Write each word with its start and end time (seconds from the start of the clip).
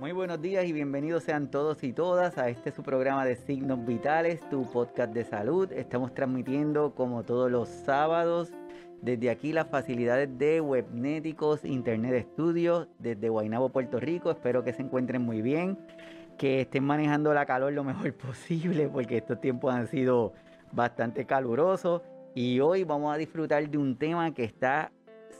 Muy 0.00 0.12
buenos 0.12 0.40
días 0.40 0.64
y 0.64 0.72
bienvenidos 0.72 1.24
sean 1.24 1.50
todos 1.50 1.84
y 1.84 1.92
todas 1.92 2.38
a 2.38 2.48
este 2.48 2.70
su 2.70 2.82
programa 2.82 3.26
de 3.26 3.36
Signos 3.36 3.84
Vitales, 3.84 4.40
tu 4.48 4.62
podcast 4.72 5.12
de 5.12 5.24
salud. 5.24 5.70
Estamos 5.72 6.14
transmitiendo 6.14 6.94
como 6.94 7.22
todos 7.22 7.50
los 7.50 7.68
sábados 7.68 8.50
desde 9.02 9.28
aquí 9.28 9.52
las 9.52 9.68
facilidades 9.68 10.38
de 10.38 10.62
Webnéticos 10.62 11.66
Internet 11.66 12.28
Studios 12.32 12.88
desde 12.98 13.28
Guaynabo, 13.28 13.68
Puerto 13.68 14.00
Rico. 14.00 14.30
Espero 14.30 14.64
que 14.64 14.72
se 14.72 14.80
encuentren 14.80 15.20
muy 15.20 15.42
bien, 15.42 15.78
que 16.38 16.62
estén 16.62 16.84
manejando 16.84 17.34
la 17.34 17.44
calor 17.44 17.74
lo 17.74 17.84
mejor 17.84 18.14
posible 18.16 18.88
porque 18.88 19.18
estos 19.18 19.38
tiempos 19.38 19.74
han 19.74 19.86
sido 19.86 20.32
bastante 20.72 21.26
calurosos 21.26 22.00
y 22.34 22.58
hoy 22.60 22.84
vamos 22.84 23.14
a 23.14 23.18
disfrutar 23.18 23.68
de 23.68 23.76
un 23.76 23.98
tema 23.98 24.32
que 24.32 24.44
está 24.44 24.92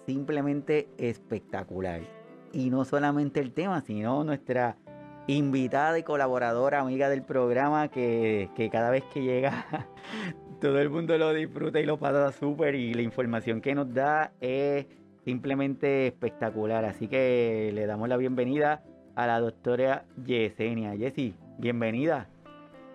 simplemente 0.04 0.90
espectacular 0.98 2.19
y 2.52 2.70
no 2.70 2.84
solamente 2.84 3.40
el 3.40 3.52
tema, 3.52 3.80
sino 3.80 4.24
nuestra 4.24 4.76
invitada 5.26 5.98
y 5.98 6.02
colaboradora, 6.02 6.80
amiga 6.80 7.08
del 7.08 7.22
programa, 7.22 7.88
que, 7.88 8.48
cada 8.72 8.90
vez 8.90 9.04
que 9.12 9.22
llega 9.22 9.66
todo 10.60 10.78
el 10.80 10.90
mundo 10.90 11.16
lo 11.16 11.32
disfruta 11.32 11.80
y 11.80 11.86
lo 11.86 11.98
pasa 11.98 12.32
súper 12.32 12.74
y 12.74 12.94
la 12.94 13.02
información 13.02 13.60
que 13.60 13.74
nos 13.74 13.92
da 13.92 14.32
es 14.40 14.86
simplemente 15.24 16.06
espectacular. 16.06 16.84
Así 16.84 17.08
que 17.08 17.70
le 17.74 17.86
damos 17.86 18.08
la 18.08 18.16
bienvenida 18.16 18.82
a 19.14 19.26
la 19.26 19.40
doctora 19.40 20.04
Yesenia. 20.24 20.96
Jessy, 20.96 21.34
bienvenida. 21.58 22.28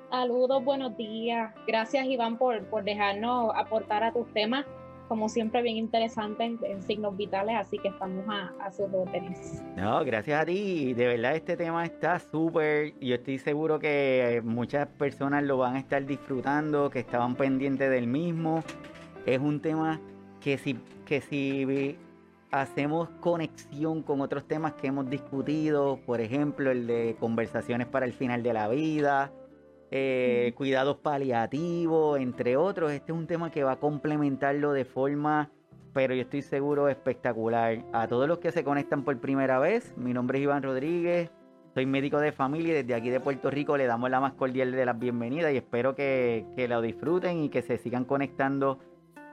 Saludos, 0.10 0.64
buenos 0.64 0.96
días. 0.98 1.54
Gracias 1.68 2.06
Iván 2.06 2.38
por, 2.38 2.64
por 2.66 2.84
dejarnos 2.84 3.52
aportar 3.56 4.04
a 4.04 4.14
tus 4.14 4.32
temas 4.34 4.66
como 5.08 5.30
siempre, 5.30 5.62
bien 5.62 5.78
interesantes 5.78 6.62
en 6.64 6.82
signos 6.84 7.16
vitales, 7.16 7.56
así 7.56 7.78
que 7.78 7.90
estamos 7.90 8.26
a, 8.30 8.54
a 8.64 8.72
sus 8.72 8.88
órdenes. 8.94 9.64
No, 9.76 10.04
gracias 10.04 10.42
a 10.42 10.46
ti. 10.46 10.94
De 10.94 11.08
verdad, 11.08 11.36
este 11.36 11.58
tema 11.58 11.86
está 11.86 12.20
súper. 12.20 12.94
Yo 13.00 13.16
estoy 13.16 13.38
seguro 13.38 13.80
que 13.80 14.42
muchas 14.44 14.88
personas 14.88 15.44
lo 15.44 15.58
van 15.58 15.76
a 15.76 15.80
estar 15.80 16.06
disfrutando, 16.06 16.90
que 16.90 17.00
estaban 17.00 17.36
pendientes 17.36 17.90
del 17.90 18.08
mismo. 18.08 18.64
Es 19.26 19.40
un 19.40 19.60
tema 19.60 20.00
que 20.42 20.58
si, 20.58 20.78
que 21.06 21.22
si 21.22 21.98
hacemos 22.52 23.10
conexión 23.20 24.02
con 24.02 24.22
otros 24.22 24.48
temas 24.48 24.74
que 24.74 24.88
hemos 24.88 25.10
discutido, 25.10 26.00
por 26.06 26.22
ejemplo, 26.22 26.72
el 26.72 26.88
de 26.88 27.16
conversaciones 27.20 27.88
para 27.88 28.06
el 28.06 28.14
final 28.14 28.44
de 28.44 28.54
la 28.54 28.68
vida, 28.68 29.32
eh, 29.92 30.54
cuidados 30.56 30.98
paliativos, 30.98 32.20
entre 32.20 32.58
otros. 32.58 32.92
Este 32.92 33.12
es 33.12 33.18
un 33.18 33.28
tema 33.28 33.52
que 33.52 33.64
va 33.64 33.74
a 33.74 33.80
complementarlo 33.80 34.74
de 34.74 34.86
forma, 34.86 35.52
pero 35.94 36.14
yo 36.14 36.22
estoy 36.22 36.42
seguro, 36.42 36.90
espectacular. 36.90 37.84
A 37.94 38.08
todos 38.08 38.28
los 38.28 38.40
que 38.40 38.52
se 38.52 38.64
conectan 38.64 39.04
por 39.04 39.20
primera 39.20 39.60
vez, 39.60 39.94
mi 39.98 40.14
nombre 40.14 40.40
es 40.40 40.44
Iván 40.44 40.64
Rodríguez, 40.64 41.32
soy 41.76 41.86
médico 41.86 42.20
de 42.20 42.32
familia 42.32 42.72
y 42.72 42.84
desde 42.84 42.96
aquí 42.96 43.10
de 43.10 43.20
Puerto 43.20 43.52
Rico 43.52 43.76
le 43.76 43.86
damos 43.86 44.10
la 44.10 44.22
más 44.22 44.32
cordial 44.34 44.72
de 44.72 44.86
las 44.86 44.98
bienvenidas 44.98 45.52
y 45.52 45.58
espero 45.58 45.94
que, 45.94 46.46
lo 46.70 46.82
disfruten 46.82 47.44
y 47.44 47.50
que 47.50 47.62
se 47.62 47.78
sigan 47.78 48.06
conectando 48.06 48.80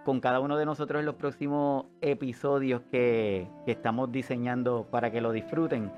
con 0.05 0.19
cada 0.19 0.41
uno 0.41 0.57
de 0.57 0.67
nosotros 0.67 0.99
en 0.99 1.07
los 1.07 1.15
próximos 1.15 1.87
episodios 2.01 2.83
que, 2.91 3.47
que 3.65 3.71
estamos 3.71 4.11
diseñando 4.11 4.89
para 4.91 5.13
que 5.13 5.21
lo 5.21 5.31
disfruten. 5.31 5.93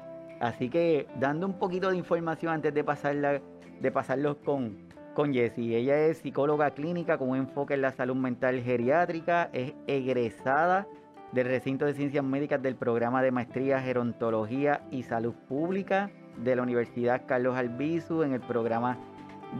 Así 0.45 0.69
que 0.69 1.06
dando 1.19 1.47
un 1.47 1.59
poquito 1.59 1.89
de 1.89 1.97
información 1.97 2.53
antes 2.53 2.75
de 2.75 2.84
pasarla 2.84 3.41
de 3.81 3.91
pasarlos 3.91 4.37
con, 4.45 4.77
con 5.14 5.33
Jessie. 5.33 5.75
Ella 5.75 5.97
es 6.06 6.19
psicóloga 6.19 6.73
clínica 6.73 7.17
con 7.17 7.31
un 7.31 7.39
enfoque 7.39 7.73
en 7.73 7.81
la 7.81 7.92
salud 7.92 8.14
mental 8.14 8.61
geriátrica, 8.61 9.48
es 9.55 9.72
egresada 9.87 10.87
del 11.33 11.47
recinto 11.47 11.87
de 11.87 11.95
ciencias 11.95 12.22
médicas 12.22 12.61
del 12.61 12.77
programa 12.77 13.22
de 13.22 13.31
maestría 13.31 13.81
gerontología 13.81 14.83
y 14.91 15.05
salud 15.05 15.33
pública 15.48 16.11
de 16.37 16.56
la 16.56 16.62
Universidad 16.62 17.22
Carlos 17.27 17.56
Albizu 17.56 18.22
en 18.22 18.34
el 18.34 18.41
programa 18.41 18.98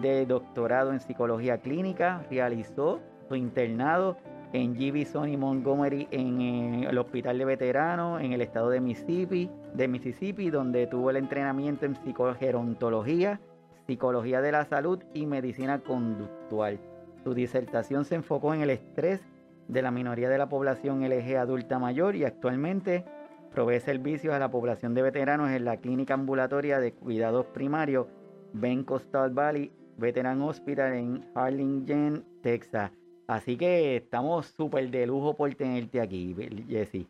de 0.03 0.27
doctorado 0.27 0.93
en 0.93 1.01
psicología 1.01 1.57
clínica. 1.57 2.27
Realizó 2.31 3.01
su 3.27 3.37
internado 3.37 4.19
en 4.53 4.77
G.B. 4.77 5.07
Sonny 5.07 5.39
Montgomery 5.39 6.09
en 6.11 6.85
el 6.85 6.99
Hospital 6.99 7.39
de 7.39 7.45
Veteranos 7.47 8.21
en 8.21 8.33
el 8.33 8.43
estado 8.43 8.69
de 8.69 8.81
Mississippi, 8.81 9.51
de 9.75 9.89
Mississippi, 9.89 10.51
donde 10.51 10.87
tuvo 10.87 11.11
el 11.11 11.17
entrenamiento 11.17 11.85
en 11.85 11.97
psicogerontología 11.97 13.41
Psicología 13.87 14.41
de 14.41 14.53
la 14.53 14.65
Salud 14.65 15.03
y 15.13 15.27
Medicina 15.27 15.81
Conductual. 15.81 16.81
Su 17.23 17.35
disertación 17.35 18.07
se 18.07 18.15
enfocó 18.15 18.55
en 18.55 18.63
el 18.63 18.71
estrés 18.71 19.21
de 19.69 19.83
la 19.83 19.91
minoría 19.91 20.31
de 20.31 20.39
la 20.39 20.49
población 20.49 21.03
LG 21.03 21.37
adulta 21.37 21.79
mayor 21.79 22.17
y 22.17 22.25
actualmente 22.25 23.05
provee 23.53 23.81
servicios 23.81 24.33
a 24.35 24.39
la 24.39 24.51
población 24.51 24.95
de 24.95 25.03
veteranos 25.03 25.51
en 25.51 25.65
la 25.65 25.77
clínica 25.77 26.15
ambulatoria 26.15 26.81
de 26.81 26.93
cuidados 26.93 27.47
primarios 27.47 28.07
Ben 28.53 28.85
Coastal 28.85 29.31
Valley 29.31 29.71
Veteran 29.97 30.43
Hospital 30.43 30.95
en 30.95 31.25
Harlingen, 31.35 32.25
Texas. 32.43 32.91
Así 33.27 33.57
que 33.57 33.97
estamos 33.97 34.47
súper 34.47 34.91
de 34.91 35.07
lujo 35.07 35.35
por 35.35 35.55
tenerte 35.55 36.01
aquí, 36.01 36.35
Jesse. 36.69 37.07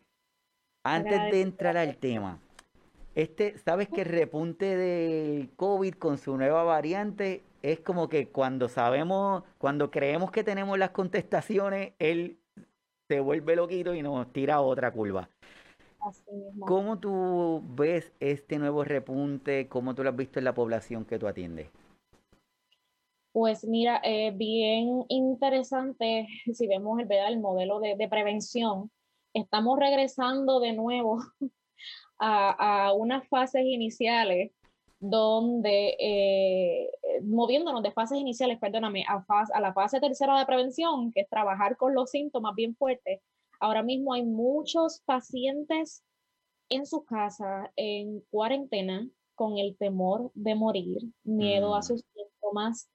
Antes 0.84 1.32
de 1.32 1.40
entrar 1.40 1.76
al 1.76 1.96
tema, 1.96 2.38
este, 3.14 3.58
sabes 3.58 3.88
que 3.88 4.02
el 4.02 4.08
repunte 4.08 4.76
del 4.76 5.50
COVID 5.56 5.94
con 5.94 6.18
su 6.18 6.36
nueva 6.36 6.64
variante 6.64 7.42
es 7.62 7.80
como 7.80 8.08
que 8.08 8.28
cuando 8.28 8.68
sabemos, 8.68 9.44
cuando 9.58 9.90
creemos 9.90 10.30
que 10.30 10.44
tenemos 10.44 10.78
las 10.78 10.90
contestaciones, 10.90 11.92
él 11.98 12.38
se 13.08 13.20
vuelve 13.20 13.56
loquito 13.56 13.94
y 13.94 14.02
nos 14.02 14.32
tira 14.32 14.60
otra 14.60 14.90
curva. 14.90 15.28
Así 16.00 16.30
mismo. 16.32 16.66
¿Cómo 16.66 16.98
tú 16.98 17.62
ves 17.74 18.12
este 18.20 18.58
nuevo 18.58 18.84
repunte? 18.84 19.68
¿Cómo 19.68 19.94
tú 19.94 20.02
lo 20.02 20.10
has 20.10 20.16
visto 20.16 20.38
en 20.38 20.44
la 20.44 20.54
población 20.54 21.04
que 21.04 21.18
tú 21.18 21.26
atiendes? 21.26 21.70
Pues 23.32 23.64
mira, 23.64 24.00
eh, 24.04 24.32
bien 24.32 25.04
interesante 25.08 26.28
si 26.52 26.68
vemos 26.68 27.00
el, 27.00 27.10
el 27.10 27.40
modelo 27.40 27.80
de, 27.80 27.96
de 27.96 28.08
prevención. 28.08 28.90
Estamos 29.32 29.78
regresando 29.78 30.60
de 30.60 30.72
nuevo 30.74 31.20
a, 32.18 32.92
unas 32.94 33.28
fases 33.28 33.62
iniciales 33.64 34.52
donde, 35.00 35.96
eh, 35.98 36.90
moviéndonos 37.22 37.82
de 37.82 37.92
fases 37.92 38.18
iniciales, 38.18 38.58
perdóname, 38.58 39.04
a, 39.06 39.24
a 39.28 39.60
la 39.60 39.74
fase 39.74 40.00
tercera 40.00 40.38
de 40.38 40.46
prevención, 40.46 41.12
que 41.12 41.22
es 41.22 41.28
trabajar 41.28 41.76
con 41.76 41.94
los 41.94 42.10
síntomas 42.10 42.54
bien 42.54 42.74
fuertes, 42.74 43.20
ahora 43.60 43.82
mismo 43.82 44.14
hay 44.14 44.24
muchos 44.24 45.02
pacientes 45.04 46.02
en 46.70 46.86
su 46.86 47.04
casa, 47.04 47.70
en 47.76 48.20
cuarentena, 48.30 49.08
con 49.34 49.58
el 49.58 49.76
temor 49.76 50.30
de 50.34 50.54
morir, 50.54 50.98
miedo 51.24 51.74
a 51.74 51.80
mm. 51.80 51.82
sus 51.82 52.04
síntomas, 52.14 52.88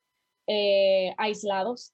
eh, 0.48 1.14
aislados, 1.18 1.94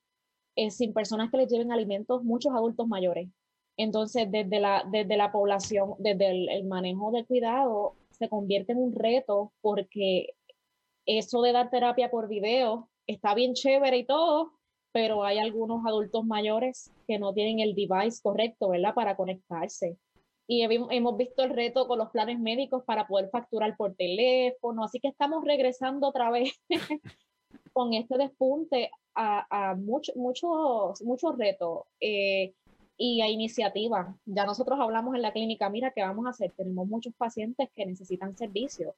eh, 0.56 0.72
sin 0.72 0.94
personas 0.94 1.30
que 1.32 1.38
les 1.38 1.52
lleven 1.52 1.72
alimentos, 1.72 2.24
muchos 2.24 2.54
adultos 2.54 2.88
mayores. 2.88 3.30
Entonces, 3.78 4.32
desde 4.32 4.60
la, 4.60 4.86
desde 4.90 5.18
la 5.18 5.32
población, 5.32 5.96
desde 6.00 6.58
el, 6.58 6.66
manejo 6.66 7.12
del 7.12 7.26
cuidado, 7.26 7.96
se 8.12 8.30
convierte 8.30 8.72
en 8.72 8.80
un 8.80 8.94
reto 8.94 9.52
porque 9.62 10.34
eso 11.06 11.42
de 11.42 11.52
dar 11.52 11.70
terapia 11.70 12.10
por 12.10 12.28
video 12.30 12.90
está 13.06 13.36
bien 13.36 13.54
chévere 13.54 13.98
y 13.98 14.06
todo, 14.06 14.54
pero 14.94 15.24
hay 15.24 15.40
algunos 15.40 15.86
adultos 15.86 16.26
mayores 16.26 16.92
que 17.08 17.20
no 17.20 17.34
tienen 17.34 17.60
el 17.60 17.76
device 17.76 18.22
correcto, 18.24 18.70
¿verdad? 18.70 18.94
Para 18.94 19.18
conectarse. 19.18 19.98
Y 20.48 20.62
hemos 20.62 21.18
visto 21.18 21.44
el 21.44 21.50
reto 21.50 21.88
con 21.88 22.00
los 22.00 22.12
planes 22.12 22.40
médicos 22.40 22.84
para 22.86 23.08
poder 23.08 23.30
facturar 23.30 23.76
por 23.76 23.96
teléfono, 23.96 24.84
así 24.84 25.00
que 25.00 25.10
estamos 25.10 25.44
regresando 25.44 26.08
otra 26.08 26.30
vez 26.30 26.54
con 27.74 27.94
este 27.94 28.18
despunte 28.18 28.90
a, 29.16 29.72
a 29.72 29.76
muchos, 29.76 30.16
muchos, 30.16 31.02
muchos 31.02 31.38
retos. 31.38 31.82
Eh, 32.00 32.54
y 32.98 33.22
a 33.22 33.30
iniciativas. 33.30 34.16
Ya 34.26 34.46
nosotros 34.46 34.80
hablamos 34.80 35.16
en 35.16 35.22
la 35.22 35.34
clínica, 35.34 35.70
mira, 35.70 35.92
¿qué 35.92 36.02
vamos 36.02 36.26
a 36.26 36.30
hacer? 36.30 36.52
Tenemos 36.56 36.88
muchos 36.88 37.14
pacientes 37.16 37.70
que 37.76 37.86
necesitan 37.86 38.38
servicios 38.38 38.96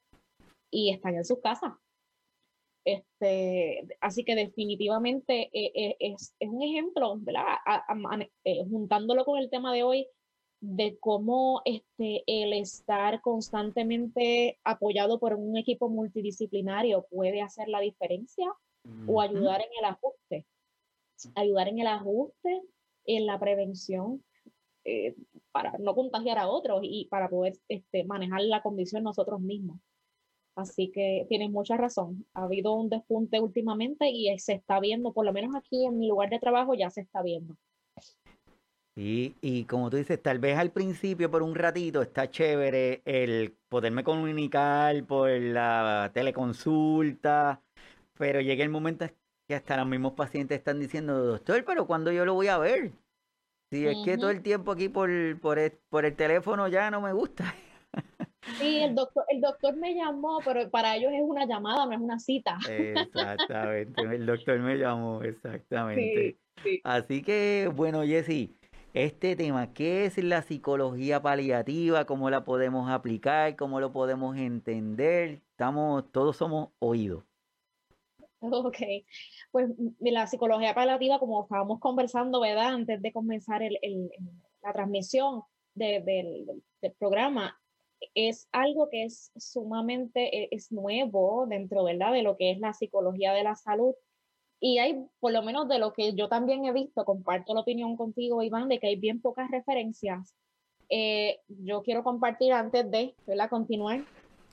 y 0.70 0.90
están 0.90 1.16
en 1.16 1.24
sus 1.24 1.40
casas. 1.40 1.72
Este, 2.84 3.86
así 4.00 4.24
que 4.24 4.34
definitivamente 4.34 5.50
eh, 5.52 5.72
eh, 5.74 5.96
es, 6.00 6.34
es, 6.38 6.48
un 6.48 6.62
ejemplo, 6.62 7.16
¿verdad? 7.18 7.58
Eh, 8.44 8.64
juntándolo 8.70 9.24
con 9.24 9.38
el 9.38 9.50
tema 9.50 9.74
de 9.74 9.82
hoy, 9.82 10.06
de 10.60 10.96
cómo 10.98 11.60
este, 11.64 12.22
el 12.26 12.54
estar 12.54 13.20
constantemente 13.20 14.58
apoyado 14.64 15.20
por 15.20 15.34
un 15.34 15.56
equipo 15.56 15.88
multidisciplinario 15.88 17.06
puede 17.10 17.42
hacer 17.42 17.68
la 17.68 17.80
diferencia 17.80 18.50
o 19.06 19.20
ayudar 19.20 19.60
en 19.60 19.68
el 19.78 19.84
ajuste. 19.84 20.46
Ayudar 21.34 21.68
en 21.68 21.80
el 21.80 21.88
ajuste 21.88 22.62
en 23.08 23.26
la 23.26 23.40
prevención 23.40 24.22
eh, 24.84 25.16
para 25.50 25.72
no 25.78 25.94
contagiar 25.94 26.38
a 26.38 26.48
otros 26.48 26.80
y 26.82 27.08
para 27.10 27.28
poder 27.28 27.54
este, 27.68 28.04
manejar 28.04 28.42
la 28.42 28.62
condición 28.62 29.02
nosotros 29.02 29.40
mismos. 29.40 29.80
Así 30.54 30.90
que 30.90 31.26
tienes 31.28 31.50
mucha 31.50 31.76
razón. 31.76 32.26
Ha 32.34 32.44
habido 32.44 32.74
un 32.74 32.88
despunte 32.88 33.40
últimamente 33.40 34.08
y 34.08 34.36
se 34.38 34.54
está 34.54 34.78
viendo, 34.80 35.12
por 35.12 35.24
lo 35.24 35.32
menos 35.32 35.54
aquí 35.56 35.84
en 35.84 35.98
mi 35.98 36.08
lugar 36.08 36.30
de 36.30 36.38
trabajo 36.38 36.74
ya 36.74 36.90
se 36.90 37.00
está 37.00 37.22
viendo. 37.22 37.56
Sí, 38.94 39.36
y 39.40 39.64
como 39.64 39.90
tú 39.90 39.96
dices, 39.96 40.20
tal 40.20 40.40
vez 40.40 40.58
al 40.58 40.72
principio, 40.72 41.30
por 41.30 41.44
un 41.44 41.54
ratito, 41.54 42.02
está 42.02 42.28
chévere 42.30 43.02
el 43.04 43.56
poderme 43.68 44.02
comunicar 44.02 45.04
por 45.06 45.30
la 45.30 46.10
teleconsulta, 46.12 47.62
pero 48.18 48.40
llega 48.40 48.64
el 48.64 48.70
momento 48.70 49.04
que 49.48 49.54
hasta 49.54 49.78
los 49.78 49.86
mismos 49.86 50.12
pacientes 50.12 50.58
están 50.58 50.78
diciendo, 50.78 51.24
doctor, 51.24 51.64
pero 51.64 51.86
¿cuándo 51.86 52.12
yo 52.12 52.26
lo 52.26 52.34
voy 52.34 52.48
a 52.48 52.58
ver? 52.58 52.92
Si 53.70 53.86
es 53.86 53.96
que 54.04 54.18
todo 54.18 54.30
el 54.30 54.42
tiempo 54.42 54.72
aquí 54.72 54.90
por, 54.90 55.10
por, 55.40 55.58
el, 55.58 55.72
por 55.88 56.04
el 56.04 56.14
teléfono 56.14 56.68
ya 56.68 56.90
no 56.90 57.00
me 57.00 57.12
gusta. 57.14 57.54
Sí, 58.58 58.78
el 58.78 58.94
doctor, 58.94 59.24
el 59.28 59.40
doctor 59.40 59.74
me 59.76 59.94
llamó, 59.94 60.40
pero 60.44 60.70
para 60.70 60.96
ellos 60.96 61.12
es 61.12 61.22
una 61.22 61.46
llamada, 61.46 61.86
no 61.86 61.92
es 61.92 62.00
una 62.00 62.18
cita. 62.18 62.58
Exactamente, 62.68 64.02
el 64.02 64.26
doctor 64.26 64.58
me 64.58 64.76
llamó, 64.76 65.22
exactamente. 65.22 66.38
Así 66.84 67.22
que, 67.22 67.70
bueno, 67.74 68.04
Jessy, 68.04 68.54
este 68.92 69.36
tema, 69.36 69.72
¿qué 69.72 70.04
es 70.06 70.22
la 70.22 70.42
psicología 70.42 71.22
paliativa? 71.22 72.04
¿Cómo 72.04 72.30
la 72.30 72.44
podemos 72.44 72.90
aplicar? 72.90 73.56
¿Cómo 73.56 73.80
lo 73.80 73.92
podemos 73.92 74.36
entender? 74.36 75.42
Estamos, 75.50 76.10
todos 76.12 76.36
somos 76.36 76.70
oídos. 76.78 77.27
Ok, 78.68 78.76
pues 79.50 79.70
la 80.00 80.26
psicología 80.26 80.74
paliativa, 80.74 81.18
como 81.18 81.42
estábamos 81.42 81.80
conversando, 81.80 82.40
¿verdad? 82.40 82.68
Antes 82.68 83.02
de 83.02 83.12
comenzar 83.12 83.62
el, 83.62 83.78
la 84.62 84.72
transmisión 84.72 85.42
del 85.74 86.46
programa, 86.98 87.58
es 88.14 88.48
algo 88.52 88.88
que 88.90 89.04
es 89.04 89.32
sumamente, 89.36 90.44
e, 90.44 90.48
es 90.52 90.70
nuevo 90.70 91.46
dentro, 91.48 91.84
¿verdad? 91.84 92.12
De 92.12 92.22
lo 92.22 92.36
que 92.36 92.52
es 92.52 92.60
la 92.60 92.72
psicología 92.72 93.32
de 93.32 93.42
la 93.42 93.56
salud 93.56 93.94
y 94.60 94.78
hay, 94.78 95.06
por 95.20 95.32
lo 95.32 95.42
menos 95.42 95.68
de 95.68 95.78
lo 95.78 95.92
que 95.92 96.14
yo 96.14 96.28
también 96.28 96.64
he 96.64 96.72
visto, 96.72 97.04
comparto 97.04 97.54
la 97.54 97.60
opinión 97.60 97.96
contigo, 97.96 98.42
Iván, 98.42 98.68
de 98.68 98.78
que 98.78 98.88
hay 98.88 98.96
bien 98.96 99.20
pocas 99.20 99.50
referencias. 99.50 100.34
Eh, 100.88 101.40
yo 101.48 101.82
quiero 101.82 102.02
compartir 102.02 102.52
antes 102.52 102.90
de 102.90 103.14
¿verdad? 103.26 103.50
continuar 103.50 104.04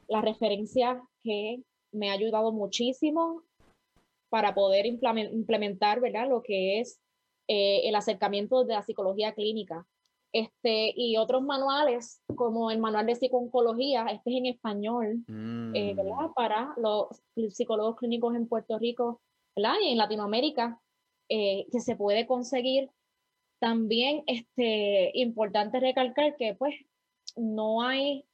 la 0.08 0.22
referencia 0.22 1.02
que 1.24 1.64
me 1.92 2.10
ha 2.10 2.14
ayudado 2.14 2.52
muchísimo 2.52 3.44
para 4.36 4.54
poder 4.54 4.86
implementar 4.86 6.02
¿verdad? 6.02 6.28
lo 6.28 6.44
que 6.44 6.82
es 6.82 7.00
eh, 7.48 7.88
el 7.88 7.96
acercamiento 7.96 8.66
de 8.66 8.74
la 8.74 8.84
psicología 8.84 9.34
clínica. 9.34 9.88
Este, 10.34 10.92
y 10.94 11.16
otros 11.16 11.42
manuales, 11.42 12.22
como 12.36 12.70
el 12.70 12.80
manual 12.80 13.06
de 13.06 13.16
psicología, 13.16 14.08
este 14.08 14.32
es 14.32 14.38
en 14.40 14.46
español, 14.48 15.24
eh, 15.74 15.94
¿verdad? 15.96 16.28
Mm. 16.28 16.34
Para 16.34 16.74
los 16.76 17.08
psicólogos 17.56 17.96
clínicos 17.96 18.36
en 18.36 18.50
Puerto 18.50 18.78
Rico 18.78 19.22
y 19.56 19.92
en 19.92 19.98
Latinoamérica, 19.98 20.82
eh, 21.30 21.66
que 21.72 21.80
se 21.80 21.96
puede 21.96 22.28
conseguir. 22.28 22.90
También 23.62 24.24
este, 24.28 25.12
importante 25.14 25.80
recalcar 25.80 26.36
que 26.36 26.56
pues 26.56 26.76
no 27.38 27.84
hay 27.84 28.26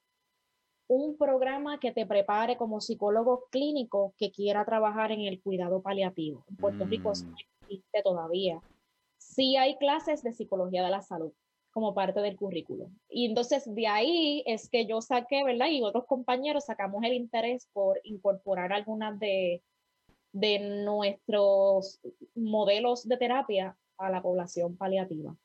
un 0.94 1.16
programa 1.16 1.80
que 1.80 1.94
te 1.94 2.06
prepare 2.06 2.58
como 2.58 2.82
psicólogo 2.82 3.46
clínico 3.50 4.14
que 4.18 4.30
quiera 4.30 4.66
trabajar 4.66 5.14
en 5.14 5.22
el 5.22 5.42
cuidado 5.42 5.82
paliativo. 5.82 6.44
En 6.50 6.58
Puerto 6.58 6.84
Rico 6.84 7.14
eso 7.14 7.28
mm. 7.28 7.30
no 7.30 7.36
existe 7.62 8.02
todavía. 8.04 8.62
Sí 9.18 9.56
hay 9.56 9.78
clases 9.78 10.22
de 10.22 10.34
psicología 10.34 10.84
de 10.84 10.90
la 10.90 11.02
salud 11.02 11.32
como 11.72 11.94
parte 11.94 12.20
del 12.20 12.36
currículo. 12.36 12.90
Y 13.08 13.26
entonces 13.26 13.74
de 13.74 13.88
ahí 13.88 14.44
es 14.46 14.70
que 14.70 14.86
yo 14.86 15.00
saqué, 15.00 15.46
¿verdad? 15.46 15.68
Y 15.70 15.82
otros 15.82 16.06
compañeros 16.08 16.66
sacamos 16.66 17.02
el 17.06 17.14
interés 17.14 17.70
por 17.72 18.02
incorporar 18.04 18.74
algunas 18.74 19.18
de, 19.18 19.64
de 20.34 20.84
nuestros 20.84 22.02
modelos 22.36 23.08
de 23.08 23.16
terapia 23.16 23.78
a 23.98 24.10
la 24.10 24.22
población 24.22 24.76
paliativa. 24.76 25.38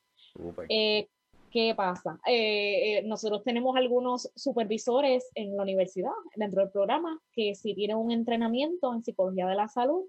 Eh, 0.67 1.07
¿Qué 1.51 1.73
pasa? 1.75 2.19
Eh, 2.25 2.99
eh, 2.99 3.03
nosotros 3.03 3.43
tenemos 3.43 3.75
algunos 3.77 4.29
supervisores 4.35 5.29
en 5.33 5.55
la 5.55 5.63
universidad, 5.63 6.11
dentro 6.35 6.61
del 6.61 6.71
programa, 6.71 7.21
que 7.31 7.55
sí 7.55 7.73
tienen 7.73 7.97
un 7.97 8.11
entrenamiento 8.11 8.93
en 8.93 9.03
psicología 9.03 9.47
de 9.47 9.55
la 9.55 9.67
salud 9.67 10.03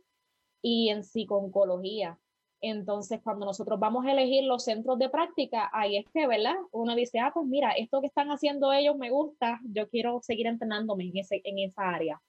y 0.63 0.89
en 0.89 1.05
psiconcología. 1.05 2.19
Entonces, 2.61 3.21
cuando 3.23 3.47
nosotros 3.47 3.79
vamos 3.79 4.05
a 4.05 4.13
elegir 4.13 4.45
los 4.45 4.65
centros 4.65 4.99
de 4.99 5.09
práctica, 5.09 5.71
ahí 5.73 5.97
es 5.97 6.07
que, 6.13 6.27
¿verdad? 6.27 6.57
Uno 6.73 6.97
dice, 6.97 7.21
ah, 7.21 7.31
pues 7.33 7.47
mira, 7.47 7.71
esto 7.73 8.01
que 8.01 8.09
están 8.09 8.29
haciendo 8.31 8.73
ellos 8.73 8.97
me 8.97 9.11
gusta, 9.11 9.61
yo 9.65 9.89
quiero 9.89 10.21
seguir 10.23 10.49
entrenándome 10.49 11.05
en, 11.05 11.19
ese, 11.19 11.41
en 11.45 11.59
esa 11.61 11.89
área. 11.89 12.21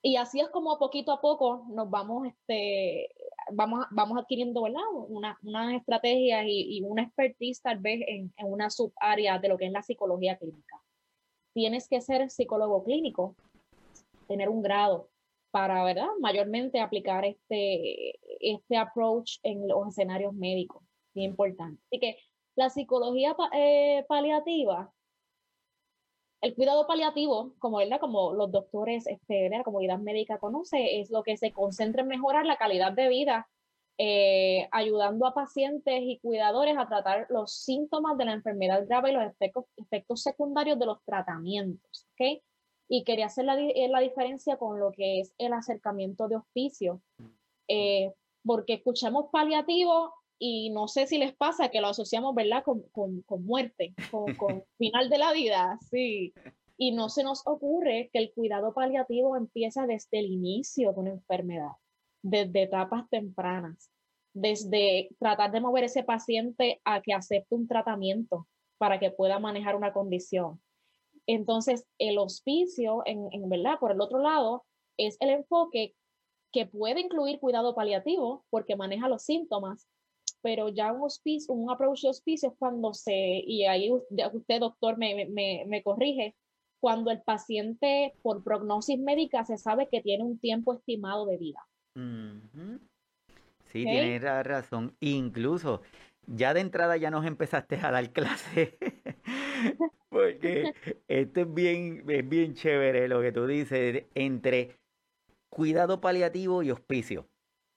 Y 0.00 0.14
así 0.14 0.38
es 0.40 0.48
como 0.50 0.78
poquito 0.78 1.10
a 1.10 1.20
poco 1.20 1.66
nos 1.70 1.90
vamos, 1.90 2.28
este, 2.28 3.08
vamos, 3.52 3.86
vamos 3.90 4.18
adquiriendo 4.18 4.62
¿verdad? 4.62 4.82
Una, 5.08 5.38
una 5.42 5.76
estrategia 5.76 6.44
y, 6.44 6.78
y, 6.78 6.82
una 6.82 7.02
expertise 7.02 7.60
tal 7.62 7.78
vez 7.78 8.00
en, 8.06 8.32
en 8.36 8.52
una 8.52 8.70
subárea 8.70 9.38
de 9.38 9.48
lo 9.48 9.56
que 9.56 9.66
es 9.66 9.72
la 9.72 9.82
psicología 9.82 10.36
clínica. 10.36 10.80
Tienes 11.54 11.88
que 11.88 12.00
ser 12.00 12.30
psicólogo 12.30 12.84
clínico, 12.84 13.34
tener 14.26 14.48
un 14.48 14.62
grado 14.62 15.10
para, 15.50 15.82
¿verdad? 15.84 16.08
Mayormente 16.20 16.80
aplicar 16.80 17.24
este, 17.24 18.18
este 18.40 18.76
approach 18.76 19.38
en 19.42 19.66
los 19.66 19.88
escenarios 19.88 20.34
médicos, 20.34 20.82
bien 21.14 21.30
importante. 21.30 21.80
Así 21.86 21.98
que 21.98 22.16
la 22.54 22.70
psicología 22.70 23.34
eh, 23.54 24.04
paliativa 24.08 24.92
el 26.40 26.54
cuidado 26.54 26.86
paliativo, 26.86 27.54
como, 27.58 27.78
¿verdad? 27.78 28.00
como 28.00 28.32
los 28.32 28.52
doctores, 28.52 29.06
este, 29.06 29.48
la 29.50 29.64
comunidad 29.64 29.98
médica 29.98 30.38
conoce, 30.38 31.00
es 31.00 31.10
lo 31.10 31.22
que 31.22 31.36
se 31.36 31.52
concentra 31.52 32.02
en 32.02 32.08
mejorar 32.08 32.46
la 32.46 32.56
calidad 32.56 32.92
de 32.92 33.08
vida, 33.08 33.48
eh, 33.98 34.68
ayudando 34.70 35.26
a 35.26 35.34
pacientes 35.34 36.00
y 36.02 36.20
cuidadores 36.20 36.76
a 36.78 36.86
tratar 36.86 37.26
los 37.30 37.52
síntomas 37.52 38.16
de 38.16 38.26
la 38.26 38.32
enfermedad 38.34 38.86
grave 38.86 39.10
y 39.10 39.14
los 39.14 39.24
efectos, 39.24 39.64
efectos 39.76 40.22
secundarios 40.22 40.78
de 40.78 40.86
los 40.86 41.02
tratamientos. 41.04 42.06
¿okay? 42.12 42.40
Y 42.88 43.02
quería 43.02 43.26
hacer 43.26 43.44
la, 43.44 43.58
eh, 43.58 43.88
la, 43.88 44.00
diferencia 44.00 44.56
con 44.56 44.78
lo 44.78 44.92
que 44.92 45.20
es 45.20 45.34
el 45.38 45.52
acercamiento 45.52 46.28
de 46.28 46.36
hospicio, 46.36 47.02
eh, 47.66 48.12
porque 48.44 48.74
escuchamos 48.74 49.26
paliativo 49.32 50.14
y 50.38 50.70
no 50.70 50.88
sé 50.88 51.06
si 51.06 51.18
les 51.18 51.34
pasa 51.34 51.68
que 51.68 51.80
lo 51.80 51.88
asociamos, 51.88 52.34
¿verdad?, 52.34 52.62
con, 52.62 52.82
con, 52.92 53.22
con 53.22 53.44
muerte, 53.44 53.94
con, 54.10 54.34
con 54.36 54.64
final 54.78 55.10
de 55.10 55.18
la 55.18 55.32
vida, 55.32 55.78
sí. 55.90 56.32
Y 56.76 56.92
no 56.92 57.08
se 57.08 57.24
nos 57.24 57.44
ocurre 57.46 58.08
que 58.12 58.20
el 58.20 58.32
cuidado 58.32 58.72
paliativo 58.72 59.36
empieza 59.36 59.86
desde 59.86 60.20
el 60.20 60.26
inicio 60.26 60.92
de 60.92 61.00
una 61.00 61.10
enfermedad, 61.10 61.72
desde 62.22 62.62
etapas 62.62 63.08
tempranas, 63.10 63.90
desde 64.32 65.08
tratar 65.18 65.50
de 65.50 65.60
mover 65.60 65.84
ese 65.84 66.04
paciente 66.04 66.80
a 66.84 67.02
que 67.02 67.12
acepte 67.12 67.54
un 67.54 67.66
tratamiento 67.66 68.46
para 68.78 69.00
que 69.00 69.10
pueda 69.10 69.40
manejar 69.40 69.74
una 69.74 69.92
condición. 69.92 70.62
Entonces, 71.26 71.84
el 71.98 72.16
hospicio, 72.18 73.02
en, 73.06 73.28
en 73.32 73.48
verdad, 73.48 73.80
por 73.80 73.90
el 73.90 74.00
otro 74.00 74.20
lado, 74.20 74.64
es 74.96 75.16
el 75.20 75.30
enfoque 75.30 75.94
que 76.52 76.66
puede 76.66 77.00
incluir 77.00 77.40
cuidado 77.40 77.74
paliativo 77.74 78.44
porque 78.50 78.76
maneja 78.76 79.08
los 79.08 79.24
síntomas, 79.24 79.88
pero 80.42 80.68
ya 80.68 80.92
un 80.92 81.02
hospicio, 81.02 81.54
un 81.54 81.70
approach 81.70 82.02
de 82.02 82.10
hospicio 82.10 82.50
es 82.50 82.54
cuando 82.58 82.94
se, 82.94 83.14
y 83.14 83.64
ahí 83.64 83.90
usted, 83.90 84.60
doctor, 84.60 84.98
me, 84.98 85.26
me, 85.26 85.64
me 85.66 85.82
corrige, 85.82 86.34
cuando 86.80 87.10
el 87.10 87.22
paciente 87.22 88.14
por 88.22 88.44
prognosis 88.44 88.98
médica 88.98 89.44
se 89.44 89.58
sabe 89.58 89.88
que 89.90 90.00
tiene 90.00 90.24
un 90.24 90.38
tiempo 90.38 90.74
estimado 90.74 91.26
de 91.26 91.36
vida. 91.36 91.66
Sí, 93.66 93.84
tiene 93.84 94.18
razón. 94.18 94.96
Incluso 95.00 95.82
ya 96.26 96.54
de 96.54 96.60
entrada 96.60 96.96
ya 96.96 97.10
nos 97.10 97.26
empezaste 97.26 97.76
a 97.76 97.90
dar 97.90 98.12
clase. 98.12 98.78
Porque 100.08 100.72
esto 101.08 101.40
es 101.40 101.54
bien, 101.54 102.04
es 102.08 102.28
bien 102.28 102.54
chévere 102.54 103.08
lo 103.08 103.20
que 103.20 103.32
tú 103.32 103.46
dices 103.46 104.04
entre 104.14 104.78
cuidado 105.50 106.00
paliativo 106.00 106.62
y 106.62 106.70
hospicio. 106.70 107.28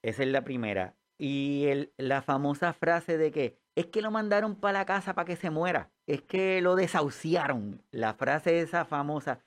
Esa 0.03 0.23
es 0.23 0.29
la 0.29 0.43
primera. 0.43 0.95
Y 1.23 1.67
la 1.97 2.23
famosa 2.23 2.73
frase 2.73 3.15
de 3.15 3.29
que 3.31 3.55
es 3.75 3.85
que 3.85 4.01
lo 4.01 4.09
mandaron 4.09 4.55
para 4.55 4.79
la 4.79 4.85
casa 4.87 5.13
para 5.13 5.27
que 5.27 5.35
se 5.35 5.51
muera, 5.51 5.91
es 6.07 6.23
que 6.23 6.61
lo 6.61 6.75
desahuciaron, 6.75 7.79
la 7.91 8.15
frase 8.15 8.59
esa 8.59 8.85
famosa, 8.85 9.39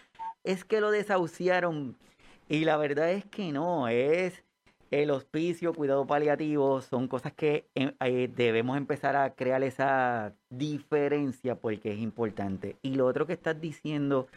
es 0.44 0.64
que 0.64 0.80
lo 0.80 0.92
desahuciaron. 0.92 1.96
Y 2.48 2.64
la 2.64 2.76
verdad 2.76 3.10
es 3.10 3.24
que 3.24 3.50
no, 3.50 3.88
es 3.88 4.44
el 4.92 5.10
hospicio, 5.10 5.74
cuidado 5.74 6.06
paliativo, 6.06 6.80
son 6.80 7.08
cosas 7.08 7.32
que 7.32 7.66
eh, 7.74 7.92
eh, 7.98 8.30
debemos 8.32 8.76
empezar 8.76 9.16
a 9.16 9.34
crear 9.34 9.64
esa 9.64 10.32
diferencia 10.50 11.56
porque 11.56 11.90
es 11.92 11.98
importante. 11.98 12.76
Y 12.82 12.94
lo 12.94 13.04
otro 13.04 13.26
que 13.26 13.32
estás 13.32 13.60
diciendo 13.60 14.28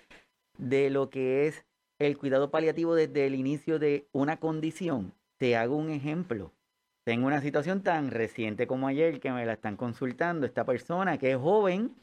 de 0.57 0.89
lo 0.89 1.11
que 1.11 1.45
es 1.45 1.65
el 1.99 2.17
cuidado 2.17 2.49
paliativo 2.49 2.95
desde 2.95 3.27
el 3.27 3.35
inicio 3.35 3.77
de 3.77 4.07
una 4.11 4.37
condición, 4.37 5.13
te 5.37 5.55
hago 5.55 5.75
un 5.75 5.91
ejemplo. 5.91 6.51
Tengo 7.07 7.27
una 7.27 7.39
situación 7.39 7.83
tan 7.83 8.11
reciente 8.11 8.67
como 8.67 8.89
ayer 8.89 9.21
que 9.21 9.31
me 9.31 9.45
la 9.45 9.53
están 9.53 9.77
consultando. 9.77 10.45
Esta 10.45 10.65
persona 10.65 11.17
que 11.17 11.31
es 11.31 11.37
joven, 11.37 11.95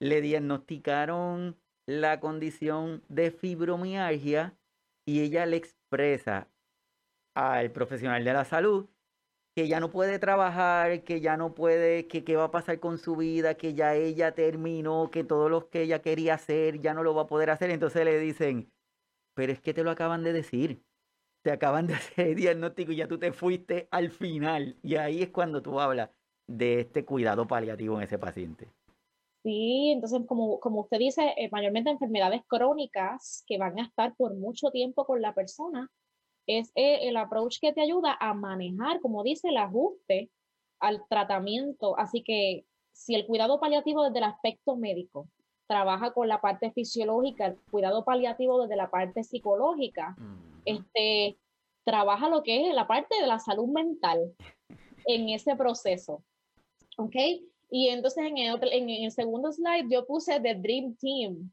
le 0.00 0.20
diagnosticaron 0.20 1.56
la 1.86 2.18
condición 2.18 3.04
de 3.08 3.30
fibromialgia 3.30 4.58
y 5.06 5.20
ella 5.20 5.46
le 5.46 5.58
expresa 5.58 6.48
al 7.36 7.70
profesional 7.70 8.24
de 8.24 8.32
la 8.32 8.44
salud 8.44 8.88
que 9.54 9.68
ya 9.68 9.78
no 9.78 9.92
puede 9.92 10.18
trabajar, 10.18 11.04
que 11.04 11.20
ya 11.20 11.36
no 11.36 11.54
puede, 11.54 12.08
que 12.08 12.24
qué 12.24 12.34
va 12.34 12.46
a 12.46 12.50
pasar 12.50 12.80
con 12.80 12.98
su 12.98 13.14
vida, 13.14 13.54
que 13.54 13.74
ya 13.74 13.94
ella 13.94 14.34
terminó, 14.34 15.12
que 15.12 15.22
todo 15.22 15.48
lo 15.48 15.70
que 15.70 15.82
ella 15.82 16.02
quería 16.02 16.34
hacer 16.34 16.80
ya 16.80 16.94
no 16.94 17.04
lo 17.04 17.14
va 17.14 17.22
a 17.22 17.26
poder 17.28 17.50
hacer. 17.50 17.70
Entonces 17.70 18.04
le 18.04 18.18
dicen, 18.18 18.72
pero 19.34 19.52
es 19.52 19.60
que 19.60 19.72
te 19.72 19.84
lo 19.84 19.92
acaban 19.92 20.24
de 20.24 20.32
decir. 20.32 20.82
Te 21.42 21.52
acaban 21.52 21.86
de 21.86 21.94
hacer 21.94 22.28
el 22.28 22.34
diagnóstico 22.36 22.92
y 22.92 22.96
ya 22.96 23.08
tú 23.08 23.18
te 23.18 23.32
fuiste 23.32 23.88
al 23.90 24.10
final. 24.10 24.76
Y 24.82 24.96
ahí 24.96 25.22
es 25.22 25.30
cuando 25.30 25.62
tú 25.62 25.80
hablas 25.80 26.10
de 26.46 26.80
este 26.80 27.04
cuidado 27.04 27.46
paliativo 27.46 27.96
en 27.96 28.02
ese 28.02 28.18
paciente. 28.18 28.68
Sí, 29.42 29.92
entonces 29.92 30.20
como, 30.26 30.60
como 30.60 30.82
usted 30.82 30.98
dice, 30.98 31.32
eh, 31.36 31.48
mayormente 31.50 31.90
enfermedades 31.90 32.42
crónicas 32.46 33.42
que 33.46 33.56
van 33.56 33.78
a 33.78 33.84
estar 33.84 34.14
por 34.16 34.34
mucho 34.34 34.70
tiempo 34.70 35.06
con 35.06 35.22
la 35.22 35.34
persona, 35.34 35.90
es 36.46 36.70
eh, 36.74 37.08
el 37.08 37.16
approach 37.16 37.58
que 37.60 37.72
te 37.72 37.80
ayuda 37.80 38.16
a 38.20 38.34
manejar, 38.34 39.00
como 39.00 39.22
dice, 39.22 39.48
el 39.48 39.56
ajuste 39.56 40.30
al 40.78 41.02
tratamiento. 41.08 41.98
Así 41.98 42.22
que 42.22 42.64
si 42.92 43.14
el 43.14 43.26
cuidado 43.26 43.60
paliativo 43.60 44.04
desde 44.04 44.18
el 44.18 44.24
aspecto 44.24 44.76
médico 44.76 45.28
trabaja 45.66 46.12
con 46.12 46.28
la 46.28 46.40
parte 46.40 46.72
fisiológica, 46.72 47.46
el 47.46 47.56
cuidado 47.70 48.04
paliativo 48.04 48.60
desde 48.60 48.76
la 48.76 48.90
parte 48.90 49.22
psicológica, 49.22 50.16
este, 50.64 51.38
trabaja 51.84 52.28
lo 52.28 52.42
que 52.42 52.68
es 52.68 52.74
la 52.74 52.86
parte 52.86 53.20
de 53.20 53.26
la 53.26 53.38
salud 53.38 53.68
mental 53.68 54.34
en 55.06 55.28
ese 55.28 55.56
proceso. 55.56 56.22
¿Ok? 56.96 57.16
Y 57.70 57.88
entonces 57.88 58.24
en 58.26 58.38
el, 58.38 58.58
en 58.72 58.90
el 58.90 59.12
segundo 59.12 59.52
slide 59.52 59.88
yo 59.90 60.06
puse 60.06 60.40
The 60.40 60.54
Dream 60.56 60.96
Team. 60.96 61.52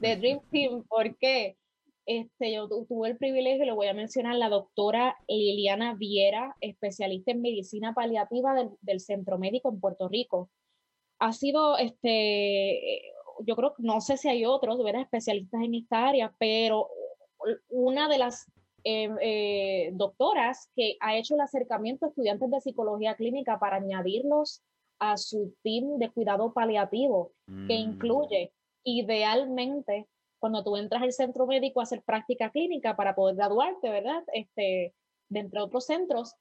The 0.00 0.16
Dream 0.16 0.40
Team, 0.50 0.84
¿por 0.88 1.16
qué? 1.18 1.56
Este, 2.04 2.52
yo 2.52 2.68
tuve 2.68 3.10
el 3.10 3.16
privilegio, 3.16 3.64
lo 3.64 3.76
voy 3.76 3.86
a 3.86 3.94
mencionar, 3.94 4.34
la 4.34 4.48
doctora 4.48 5.16
Liliana 5.28 5.94
Viera, 5.94 6.56
especialista 6.60 7.30
en 7.30 7.42
medicina 7.42 7.94
paliativa 7.94 8.54
del, 8.54 8.70
del 8.80 8.98
Centro 8.98 9.38
Médico 9.38 9.68
en 9.68 9.80
Puerto 9.80 10.08
Rico. 10.08 10.50
Ha 11.20 11.32
sido, 11.32 11.78
este, 11.78 13.02
yo 13.46 13.54
creo, 13.54 13.74
no 13.78 14.00
sé 14.00 14.16
si 14.16 14.28
hay 14.28 14.44
otros, 14.44 14.78
especialistas 15.00 15.62
en 15.62 15.74
esta 15.76 16.08
área, 16.08 16.34
pero 16.38 16.88
una 17.68 18.08
de 18.08 18.18
las 18.18 18.46
eh, 18.84 19.08
eh, 19.20 19.90
doctoras 19.94 20.68
que 20.74 20.96
ha 21.00 21.16
hecho 21.16 21.34
el 21.34 21.40
acercamiento 21.40 22.06
a 22.06 22.08
estudiantes 22.08 22.50
de 22.50 22.60
psicología 22.60 23.14
clínica 23.14 23.58
para 23.58 23.76
añadirlos 23.76 24.62
a 24.98 25.16
su 25.16 25.54
team 25.62 25.98
de 25.98 26.10
cuidado 26.10 26.52
paliativo, 26.52 27.32
que 27.46 27.52
mm. 27.52 27.70
incluye 27.70 28.52
idealmente 28.84 30.08
cuando 30.40 30.64
tú 30.64 30.76
entras 30.76 31.02
al 31.02 31.12
centro 31.12 31.46
médico 31.46 31.80
a 31.80 31.84
hacer 31.84 32.02
práctica 32.02 32.50
clínica 32.50 32.96
para 32.96 33.14
poder 33.14 33.36
graduarte, 33.36 33.88
¿verdad? 33.90 34.24
Este, 34.32 34.92
de 35.28 35.40
entre 35.40 35.60
otros 35.60 35.86
centros, 35.86 36.34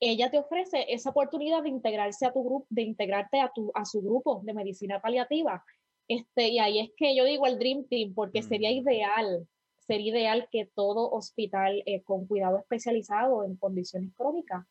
ella 0.00 0.30
te 0.30 0.38
ofrece 0.38 0.86
esa 0.88 1.10
oportunidad 1.10 1.62
de 1.62 1.68
integrarse 1.68 2.26
a 2.26 2.32
tu 2.32 2.44
grupo, 2.44 2.66
de 2.70 2.82
integrarte 2.82 3.40
a, 3.40 3.50
tu, 3.54 3.70
a 3.74 3.84
su 3.84 4.02
grupo 4.02 4.40
de 4.44 4.54
medicina 4.54 5.00
paliativa. 5.00 5.64
Este, 6.08 6.48
y 6.48 6.58
ahí 6.58 6.80
es 6.80 6.90
que 6.96 7.14
yo 7.14 7.24
digo 7.24 7.46
el 7.46 7.58
Dream 7.58 7.86
Team, 7.88 8.14
porque 8.14 8.42
sería 8.42 8.70
mm. 8.70 8.88
ideal, 8.88 9.48
sería 9.88 10.12
ideal 10.12 10.48
que 10.52 10.70
todo 10.74 11.10
hospital 11.10 11.82
eh, 11.86 12.02
con 12.02 12.26
cuidado 12.26 12.58
especializado 12.58 13.42
en 13.42 13.56
condiciones 13.56 14.12
crónicas 14.14 14.64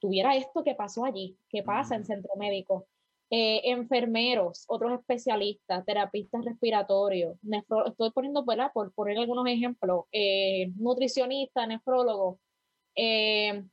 tuviera 0.00 0.34
esto 0.36 0.64
que 0.64 0.74
pasó 0.74 1.04
allí, 1.04 1.38
que 1.48 1.62
pasa 1.62 1.94
en 1.94 2.04
centro 2.04 2.34
médico. 2.36 2.88
Eh, 3.28 3.60
enfermeros, 3.70 4.64
otros 4.68 4.92
especialistas, 5.00 5.84
terapistas 5.84 6.44
respiratorios, 6.44 7.36
estoy 7.86 8.12
poniendo 8.12 8.44
por 8.72 8.92
poner 8.94 9.18
algunos 9.18 9.48
ejemplos, 9.48 10.04
eh, 10.12 10.70
nutricionistas, 10.76 11.66
nefrólogos, 11.66 12.38
eh, 12.94 13.64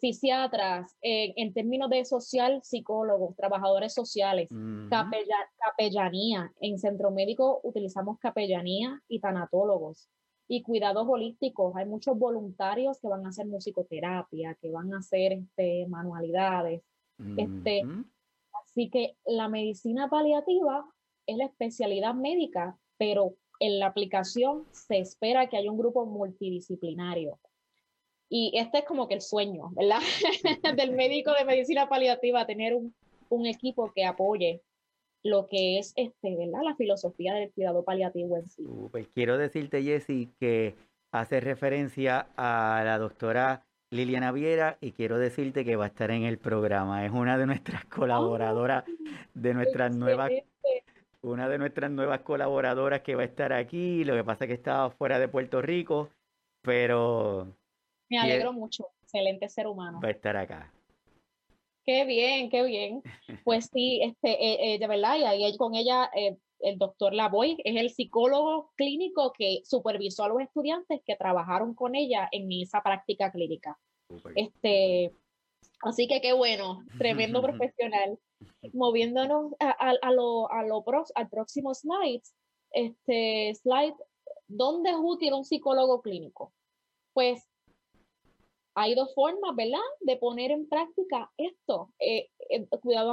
fisiatras, 0.00 0.94
en 1.00 1.52
términos 1.54 1.88
de 1.88 2.04
social, 2.04 2.60
psicólogos, 2.62 3.34
trabajadores 3.36 3.94
sociales, 3.94 4.48
capellanía. 5.58 6.52
En 6.60 6.78
centro 6.78 7.10
médico 7.10 7.60
utilizamos 7.62 8.18
capellanía 8.18 9.00
y 9.08 9.20
tanatólogos 9.20 10.08
y 10.48 10.62
cuidados 10.62 11.06
holísticos. 11.08 11.74
Hay 11.76 11.86
muchos 11.86 12.18
voluntarios 12.18 13.00
que 13.00 13.08
van 13.08 13.24
a 13.24 13.30
hacer 13.30 13.46
musicoterapia, 13.46 14.54
que 14.60 14.70
van 14.70 14.92
a 14.92 14.98
hacer 14.98 15.32
este, 15.32 15.86
manualidades. 15.88 16.82
este, 17.36 17.82
así 18.62 18.90
que 18.90 19.16
la 19.24 19.48
medicina 19.48 20.10
paliativa 20.10 20.84
es 21.26 21.38
la 21.38 21.46
especialidad 21.46 22.14
médica, 22.14 22.78
pero 22.98 23.36
en 23.60 23.78
la 23.78 23.86
aplicación 23.86 24.66
se 24.72 24.98
espera 24.98 25.48
que 25.48 25.56
haya 25.56 25.70
un 25.70 25.78
grupo 25.78 26.04
multidisciplinario. 26.04 27.38
Y 28.28 28.52
este 28.54 28.78
es 28.78 28.84
como 28.84 29.06
que 29.06 29.14
el 29.14 29.20
sueño, 29.20 29.70
¿verdad? 29.72 30.00
Del 30.76 30.92
médico 30.92 31.32
de 31.38 31.44
medicina 31.44 31.88
paliativa, 31.88 32.46
tener 32.46 32.74
un, 32.74 32.94
un 33.28 33.46
equipo 33.46 33.92
que 33.92 34.04
apoye 34.04 34.62
lo 35.24 35.46
que 35.46 35.78
es 35.78 35.92
este, 35.96 36.36
¿verdad? 36.36 36.60
la 36.62 36.76
filosofía 36.76 37.34
del 37.34 37.50
cuidado 37.52 37.82
paliativo 37.82 38.36
en 38.36 38.48
sí. 38.48 38.62
Pues 38.90 39.08
quiero 39.08 39.38
decirte, 39.38 39.82
Jessy, 39.82 40.30
que 40.38 40.76
hace 41.12 41.40
referencia 41.40 42.28
a 42.36 42.82
la 42.84 42.98
doctora 42.98 43.64
Liliana 43.90 44.32
Viera 44.32 44.76
y 44.80 44.92
quiero 44.92 45.18
decirte 45.18 45.64
que 45.64 45.76
va 45.76 45.84
a 45.84 45.88
estar 45.88 46.10
en 46.10 46.24
el 46.24 46.38
programa. 46.38 47.06
Es 47.06 47.12
una 47.12 47.38
de 47.38 47.46
nuestras 47.46 47.84
colaboradoras, 47.86 48.84
de 49.32 49.54
nuestras 49.54 49.96
nuevas, 49.96 50.30
una 51.22 51.48
de 51.48 51.58
nuestras 51.58 51.90
nuevas 51.90 52.20
colaboradoras 52.20 53.00
que 53.00 53.14
va 53.14 53.22
a 53.22 53.26
estar 53.26 53.52
aquí. 53.52 54.04
Lo 54.04 54.14
que 54.14 54.24
pasa 54.24 54.44
es 54.44 54.48
que 54.48 54.54
estaba 54.54 54.90
fuera 54.90 55.18
de 55.18 55.28
Puerto 55.28 55.62
Rico, 55.62 56.10
pero... 56.62 57.48
Me 58.08 58.18
alegro 58.18 58.52
mucho. 58.52 58.88
Excelente 59.02 59.48
ser 59.48 59.66
humano. 59.66 60.00
Va 60.02 60.08
a 60.08 60.12
estar 60.12 60.36
acá. 60.36 60.72
Qué 61.84 62.04
bien, 62.04 62.48
qué 62.48 62.62
bien. 62.62 63.02
Pues 63.44 63.68
sí, 63.72 64.00
este, 64.02 64.30
eh, 64.30 64.74
eh, 64.74 64.78
de 64.78 64.86
verdad, 64.86 65.16
y 65.18 65.24
ahí 65.24 65.56
con 65.58 65.74
ella 65.74 66.10
eh, 66.16 66.36
el 66.60 66.78
doctor 66.78 67.12
Lavoy 67.12 67.58
es 67.62 67.76
el 67.76 67.90
psicólogo 67.90 68.72
clínico 68.76 69.32
que 69.32 69.60
supervisó 69.64 70.24
a 70.24 70.28
los 70.28 70.40
estudiantes 70.40 71.02
que 71.04 71.16
trabajaron 71.16 71.74
con 71.74 71.94
ella 71.94 72.28
en 72.32 72.50
esa 72.50 72.82
práctica 72.82 73.30
clínica. 73.30 73.78
Este, 74.34 75.12
así 75.82 76.08
que 76.08 76.20
qué 76.22 76.32
bueno, 76.32 76.84
tremendo 76.98 77.42
profesional. 77.42 78.18
Moviéndonos 78.72 79.52
a, 79.60 79.70
a, 79.70 80.10
lo, 80.10 80.50
a 80.50 80.62
lo 80.64 80.84
al 81.14 81.28
próximo 81.28 81.74
slide, 81.74 82.22
este 82.72 83.54
slide, 83.54 83.94
¿dónde 84.48 84.90
es 84.90 84.96
útil 84.98 85.34
un 85.34 85.44
psicólogo 85.44 86.02
clínico? 86.02 86.52
Pues 87.12 87.46
hay 88.74 88.94
dos 88.94 89.14
formas, 89.14 89.54
¿verdad?, 89.54 89.78
de 90.00 90.16
poner 90.16 90.50
en 90.50 90.68
práctica 90.68 91.30
esto, 91.36 91.90
eh, 91.98 92.28
eh, 92.50 92.66
cuidado 92.82 93.10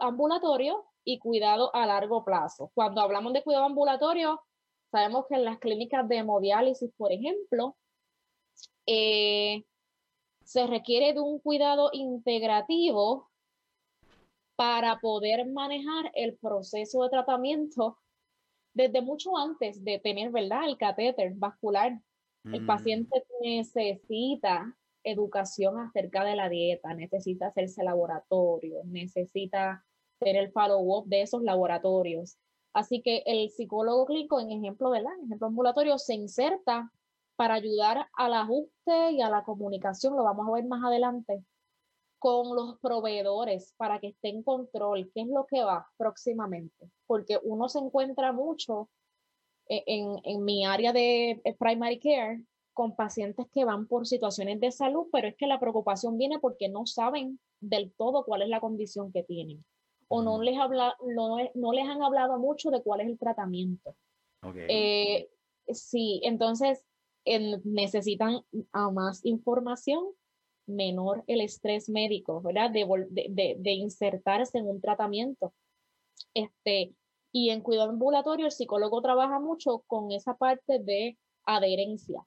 ambulatorio 0.00 0.84
y 1.04 1.18
cuidado 1.18 1.74
a 1.74 1.86
largo 1.86 2.24
plazo. 2.24 2.70
Cuando 2.74 3.02
hablamos 3.02 3.32
de 3.32 3.42
cuidado 3.42 3.66
ambulatorio, 3.66 4.40
sabemos 4.90 5.26
que 5.28 5.34
en 5.34 5.44
las 5.44 5.58
clínicas 5.58 6.08
de 6.08 6.16
hemodiálisis, 6.18 6.90
por 6.96 7.12
ejemplo, 7.12 7.76
eh, 8.86 9.64
se 10.44 10.66
requiere 10.66 11.12
de 11.12 11.20
un 11.20 11.38
cuidado 11.40 11.90
integrativo 11.92 13.30
para 14.56 14.98
poder 15.00 15.46
manejar 15.46 16.10
el 16.14 16.36
proceso 16.38 17.02
de 17.02 17.10
tratamiento 17.10 17.98
desde 18.74 19.02
mucho 19.02 19.36
antes 19.36 19.84
de 19.84 19.98
tener, 19.98 20.30
¿verdad?, 20.30 20.64
el 20.66 20.78
catéter 20.78 21.32
vascular. 21.34 22.00
El 22.44 22.62
mm. 22.62 22.66
paciente 22.66 23.24
necesita 23.40 24.76
educación 25.04 25.78
acerca 25.78 26.24
de 26.24 26.36
la 26.36 26.48
dieta, 26.48 26.94
necesita 26.94 27.48
hacerse 27.48 27.82
laboratorio, 27.82 28.82
necesita 28.84 29.84
hacer 30.20 30.36
el 30.36 30.52
follow-up 30.52 31.06
de 31.06 31.22
esos 31.22 31.42
laboratorios. 31.42 32.38
Así 32.72 33.02
que 33.02 33.22
el 33.26 33.50
psicólogo 33.50 34.06
clínico, 34.06 34.40
en 34.40 34.50
ejemplo, 34.50 34.90
¿verdad? 34.90 35.12
En 35.18 35.26
ejemplo 35.26 35.48
ambulatorio, 35.48 35.98
se 35.98 36.14
inserta 36.14 36.90
para 37.36 37.54
ayudar 37.54 38.08
al 38.14 38.34
ajuste 38.34 39.12
y 39.12 39.20
a 39.20 39.28
la 39.28 39.42
comunicación, 39.42 40.16
lo 40.16 40.24
vamos 40.24 40.48
a 40.48 40.52
ver 40.52 40.64
más 40.64 40.84
adelante, 40.84 41.44
con 42.18 42.54
los 42.54 42.78
proveedores 42.78 43.74
para 43.76 43.98
que 43.98 44.08
esté 44.08 44.28
en 44.28 44.42
control 44.42 45.10
qué 45.12 45.22
es 45.22 45.28
lo 45.28 45.44
que 45.46 45.64
va 45.64 45.88
próximamente. 45.96 46.90
Porque 47.06 47.38
uno 47.42 47.68
se 47.68 47.80
encuentra 47.80 48.32
mucho 48.32 48.88
e-, 49.68 49.82
en, 49.86 50.20
en 50.24 50.44
mi 50.44 50.64
área 50.64 50.92
de 50.92 51.42
primary 51.58 51.98
care, 51.98 52.44
con 52.72 52.96
pacientes 52.96 53.46
que 53.52 53.64
van 53.64 53.86
por 53.86 54.06
situaciones 54.06 54.60
de 54.60 54.72
salud, 54.72 55.06
pero 55.12 55.28
es 55.28 55.36
que 55.36 55.46
la 55.46 55.60
preocupación 55.60 56.16
viene 56.18 56.38
porque 56.38 56.68
no 56.68 56.86
saben 56.86 57.38
del 57.60 57.92
todo 57.92 58.24
cuál 58.24 58.42
es 58.42 58.48
la 58.48 58.60
condición 58.60 59.12
que 59.12 59.22
tienen 59.22 59.64
o 60.14 60.22
no 60.22 60.42
les, 60.42 60.58
habla, 60.58 60.94
no, 61.06 61.38
no 61.54 61.72
les 61.72 61.88
han 61.88 62.02
hablado 62.02 62.38
mucho 62.38 62.70
de 62.70 62.82
cuál 62.82 63.00
es 63.00 63.06
el 63.06 63.18
tratamiento. 63.18 63.96
Eh, 64.54 65.30
sí, 65.68 66.20
entonces 66.22 66.84
necesitan 67.64 68.42
a 68.72 68.90
más 68.90 69.24
información, 69.24 70.04
menor 70.66 71.24
el 71.28 71.40
estrés 71.40 71.88
médico, 71.88 72.42
¿verdad? 72.42 72.70
De, 72.70 72.86
de, 73.08 73.56
de, 73.58 73.72
insertarse 73.72 74.58
en 74.58 74.66
un 74.66 74.82
tratamiento. 74.82 75.54
Este, 76.34 76.94
y 77.32 77.48
en 77.48 77.62
cuidado 77.62 77.88
ambulatorio, 77.88 78.44
el 78.44 78.52
psicólogo 78.52 79.00
trabaja 79.00 79.40
mucho 79.40 79.82
con 79.86 80.10
esa 80.10 80.36
parte 80.36 80.78
de 80.78 81.16
adherencia 81.46 82.22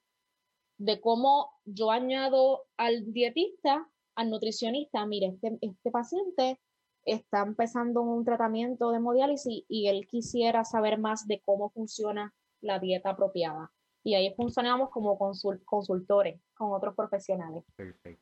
de 0.78 1.00
cómo 1.00 1.52
yo 1.66 1.92
añado 1.92 2.64
al 2.78 3.12
dietista, 3.14 3.90
al 4.16 4.30
nutricionista, 4.30 5.06
mire, 5.06 5.28
este, 5.28 5.58
este 5.62 5.92
paciente 5.92 6.60
está 7.06 7.44
empezando 7.44 8.02
un 8.02 8.26
tratamiento 8.26 8.92
de 8.92 8.98
hemodiálisis 8.98 9.64
y 9.68 9.88
él 9.88 10.08
quisiera 10.08 10.66
saber 10.66 10.98
más 10.98 11.28
de 11.28 11.42
cómo 11.46 11.70
funciona 11.70 12.34
la 12.62 12.80
dieta 12.80 13.12
apropiada. 13.12 13.72
Y 14.04 14.16
ahí 14.16 14.34
funcionamos 14.36 14.90
como 14.90 15.18
consultores 15.66 16.40
con 16.54 16.74
otros 16.74 16.96
profesionales. 16.96 17.64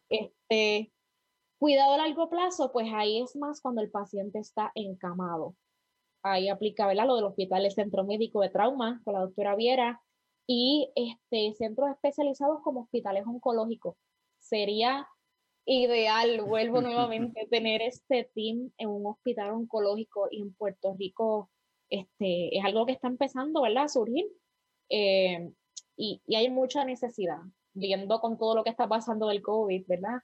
Este, 0.10 0.93
cuidado 1.60 1.93
a 1.93 1.98
largo 1.98 2.29
plazo, 2.29 2.72
pues 2.72 2.88
ahí 2.93 3.22
es 3.22 3.36
más 3.36 3.62
cuando 3.62 3.81
el 3.81 3.91
paciente 3.91 4.39
está 4.39 4.72
encamado. 4.75 5.55
Ahí 6.24 6.48
aplica 6.48 6.88
¿verdad? 6.88 7.05
lo 7.05 7.15
del 7.15 7.25
hospital, 7.25 7.65
el 7.65 7.72
centro 7.72 8.05
médico 8.05 8.41
de 8.41 8.50
trauma 8.50 9.01
con 9.03 9.13
la 9.13 9.19
doctora 9.22 9.55
Viera 9.55 10.01
y 10.47 10.91
este, 10.95 11.53
centros 11.55 11.89
especializados 11.91 12.62
como 12.63 12.81
hospitales 12.81 13.25
oncológicos. 13.25 13.95
Sería 14.39 15.07
ideal, 15.65 16.41
vuelvo 16.41 16.81
nuevamente, 16.81 17.47
tener 17.51 17.81
este 17.81 18.29
team 18.35 18.71
en 18.77 18.89
un 18.89 19.05
hospital 19.05 19.51
oncológico 19.51 20.27
y 20.29 20.41
en 20.41 20.53
Puerto 20.53 20.95
Rico 20.97 21.50
este, 21.89 22.57
es 22.57 22.65
algo 22.65 22.85
que 22.85 22.93
está 22.93 23.07
empezando 23.07 23.62
¿verdad? 23.62 23.83
a 23.83 23.89
surgir 23.89 24.25
eh, 24.89 25.51
y, 25.95 26.21
y, 26.25 26.35
hay 26.35 26.50
mucha 26.50 26.85
necesidad, 26.85 27.38
viendo 27.73 28.19
con 28.19 28.38
todo 28.38 28.55
lo 28.55 28.63
que 28.63 28.71
está 28.71 28.88
pasando 28.88 29.27
del 29.27 29.41
COVID, 29.41 29.85
¿verdad? 29.88 30.19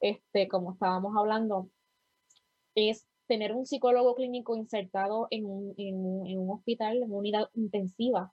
Este, 0.00 0.48
como 0.48 0.72
estábamos 0.72 1.14
hablando, 1.16 1.70
es 2.74 3.06
tener 3.26 3.54
un 3.54 3.66
psicólogo 3.66 4.14
clínico 4.14 4.54
insertado 4.54 5.28
en 5.30 5.46
un, 5.46 5.74
en, 5.78 6.26
en 6.26 6.38
un 6.38 6.50
hospital, 6.50 6.98
en 6.98 7.04
una 7.04 7.16
unidad 7.16 7.48
intensiva, 7.54 8.32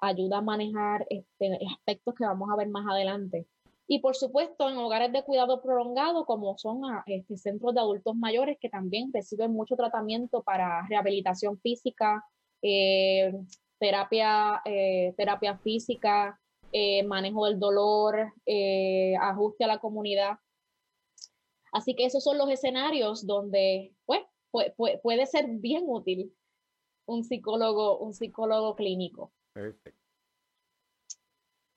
ayuda 0.00 0.38
a 0.38 0.42
manejar 0.42 1.06
este, 1.10 1.58
aspectos 1.72 2.14
que 2.14 2.24
vamos 2.24 2.48
a 2.52 2.56
ver 2.56 2.68
más 2.68 2.86
adelante. 2.88 3.46
Y 3.90 4.00
por 4.00 4.14
supuesto, 4.14 4.68
en 4.68 4.76
hogares 4.76 5.12
de 5.12 5.22
cuidado 5.24 5.62
prolongado, 5.62 6.26
como 6.26 6.58
son 6.58 6.84
ah, 6.84 7.02
este, 7.06 7.38
centros 7.38 7.74
de 7.74 7.80
adultos 7.80 8.14
mayores 8.14 8.58
que 8.60 8.68
también 8.68 9.10
reciben 9.12 9.52
mucho 9.52 9.76
tratamiento 9.76 10.42
para 10.42 10.86
rehabilitación 10.88 11.58
física, 11.60 12.22
eh, 12.60 13.32
terapia, 13.78 14.60
eh, 14.66 15.14
terapia 15.16 15.56
física, 15.58 16.38
eh, 16.70 17.02
manejo 17.04 17.46
del 17.46 17.58
dolor, 17.58 18.34
ajuste 19.20 19.64
a 19.64 19.68
la 19.68 19.78
comunidad. 19.78 20.38
Así 21.72 21.94
que 21.94 22.04
esos 22.04 22.22
son 22.22 22.36
los 22.36 22.50
escenarios 22.50 23.26
donde 23.26 23.94
pues, 24.04 24.20
puede, 24.50 24.98
puede 24.98 25.26
ser 25.26 25.46
bien 25.48 25.84
útil 25.86 26.34
un 27.06 27.24
psicólogo, 27.24 27.98
un 27.98 28.12
psicólogo 28.12 28.76
clínico. 28.76 29.32
Perfecto. 29.58 30.00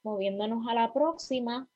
Moviéndonos 0.03 0.67
a 0.67 0.75
la 0.75 0.93
próxima. 0.93 1.67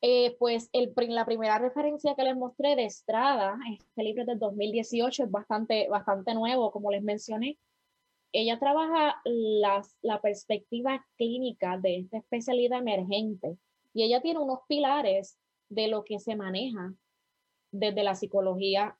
Eh, 0.00 0.36
pues 0.38 0.70
el, 0.72 0.94
la 1.08 1.26
primera 1.26 1.58
referencia 1.58 2.14
que 2.14 2.22
les 2.22 2.36
mostré 2.36 2.76
de 2.76 2.84
Estrada, 2.84 3.58
este 3.68 4.04
libro 4.04 4.22
es 4.22 4.28
del 4.28 4.38
2018, 4.38 5.24
es 5.24 5.30
bastante, 5.30 5.88
bastante 5.88 6.34
nuevo, 6.34 6.70
como 6.70 6.92
les 6.92 7.02
mencioné. 7.02 7.58
Ella 8.30 8.60
trabaja 8.60 9.20
las, 9.24 9.96
la 10.02 10.20
perspectiva 10.20 11.04
clínica 11.16 11.78
de 11.78 11.98
esta 11.98 12.18
especialidad 12.18 12.78
emergente 12.78 13.58
y 13.92 14.04
ella 14.04 14.22
tiene 14.22 14.38
unos 14.38 14.60
pilares 14.68 15.36
de 15.68 15.88
lo 15.88 16.04
que 16.04 16.20
se 16.20 16.36
maneja 16.36 16.94
desde 17.72 18.04
la 18.04 18.14
psicología 18.14 18.96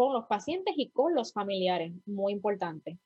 con 0.00 0.14
los 0.14 0.26
pacientes 0.26 0.74
y 0.78 0.90
con 0.90 1.14
los 1.14 1.34
familiares, 1.34 1.92
muy 2.06 2.32
importante. 2.32 2.98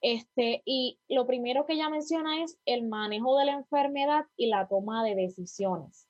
Este, 0.00 0.62
y 0.64 0.98
lo 1.08 1.26
primero 1.26 1.64
que 1.64 1.74
ella 1.74 1.88
menciona 1.88 2.42
es 2.42 2.58
el 2.64 2.88
manejo 2.88 3.38
de 3.38 3.44
la 3.44 3.52
enfermedad 3.52 4.26
y 4.36 4.48
la 4.48 4.66
toma 4.66 5.04
de 5.04 5.14
decisiones 5.14 6.08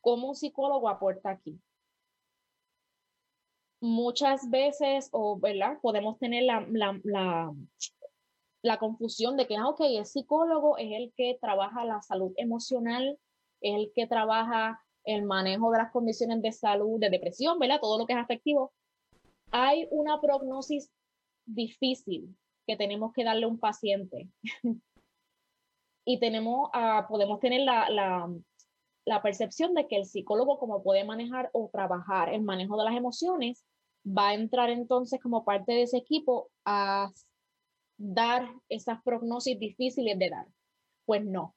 cómo 0.00 0.28
un 0.28 0.34
psicólogo 0.34 0.88
aporta 0.88 1.30
aquí. 1.30 1.60
Muchas 3.80 4.48
veces, 4.50 5.08
o, 5.12 5.38
¿verdad? 5.38 5.78
Podemos 5.82 6.18
tener 6.18 6.44
la, 6.44 6.66
la, 6.70 7.52
la, 8.62 8.78
confusión 8.78 9.36
de 9.36 9.46
que, 9.46 9.56
ah, 9.56 9.68
ok, 9.68 9.80
el 9.82 10.06
psicólogo 10.06 10.78
es 10.78 10.92
el 10.92 11.12
que 11.14 11.38
trabaja 11.40 11.84
la 11.84 12.00
salud 12.02 12.32
emocional, 12.36 13.18
es 13.60 13.74
el 13.74 13.92
que 13.94 14.06
trabaja 14.06 14.80
el 15.04 15.24
manejo 15.24 15.70
de 15.70 15.78
las 15.78 15.92
condiciones 15.92 16.42
de 16.42 16.52
salud, 16.52 16.98
de 16.98 17.10
depresión, 17.10 17.58
¿verdad? 17.58 17.80
Todo 17.80 17.98
lo 17.98 18.06
que 18.06 18.14
es 18.14 18.18
afectivo. 18.18 18.72
Hay 19.50 19.88
una 19.90 20.20
prognosis 20.20 20.90
difícil 21.46 22.36
que 22.66 22.76
tenemos 22.76 23.12
que 23.12 23.24
darle 23.24 23.44
a 23.44 23.48
un 23.48 23.58
paciente. 23.58 24.28
y 26.04 26.20
tenemos, 26.20 26.70
uh, 26.74 27.06
podemos 27.08 27.40
tener 27.40 27.62
la, 27.62 27.88
la 29.08 29.22
percepción 29.22 29.74
de 29.74 29.88
que 29.88 29.96
el 29.96 30.04
psicólogo, 30.04 30.58
como 30.58 30.82
puede 30.82 31.04
manejar 31.04 31.48
o 31.52 31.70
trabajar 31.72 32.32
el 32.32 32.42
manejo 32.42 32.76
de 32.76 32.84
las 32.84 32.94
emociones, 32.94 33.64
va 34.06 34.28
a 34.28 34.34
entrar 34.34 34.70
entonces 34.70 35.20
como 35.20 35.44
parte 35.44 35.72
de 35.72 35.82
ese 35.82 35.96
equipo 35.96 36.50
a 36.64 37.10
dar 37.96 38.48
esas 38.68 39.02
prognosis 39.02 39.58
difíciles 39.58 40.18
de 40.18 40.30
dar. 40.30 40.46
Pues 41.06 41.24
no. 41.24 41.56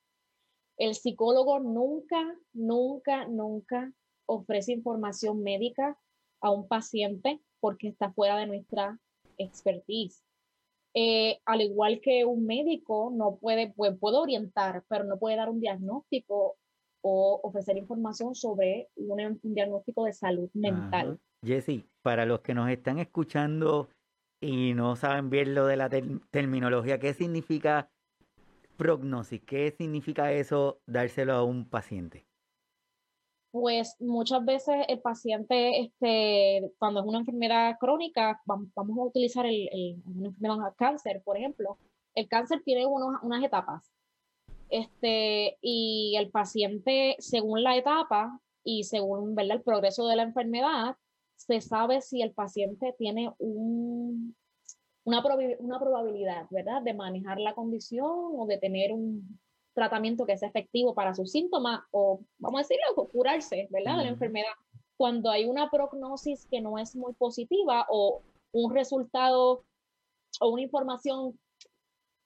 El 0.77 0.95
psicólogo 0.95 1.59
nunca, 1.59 2.35
nunca, 2.53 3.27
nunca 3.27 3.93
ofrece 4.25 4.71
información 4.71 5.43
médica 5.43 5.97
a 6.39 6.51
un 6.51 6.67
paciente 6.67 7.41
porque 7.61 7.87
está 7.87 8.11
fuera 8.11 8.35
de 8.37 8.47
nuestra 8.47 8.99
expertise. 9.37 10.21
Eh, 10.93 11.39
al 11.45 11.61
igual 11.61 12.01
que 12.01 12.25
un 12.25 12.45
médico 12.45 13.13
no 13.15 13.37
puede, 13.37 13.71
puede, 13.71 13.93
puede 13.93 14.17
orientar, 14.17 14.83
pero 14.89 15.05
no 15.05 15.17
puede 15.17 15.37
dar 15.37 15.49
un 15.49 15.61
diagnóstico 15.61 16.57
o 17.01 17.39
ofrecer 17.43 17.77
información 17.77 18.35
sobre 18.35 18.89
un, 18.95 19.39
diagnóstico 19.41 20.05
de 20.05 20.13
salud 20.13 20.49
mental. 20.53 21.19
Jessy, 21.43 21.89
para 22.01 22.25
los 22.25 22.41
que 22.41 22.53
nos 22.53 22.69
están 22.69 22.99
escuchando 22.99 23.89
y 24.41 24.73
no 24.73 24.95
saben 24.95 25.29
bien 25.29 25.55
lo 25.55 25.65
de 25.65 25.77
la 25.77 25.89
terminología, 25.89 26.99
¿qué 26.99 27.13
significa 27.13 27.89
prognosis? 28.77 29.41
¿Qué 29.41 29.71
significa 29.71 30.33
eso 30.33 30.81
dárselo 30.85 31.33
a 31.33 31.43
un 31.43 31.69
paciente? 31.69 32.25
Pues 33.51 33.97
muchas 33.99 34.45
veces 34.45 34.85
el 34.87 35.01
paciente, 35.01 35.81
este, 35.81 36.71
cuando 36.79 37.01
es 37.01 37.05
una 37.05 37.19
enfermedad 37.19 37.77
crónica, 37.79 38.41
vamos 38.45 38.69
a 38.75 39.03
utilizar 39.03 39.45
el, 39.45 39.67
el, 39.71 40.01
una 40.05 40.29
enfermedad 40.29 40.73
cáncer, 40.77 41.21
por 41.23 41.37
ejemplo. 41.37 41.77
El 42.15 42.27
cáncer 42.27 42.61
tiene 42.63 42.85
unas 42.85 43.43
etapas 43.43 43.91
este, 44.71 45.57
y 45.61 46.15
el 46.17 46.31
paciente, 46.31 47.17
según 47.19 47.61
la 47.61 47.75
etapa 47.75 48.39
y 48.63 48.85
según 48.85 49.35
¿verdad? 49.35 49.57
el 49.57 49.63
progreso 49.63 50.07
de 50.07 50.15
la 50.15 50.23
enfermedad, 50.23 50.95
se 51.35 51.59
sabe 51.61 52.01
si 52.01 52.21
el 52.21 52.31
paciente 52.31 52.95
tiene 52.97 53.33
un, 53.37 54.35
una, 55.03 55.23
una 55.59 55.79
probabilidad, 55.79 56.47
¿verdad?, 56.49 56.81
de 56.83 56.93
manejar 56.93 57.39
la 57.39 57.53
condición 57.53 58.09
o 58.09 58.45
de 58.47 58.57
tener 58.57 58.93
un 58.93 59.39
tratamiento 59.73 60.25
que 60.25 60.37
sea 60.37 60.49
efectivo 60.49 60.93
para 60.93 61.13
sus 61.13 61.31
síntomas 61.31 61.81
o, 61.91 62.21
vamos 62.39 62.59
a 62.59 62.63
decirlo, 62.63 63.07
curarse, 63.09 63.67
¿verdad?, 63.71 63.97
de 63.97 64.03
la 64.03 64.09
enfermedad. 64.09 64.53
Cuando 64.97 65.29
hay 65.29 65.45
una 65.45 65.69
prognosis 65.69 66.45
que 66.49 66.61
no 66.61 66.77
es 66.77 66.95
muy 66.95 67.13
positiva 67.13 67.85
o 67.89 68.21
un 68.51 68.73
resultado 68.73 69.63
o 70.39 70.49
una 70.49 70.61
información 70.61 71.39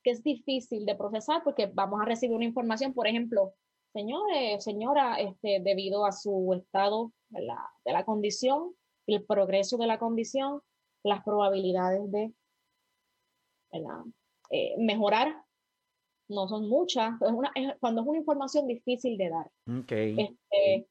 que 0.04 0.12
es 0.12 0.24
difícil 0.24 0.86
de 0.86 0.96
procesar 0.96 1.44
porque 1.44 1.68
vamos 1.68 2.02
a 2.02 2.06
recibir 2.06 2.36
una 2.36 2.46
información, 2.46 2.94
por 2.94 3.08
ejemplo, 3.08 3.54
señores, 3.94 4.64
señora, 4.64 5.20
este, 5.20 5.60
debido 5.62 6.06
a 6.06 6.12
su 6.12 6.54
estado 6.54 7.12
de 7.30 7.44
la, 7.44 7.70
de 7.86 7.94
la 7.94 8.04
condición, 8.04 8.76
el 9.08 9.24
progreso 9.24 9.78
de 9.78 9.88
la 9.88 10.00
condición, 10.00 10.62
las 11.04 11.24
probabilidades 11.24 12.12
de 12.12 12.34
eh, 14.52 14.76
mejorar 14.78 15.45
no 16.28 16.48
son 16.48 16.70
muchas. 16.70 17.22
Es 17.22 17.32
una, 17.32 17.52
cuando 17.80 18.02
es 18.02 18.08
una 18.08 18.18
información 18.18 18.68
difícil 18.68 19.18
de 19.18 19.30
dar. 19.30 19.52
Este, 20.18 20.88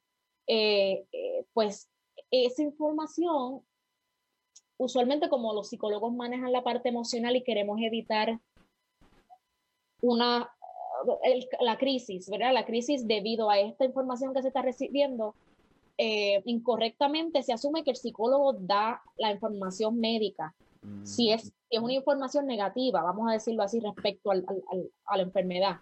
eh, 0.47 1.07
eh, 1.13 1.47
pues 1.53 1.89
esa 2.31 2.63
información, 2.63 3.63
usualmente 4.77 5.29
como 5.29 5.55
los 5.55 5.69
psicólogos 5.69 6.13
manejan 6.13 6.53
la 6.53 6.65
parte 6.65 6.89
emocional 6.89 7.37
y 7.37 7.45
queremos 7.45 7.79
evitar 7.81 8.41
una, 10.03 10.51
la 11.61 11.79
crisis, 11.79 12.29
¿verdad? 12.29 12.53
La 12.53 12.67
crisis 12.67 13.07
debido 13.07 13.51
a 13.51 13.59
esta 13.59 13.85
información 13.85 14.35
que 14.35 14.43
se 14.43 14.49
está 14.49 14.63
recibiendo, 14.63 15.35
eh, 15.97 16.43
incorrectamente 16.45 17.43
se 17.43 17.53
asume 17.53 17.85
que 17.85 17.91
el 17.91 17.97
psicólogo 17.97 18.55
da 18.55 19.03
la 19.17 19.33
información 19.33 19.99
médica. 19.99 20.55
Si 21.03 21.33
es, 21.33 21.51
es 21.75 21.83
una 21.83 21.93
información 21.93 22.47
negativa, 22.47 23.03
vamos 23.03 23.29
a 23.29 23.33
decirlo 23.33 23.63
así, 23.63 23.81
respecto 23.81 24.31
a 24.31 25.17
la 25.17 25.23
enfermedad, 25.23 25.79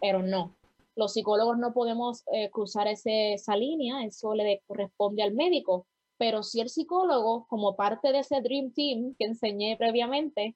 pero 0.00 0.22
no. 0.22 0.54
Los 0.94 1.14
psicólogos 1.14 1.58
no 1.58 1.72
podemos 1.72 2.24
eh, 2.32 2.50
cruzar 2.50 2.86
esa 2.88 3.56
línea, 3.56 4.04
eso 4.04 4.34
le 4.34 4.62
corresponde 4.66 5.22
al 5.22 5.32
médico, 5.32 5.86
pero 6.18 6.42
si 6.42 6.60
el 6.60 6.68
psicólogo, 6.68 7.46
como 7.48 7.76
parte 7.76 8.12
de 8.12 8.20
ese 8.20 8.40
Dream 8.40 8.72
Team 8.72 9.14
que 9.18 9.24
enseñé 9.24 9.76
previamente, 9.76 10.54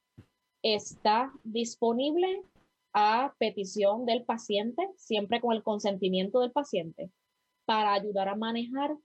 está 0.62 1.32
disponible 1.42 2.42
a 2.92 3.34
petición 3.38 4.04
del 4.06 4.24
paciente, 4.24 4.88
siempre 4.96 5.40
con 5.40 5.54
el 5.54 5.62
consentimiento 5.62 6.40
del 6.40 6.52
paciente, 6.52 7.10
para 7.64 7.92
ayudar 7.92 8.28
a 8.28 8.36
manejar 8.36 8.96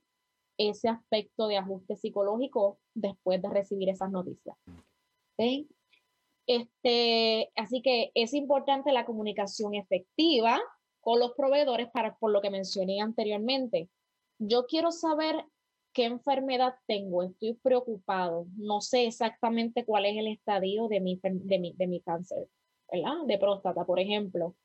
ese 0.58 0.90
aspecto 0.90 1.48
de 1.48 1.58
ajuste 1.58 1.96
psicológico 1.96 2.78
después 2.94 3.42
de 3.42 3.50
recibir 3.50 3.90
esas 3.90 4.12
noticias. 4.12 4.56
Este, 6.48 7.52
así 7.56 7.82
que 7.82 8.12
es 8.14 8.34
importante 8.34 8.92
la 8.92 9.06
comunicación 9.06 9.76
efectiva 9.76 10.60
con 11.00 11.20
los 11.20 11.34
proveedores 11.34 11.90
para, 11.92 12.16
por 12.18 12.32
lo 12.32 12.42
que 12.42 12.50
mencioné 12.50 13.02
anteriormente. 13.02 13.90
Yo 14.40 14.66
quiero 14.66 14.92
saber 14.92 15.46
qué 15.94 16.06
enfermedad 16.06 16.76
tengo, 16.88 17.24
estoy 17.24 17.54
preocupado, 17.56 18.46
no 18.56 18.82
sé 18.82 19.08
exactamente 19.08 19.86
cuál 19.86 20.06
es 20.06 20.18
el 20.18 20.28
estadio 20.28 20.88
de 20.88 21.02
mi, 21.02 21.20
de 21.22 21.60
mi, 21.60 21.74
de 21.74 21.88
mi 21.88 22.02
cáncer, 22.02 22.48
¿verdad? 22.92 23.26
De 23.26 23.38
próstata, 23.38 23.86
por 23.86 24.00
ejemplo. 24.00 24.56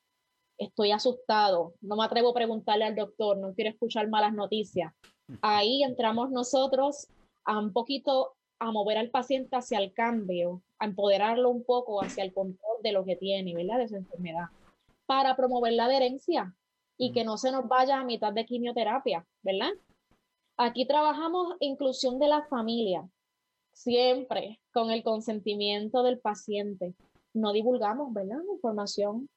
Estoy 0.57 0.91
asustado, 0.91 1.75
no 1.81 1.97
me 1.97 2.05
atrevo 2.05 2.29
a 2.29 2.33
preguntarle 2.33 2.85
al 2.85 2.95
doctor, 2.95 3.37
no 3.37 3.53
quiero 3.53 3.69
escuchar 3.69 4.07
malas 4.09 4.33
noticias. 4.33 4.93
Ahí 5.41 5.83
entramos 5.83 6.31
nosotros 6.31 7.07
a 7.45 7.59
un 7.59 7.73
poquito 7.73 8.36
a 8.59 8.71
mover 8.71 8.97
al 8.97 9.09
paciente 9.09 9.55
hacia 9.55 9.79
el 9.79 9.93
cambio, 9.93 10.61
a 10.79 10.85
empoderarlo 10.85 11.49
un 11.49 11.63
poco 11.63 12.01
hacia 12.01 12.23
el 12.23 12.33
control 12.33 12.77
de 12.83 12.91
lo 12.91 13.05
que 13.05 13.15
tiene, 13.15 13.53
¿verdad? 13.53 13.79
De 13.79 13.87
su 13.87 13.95
enfermedad, 13.95 14.45
para 15.05 15.35
promover 15.35 15.73
la 15.73 15.85
adherencia 15.85 16.55
y 16.97 17.11
que 17.11 17.23
no 17.23 17.37
se 17.37 17.51
nos 17.51 17.67
vaya 17.67 17.99
a 17.99 18.05
mitad 18.05 18.33
de 18.33 18.45
quimioterapia, 18.45 19.25
¿verdad? 19.43 19.71
Aquí 20.57 20.87
trabajamos 20.87 21.55
inclusión 21.59 22.17
de 22.19 22.27
la 22.27 22.43
familia, 22.47 23.07
siempre 23.73 24.59
con 24.73 24.89
el 24.89 25.03
consentimiento 25.03 26.01
del 26.01 26.19
paciente. 26.19 26.95
No 27.33 27.53
divulgamos, 27.53 28.11
¿verdad? 28.11 28.39
Información 28.51 29.29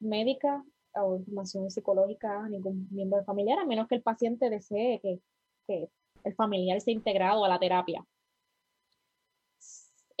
médica 0.00 0.64
o 0.94 1.16
información 1.16 1.70
psicológica 1.70 2.42
a 2.44 2.48
ningún 2.48 2.88
miembro 2.90 3.22
familiar, 3.24 3.58
a 3.58 3.66
menos 3.66 3.86
que 3.86 3.96
el 3.96 4.02
paciente 4.02 4.48
desee 4.48 4.98
que, 5.00 5.20
que 5.66 5.90
el 6.24 6.34
familiar 6.34 6.80
sea 6.80 6.94
integrado 6.94 7.44
a 7.44 7.48
la 7.48 7.58
terapia. 7.58 8.02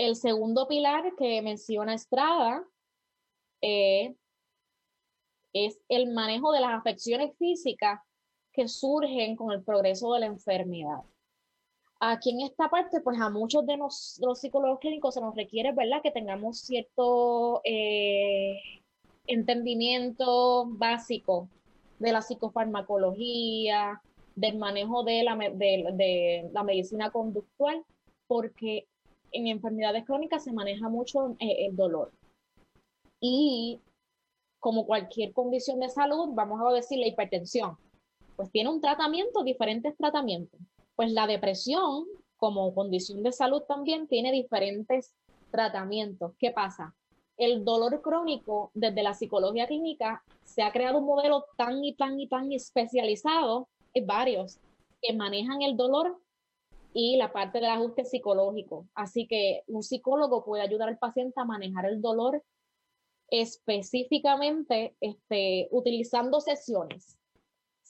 El 0.00 0.16
segundo 0.16 0.66
pilar 0.66 1.14
que 1.14 1.42
menciona 1.42 1.92
Estrada 1.92 2.64
eh, 3.60 4.14
es 5.52 5.78
el 5.90 6.10
manejo 6.10 6.52
de 6.52 6.60
las 6.60 6.70
afecciones 6.70 7.36
físicas 7.36 8.00
que 8.50 8.66
surgen 8.66 9.36
con 9.36 9.52
el 9.52 9.62
progreso 9.62 10.14
de 10.14 10.20
la 10.20 10.26
enfermedad. 10.26 11.02
Aquí 12.00 12.30
en 12.30 12.40
esta 12.40 12.70
parte, 12.70 13.02
pues 13.02 13.20
a 13.20 13.28
muchos 13.28 13.66
de 13.66 13.76
los 13.76 14.40
psicólogos 14.40 14.80
clínicos 14.80 15.12
se 15.12 15.20
nos 15.20 15.36
requiere, 15.36 15.72
¿verdad?, 15.72 16.00
que 16.02 16.12
tengamos 16.12 16.60
cierto 16.60 17.60
eh, 17.64 18.56
entendimiento 19.26 20.64
básico 20.66 21.50
de 21.98 22.12
la 22.12 22.22
psicofarmacología, 22.22 24.00
del 24.34 24.56
manejo 24.56 25.04
de 25.04 25.24
la, 25.24 25.36
de 25.36 26.48
la 26.54 26.62
medicina 26.62 27.10
conductual, 27.10 27.84
porque 28.26 28.86
en 29.32 29.46
enfermedades 29.46 30.04
crónicas 30.04 30.44
se 30.44 30.52
maneja 30.52 30.88
mucho 30.88 31.36
eh, 31.38 31.66
el 31.66 31.76
dolor. 31.76 32.12
Y 33.20 33.80
como 34.58 34.86
cualquier 34.86 35.32
condición 35.32 35.80
de 35.80 35.88
salud, 35.88 36.30
vamos 36.32 36.60
a 36.64 36.72
decir 36.72 36.98
la 36.98 37.06
hipertensión, 37.06 37.76
pues 38.36 38.50
tiene 38.50 38.70
un 38.70 38.80
tratamiento, 38.80 39.42
diferentes 39.42 39.96
tratamientos. 39.96 40.60
Pues 40.94 41.12
la 41.12 41.26
depresión, 41.26 42.04
como 42.36 42.74
condición 42.74 43.22
de 43.22 43.32
salud 43.32 43.62
también, 43.62 44.06
tiene 44.06 44.32
diferentes 44.32 45.14
tratamientos. 45.50 46.32
¿Qué 46.38 46.50
pasa? 46.50 46.94
El 47.36 47.64
dolor 47.64 48.02
crónico, 48.02 48.70
desde 48.74 49.02
la 49.02 49.14
psicología 49.14 49.66
clínica, 49.66 50.22
se 50.44 50.62
ha 50.62 50.72
creado 50.72 50.98
un 50.98 51.06
modelo 51.06 51.44
tan 51.56 51.82
y 51.82 51.94
tan 51.94 52.20
y 52.20 52.28
tan 52.28 52.52
especializado, 52.52 53.68
hay 53.94 54.04
varios, 54.04 54.58
que 55.00 55.14
manejan 55.14 55.62
el 55.62 55.76
dolor 55.76 56.18
y 56.92 57.16
la 57.16 57.32
parte 57.32 57.58
del 57.58 57.70
ajuste 57.70 58.04
psicológico. 58.04 58.88
Así 58.94 59.26
que 59.26 59.62
un 59.66 59.82
psicólogo 59.82 60.44
puede 60.44 60.62
ayudar 60.62 60.88
al 60.88 60.98
paciente 60.98 61.40
a 61.40 61.44
manejar 61.44 61.86
el 61.86 62.00
dolor 62.00 62.42
específicamente 63.28 64.96
este, 65.00 65.68
utilizando 65.70 66.40
sesiones 66.40 67.16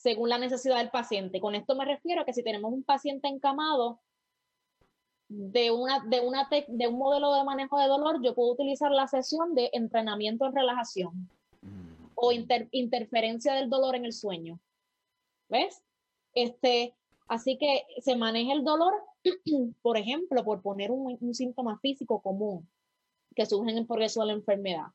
según 0.01 0.29
la 0.29 0.39
necesidad 0.39 0.77
del 0.77 0.89
paciente. 0.89 1.39
Con 1.39 1.53
esto 1.53 1.75
me 1.75 1.85
refiero 1.85 2.21
a 2.21 2.25
que 2.25 2.33
si 2.33 2.43
tenemos 2.43 2.73
un 2.73 2.83
paciente 2.83 3.27
encamado 3.27 3.99
de, 5.27 5.69
una, 5.69 6.03
de, 6.05 6.19
una 6.21 6.49
de 6.67 6.87
un 6.87 6.97
modelo 6.97 7.33
de 7.35 7.43
manejo 7.43 7.79
de 7.79 7.87
dolor, 7.87 8.19
yo 8.23 8.33
puedo 8.33 8.51
utilizar 8.51 8.91
la 8.91 9.07
sesión 9.07 9.53
de 9.53 9.69
entrenamiento 9.73 10.45
en 10.45 10.55
relajación 10.55 11.29
o 12.15 12.31
interferencia 12.31 13.53
del 13.53 13.69
dolor 13.69 13.95
en 13.95 14.05
el 14.05 14.13
sueño. 14.13 14.59
¿Ves? 15.49 15.83
Este, 16.33 16.95
Así 17.31 17.57
que 17.57 17.85
se 18.01 18.17
maneja 18.17 18.51
el 18.51 18.65
dolor, 18.65 18.93
por 19.81 19.95
ejemplo, 19.95 20.43
por 20.43 20.61
poner 20.61 20.91
un, 20.91 21.33
síntoma 21.33 21.79
físico 21.79 22.21
común 22.21 22.69
que 23.33 23.45
surge 23.45 23.71
en 23.71 23.77
el 23.77 23.87
progreso 23.87 24.19
de 24.19 24.27
la 24.27 24.33
enfermedad. 24.33 24.87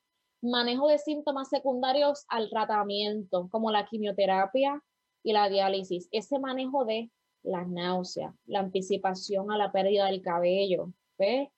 Manejo 0.42 0.86
de 0.88 0.98
síntomas 0.98 1.48
secundarios 1.48 2.26
al 2.28 2.50
tratamiento, 2.50 3.48
como 3.50 3.70
la 3.70 3.86
quimioterapia 3.86 4.84
y 5.22 5.32
la 5.32 5.48
diálisis. 5.48 6.10
Ese 6.12 6.38
manejo 6.38 6.84
de 6.84 7.10
la 7.42 7.64
náusea, 7.64 8.34
la 8.44 8.60
anticipación 8.60 9.50
a 9.50 9.56
la 9.56 9.72
pérdida 9.72 10.04
del 10.04 10.20
cabello. 10.20 10.92
¿Ves? 11.16 11.48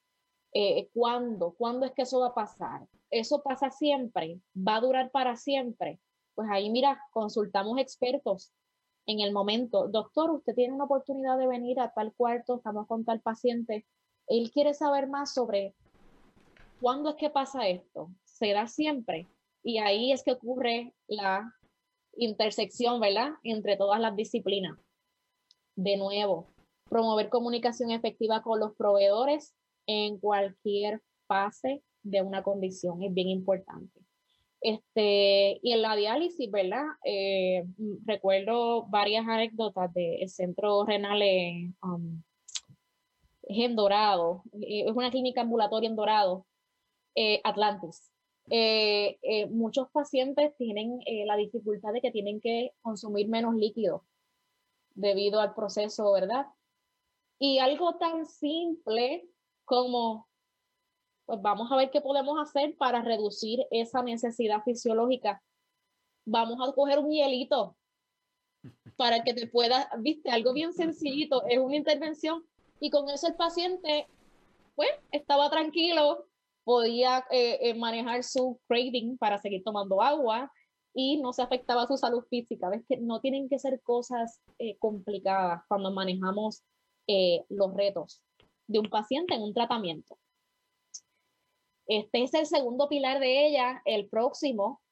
Eh, 0.52 0.88
¿Cuándo? 0.94 1.56
¿Cuándo 1.58 1.86
es 1.86 1.92
que 1.92 2.02
eso 2.02 2.20
va 2.20 2.28
a 2.28 2.34
pasar? 2.34 2.86
¿Eso 3.10 3.42
pasa 3.42 3.72
siempre? 3.72 4.40
¿Va 4.56 4.76
a 4.76 4.80
durar 4.80 5.10
para 5.10 5.34
siempre? 5.34 5.98
Pues 6.36 6.48
ahí, 6.52 6.70
mira, 6.70 7.02
consultamos 7.10 7.80
expertos 7.80 8.52
en 9.08 9.20
el 9.20 9.32
momento, 9.32 9.88
doctor, 9.88 10.30
usted 10.30 10.54
tiene 10.54 10.74
una 10.74 10.84
oportunidad 10.84 11.38
de 11.38 11.46
venir 11.46 11.80
a 11.80 11.94
tal 11.94 12.12
cuarto, 12.12 12.56
estamos 12.56 12.86
con 12.86 13.06
tal 13.06 13.22
paciente, 13.22 13.86
él 14.26 14.50
quiere 14.52 14.74
saber 14.74 15.08
más 15.08 15.32
sobre 15.32 15.74
cuándo 16.78 17.10
es 17.10 17.16
que 17.16 17.30
pasa 17.30 17.66
esto, 17.68 18.10
se 18.24 18.52
da 18.52 18.66
siempre, 18.66 19.26
y 19.62 19.78
ahí 19.78 20.12
es 20.12 20.22
que 20.22 20.32
ocurre 20.32 20.92
la 21.06 21.54
intersección, 22.18 23.00
¿verdad?, 23.00 23.30
entre 23.44 23.78
todas 23.78 23.98
las 23.98 24.14
disciplinas. 24.14 24.78
De 25.74 25.96
nuevo, 25.96 26.46
promover 26.90 27.30
comunicación 27.30 27.90
efectiva 27.90 28.42
con 28.42 28.60
los 28.60 28.74
proveedores 28.76 29.54
en 29.86 30.18
cualquier 30.18 31.00
fase 31.26 31.82
de 32.02 32.20
una 32.20 32.42
condición 32.42 33.02
es 33.02 33.14
bien 33.14 33.28
importante. 33.28 34.00
Este, 34.60 35.60
y 35.62 35.72
en 35.72 35.82
la 35.82 35.94
diálisis, 35.94 36.50
¿verdad? 36.50 36.84
Eh, 37.04 37.64
recuerdo 38.04 38.86
varias 38.88 39.26
anécdotas 39.26 39.92
del 39.94 40.28
centro 40.28 40.84
renal 40.84 41.22
en, 41.22 41.76
um, 41.82 42.22
en 43.42 43.76
Dorado, 43.76 44.42
eh, 44.60 44.84
es 44.86 44.92
una 44.92 45.10
clínica 45.10 45.42
ambulatoria 45.42 45.88
en 45.88 45.96
Dorado, 45.96 46.46
eh, 47.14 47.40
Atlantis. 47.44 48.12
muchos 49.50 49.88
pacientes 49.90 50.56
tienen 50.56 51.00
la 51.26 51.36
dificultad 51.36 51.92
de 51.92 52.00
que 52.00 52.10
tienen 52.10 52.40
que 52.40 52.72
consumir 52.80 53.28
menos 53.28 53.54
líquido 53.54 54.04
debido 54.94 55.40
al 55.40 55.54
proceso, 55.54 56.12
¿verdad? 56.12 56.46
Y 57.38 57.58
algo 57.58 57.96
tan 57.98 58.24
simple 58.26 59.28
como 59.66 60.27
pues 61.28 61.42
vamos 61.42 61.70
a 61.70 61.76
ver 61.76 61.90
qué 61.90 62.00
podemos 62.00 62.40
hacer 62.40 62.74
para 62.78 63.02
reducir 63.02 63.66
esa 63.70 64.02
necesidad 64.02 64.62
fisiológica. 64.62 65.42
Vamos 66.24 66.58
a 66.66 66.72
coger 66.72 67.00
un 67.00 67.10
hielito 67.10 67.76
para 68.96 69.22
que 69.22 69.34
te 69.34 69.46
pueda, 69.46 69.90
viste, 69.98 70.30
algo 70.30 70.54
bien 70.54 70.72
sencillito, 70.72 71.44
es 71.46 71.58
una 71.58 71.76
intervención 71.76 72.46
y 72.80 72.88
con 72.88 73.10
eso 73.10 73.26
el 73.26 73.34
paciente, 73.34 74.06
pues, 74.74 74.88
estaba 75.12 75.50
tranquilo, 75.50 76.24
podía 76.64 77.26
eh, 77.30 77.58
eh, 77.60 77.74
manejar 77.74 78.24
su 78.24 78.58
craving 78.66 79.18
para 79.18 79.36
seguir 79.36 79.62
tomando 79.62 80.00
agua 80.00 80.50
y 80.94 81.20
no 81.20 81.34
se 81.34 81.42
afectaba 81.42 81.86
su 81.86 81.98
salud 81.98 82.24
física. 82.30 82.70
Ves 82.70 82.86
que 82.88 82.96
no 82.96 83.20
tienen 83.20 83.50
que 83.50 83.58
ser 83.58 83.82
cosas 83.82 84.40
eh, 84.58 84.78
complicadas 84.78 85.60
cuando 85.68 85.92
manejamos 85.92 86.62
los 87.48 87.74
retos 87.74 88.22
de 88.66 88.78
un 88.78 88.90
paciente 88.90 89.34
en 89.34 89.42
un 89.42 89.54
tratamiento. 89.54 90.18
Este 91.88 92.22
es 92.22 92.34
el 92.34 92.46
segundo 92.46 92.88
pilar 92.88 93.18
de 93.18 93.46
ella, 93.46 93.80
el 93.86 94.08
próximo. 94.08 94.82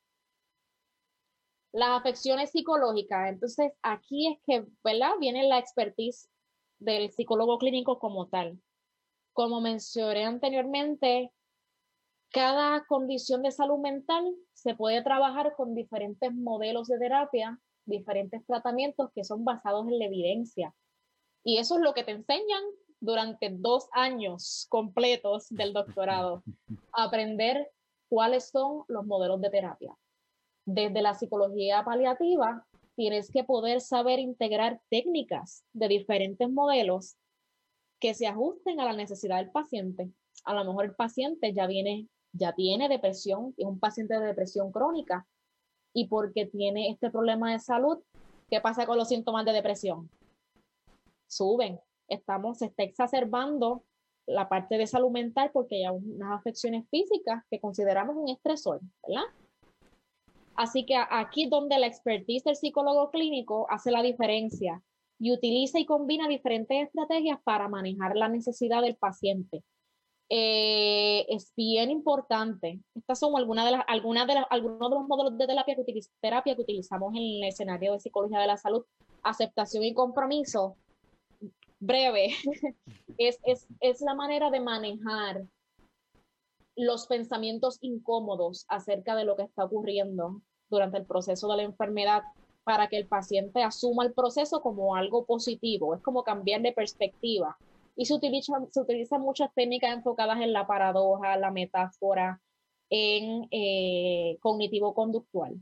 Las 1.73 2.01
afecciones 2.01 2.51
psicológicas. 2.51 3.29
Entonces, 3.29 3.73
aquí 3.83 4.33
es 4.33 4.39
que, 4.47 4.67
¿verdad? 4.83 5.13
Viene 5.21 5.47
la 5.47 5.59
expertise 5.59 6.31
del 6.79 7.13
psicólogo 7.13 7.59
clínico 7.59 7.99
como 7.99 8.29
tal. 8.29 8.59
Como 9.35 9.61
mencioné 9.61 10.25
anteriormente, 10.25 11.31
cada 12.33 12.87
condición 12.87 13.43
de 13.43 13.51
salud 13.51 13.79
mental 13.79 14.35
se 14.55 14.75
puede 14.75 15.03
trabajar 15.03 15.55
con 15.55 15.75
diferentes 15.75 16.33
modelos 16.33 16.89
de 16.89 16.99
terapia, 16.99 17.61
diferentes 17.85 18.45
tratamientos 18.47 19.11
que 19.15 19.23
son 19.23 19.45
basados 19.45 19.87
en 19.89 19.99
la 19.99 20.07
evidencia. 20.07 20.75
Y 21.45 21.59
eso 21.59 21.77
es 21.77 21.83
lo 21.83 21.93
que 21.93 22.05
te 22.05 22.13
enseñan 22.13 22.63
durante 23.01 23.51
dos 23.51 23.89
años 23.93 24.67
completos 24.69 25.49
del 25.51 25.73
doctorado. 25.73 26.43
aprender 26.93 27.71
cuáles 28.09 28.49
son 28.51 28.85
los 28.89 29.07
modelos 29.07 29.41
de 29.41 29.51
terapia. 29.51 29.95
Desde 30.65 31.03
la 31.03 31.15
psicología 31.15 31.85
paliativa, 31.85 32.67
tienes 32.97 33.31
que 33.31 33.45
poder 33.45 33.81
saber 33.81 34.19
integrar 34.19 34.81
técnicas 34.89 35.65
de 35.73 35.89
diferentes 35.89 36.51
modelos 36.51 37.17
que 38.01 38.15
se 38.15 38.27
ajusten 38.27 38.81
a 38.81 38.85
la 38.85 38.93
necesidad 38.95 39.39
del 39.39 39.51
paciente. 39.51 40.11
A 40.45 40.55
lo 40.55 40.65
mejor 40.65 40.87
el 40.87 40.95
paciente 40.95 41.53
ya 41.53 41.67
viene, 41.67 42.09
ya 42.33 42.53
tiene 42.55 42.89
depresión, 42.89 43.55
es 43.57 43.67
un 43.67 43.79
paciente 43.79 44.19
de 44.19 44.27
depresión 44.27 44.73
crónica 44.73 45.27
y 45.93 46.09
porque 46.09 46.47
tiene 46.47 46.91
este 46.91 47.11
problema 47.11 47.53
de 47.53 47.59
salud, 47.59 47.99
¿qué 48.51 48.61
pasa 48.61 48.87
con 48.87 48.99
los 48.99 49.09
síntomas 49.09 49.45
de 49.45 49.53
depresión? 49.53 50.11
Suben. 51.27 51.81
Estamos, 52.09 52.59
se 52.59 52.67
está 52.67 52.83
exacerbando 52.83 53.85
la 54.27 54.49
parte 54.49 54.77
de 54.77 54.87
salud 54.87 55.11
mental 55.11 55.51
porque 55.53 55.87
hay 55.87 55.95
unas 55.95 56.39
afecciones 56.39 56.89
físicas 56.91 57.45
que 57.51 57.61
consideramos 57.61 58.17
un 58.17 58.29
estresor, 58.29 58.81
¿verdad? 59.07 59.25
Así 60.57 60.87
que 60.87 60.97
aquí 60.97 61.49
donde 61.49 61.79
la 61.79 61.87
expertise 61.87 62.45
del 62.45 62.57
psicólogo 62.57 63.11
clínico 63.11 63.67
hace 63.71 63.91
la 63.91 64.03
diferencia 64.03 64.83
y 65.19 65.33
utiliza 65.33 65.79
y 65.79 65.87
combina 65.87 66.29
diferentes 66.29 66.87
estrategias 66.87 67.39
para 67.45 67.69
manejar 67.69 68.17
la 68.17 68.29
necesidad 68.29 68.83
del 68.83 68.97
paciente. 68.97 69.63
Eh, 70.29 71.25
es 71.29 71.53
bien 71.57 71.91
importante. 71.91 72.81
Estas 72.95 73.19
son 73.19 73.37
algunas 73.37 73.65
de 73.67 73.73
las, 73.73 73.85
algunas 73.87 74.27
de 74.27 74.35
las, 74.35 74.45
algunos 74.51 74.91
de 74.91 74.97
los 74.97 75.07
modelos 75.07 75.39
de 75.39 75.47
terapia 75.47 75.77
que, 75.77 76.01
terapia 76.21 76.57
que 76.57 76.63
utilizamos 76.63 77.15
en 77.15 77.23
el 77.23 77.45
escenario 77.45 77.93
de 77.93 78.01
psicología 78.01 78.41
de 78.41 78.47
la 78.49 78.57
salud. 78.57 78.85
Aceptación 79.23 79.85
y 79.85 79.95
compromiso. 79.95 80.77
Breve. 81.81 82.35
es, 83.19 83.39
es, 83.45 83.67
es 83.81 84.01
la 84.01 84.15
manera 84.15 84.51
de 84.51 84.61
manejar 84.61 85.45
los 86.77 87.07
pensamientos 87.07 87.79
incómodos 87.81 88.67
acerca 88.69 89.17
de 89.17 89.25
lo 89.25 89.37
que 89.37 89.45
está 89.45 89.65
ocurriendo 89.65 90.43
durante 90.69 90.99
el 90.99 91.07
proceso 91.07 91.49
de 91.49 91.57
la 91.57 91.63
enfermedad 91.63 92.23
para 92.65 92.89
que 92.89 92.97
el 92.97 93.07
paciente 93.07 93.63
asuma 93.63 94.05
el 94.05 94.13
proceso 94.13 94.61
como 94.61 94.97
algo 94.97 95.25
positivo, 95.25 95.95
es 95.95 96.03
como 96.03 96.25
cambiar 96.25 96.63
de 96.63 96.73
perspectiva. 96.73 97.57
Y 97.95 98.05
se 98.07 98.15
utilizan 98.15 98.69
se 98.71 99.19
muchas 99.19 99.55
técnicas 99.55 99.97
enfocadas 99.97 100.41
en 100.41 100.53
la 100.53 100.67
paradoja, 100.67 101.37
la 101.39 101.51
metáfora, 101.51 102.43
en 102.91 103.47
eh, 103.51 104.37
cognitivo-conductual. 104.41 105.55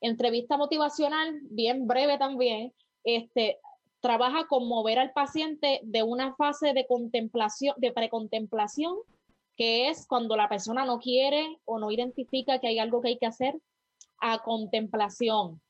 Entrevista 0.00 0.56
motivacional, 0.56 1.40
bien 1.44 1.86
breve 1.86 2.18
también, 2.18 2.74
este, 3.04 3.58
trabaja 4.08 4.46
con 4.46 4.66
mover 4.66 4.98
al 4.98 5.12
paciente 5.12 5.80
de 5.82 6.02
una 6.02 6.34
fase 6.34 6.72
de 6.72 6.86
contemplación, 6.86 7.74
de 7.76 7.92
precontemplación, 7.92 8.96
que 9.54 9.90
es 9.90 10.06
cuando 10.06 10.34
la 10.34 10.48
persona 10.48 10.86
no 10.86 10.98
quiere 10.98 11.58
o 11.66 11.78
no 11.78 11.90
identifica 11.90 12.58
que 12.58 12.68
hay 12.68 12.78
algo 12.78 13.02
que 13.02 13.08
hay 13.08 13.18
que 13.18 13.26
hacer, 13.26 13.60
a 14.18 14.38
contemplación, 14.38 15.60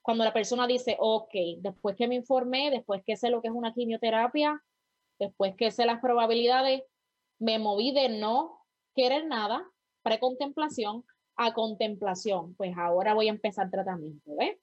cuando 0.00 0.24
la 0.24 0.32
persona 0.32 0.66
dice, 0.66 0.96
ok, 0.98 1.34
después 1.58 1.94
que 1.94 2.08
me 2.08 2.14
informé, 2.14 2.70
después 2.70 3.02
que 3.04 3.18
sé 3.18 3.28
lo 3.28 3.42
que 3.42 3.48
es 3.48 3.54
una 3.54 3.74
quimioterapia, 3.74 4.64
después 5.18 5.54
que 5.54 5.70
sé 5.70 5.84
las 5.84 6.00
probabilidades, 6.00 6.84
me 7.40 7.58
moví 7.58 7.92
de 7.92 8.08
no 8.08 8.58
querer 8.94 9.26
nada, 9.26 9.70
precontemplación, 10.02 11.04
a 11.36 11.52
contemplación. 11.52 12.54
Pues 12.54 12.74
ahora 12.74 13.12
voy 13.12 13.28
a 13.28 13.32
empezar 13.32 13.70
tratamiento, 13.70 14.34
¿ves? 14.38 14.56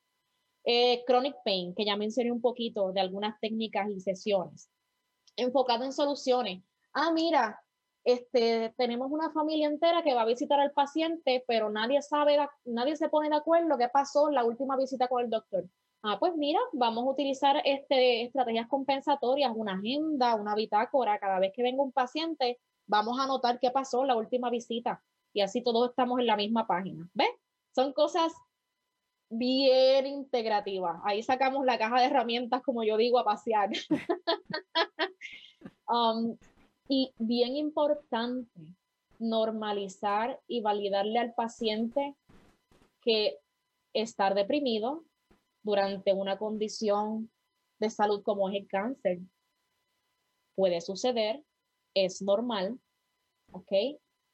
Eh, 0.63 1.03
chronic 1.07 1.35
pain, 1.43 1.73
que 1.73 1.85
ya 1.85 1.95
mencioné 1.95 2.31
un 2.31 2.41
poquito 2.41 2.91
de 2.91 2.99
algunas 2.99 3.39
técnicas 3.39 3.89
y 3.89 3.99
sesiones. 3.99 4.69
Enfocado 5.35 5.85
en 5.85 5.93
soluciones. 5.93 6.63
Ah, 6.93 7.11
mira, 7.11 7.61
este, 8.03 8.73
tenemos 8.77 9.11
una 9.11 9.31
familia 9.31 9.67
entera 9.67 10.03
que 10.03 10.13
va 10.13 10.23
a 10.23 10.25
visitar 10.25 10.59
al 10.59 10.71
paciente, 10.71 11.43
pero 11.47 11.69
nadie 11.69 12.01
sabe, 12.01 12.37
nadie 12.65 12.95
se 12.95 13.09
pone 13.09 13.29
de 13.29 13.35
acuerdo 13.35 13.77
qué 13.77 13.87
pasó 13.89 14.29
en 14.29 14.35
la 14.35 14.45
última 14.45 14.77
visita 14.77 15.07
con 15.07 15.23
el 15.23 15.29
doctor. 15.29 15.65
Ah, 16.01 16.17
pues 16.19 16.33
mira, 16.35 16.59
vamos 16.71 17.03
a 17.05 17.09
utilizar 17.09 17.61
este, 17.65 18.23
estrategias 18.23 18.67
compensatorias, 18.67 19.51
una 19.53 19.73
agenda, 19.73 20.35
una 20.35 20.55
bitácora. 20.55 21.19
Cada 21.19 21.39
vez 21.39 21.51
que 21.53 21.61
venga 21.61 21.83
un 21.83 21.91
paciente, 21.91 22.57
vamos 22.87 23.19
a 23.19 23.23
anotar 23.23 23.59
qué 23.59 23.69
pasó 23.71 24.01
en 24.01 24.07
la 24.07 24.15
última 24.15 24.49
visita. 24.49 25.03
Y 25.33 25.41
así 25.41 25.61
todos 25.61 25.89
estamos 25.89 26.19
en 26.19 26.27
la 26.27 26.37
misma 26.37 26.67
página. 26.67 27.09
¿Ves? 27.13 27.29
Son 27.75 27.91
cosas 27.93 28.33
bien 29.29 30.07
integrativas. 30.07 30.99
Ahí 31.03 31.23
sacamos 31.23 31.65
la 31.65 31.77
caja 31.77 31.99
de 31.99 32.07
herramientas, 32.07 32.61
como 32.63 32.83
yo 32.83 32.97
digo, 32.97 33.19
a 33.19 33.25
pasear. 33.25 33.69
um, 35.87 36.37
y 36.87 37.13
bien 37.17 37.55
importante, 37.55 38.49
normalizar 39.19 40.39
y 40.47 40.61
validarle 40.61 41.19
al 41.19 41.33
paciente 41.33 42.15
que 43.01 43.37
estar 43.93 44.33
deprimido 44.33 45.03
durante 45.63 46.13
una 46.13 46.37
condición 46.37 47.29
de 47.79 47.89
salud 47.89 48.23
como 48.23 48.49
es 48.49 48.55
el 48.55 48.67
cáncer 48.67 49.19
puede 50.59 50.81
suceder, 50.81 51.41
es 51.93 52.21
normal, 52.21 52.77
¿ok? 53.53 53.71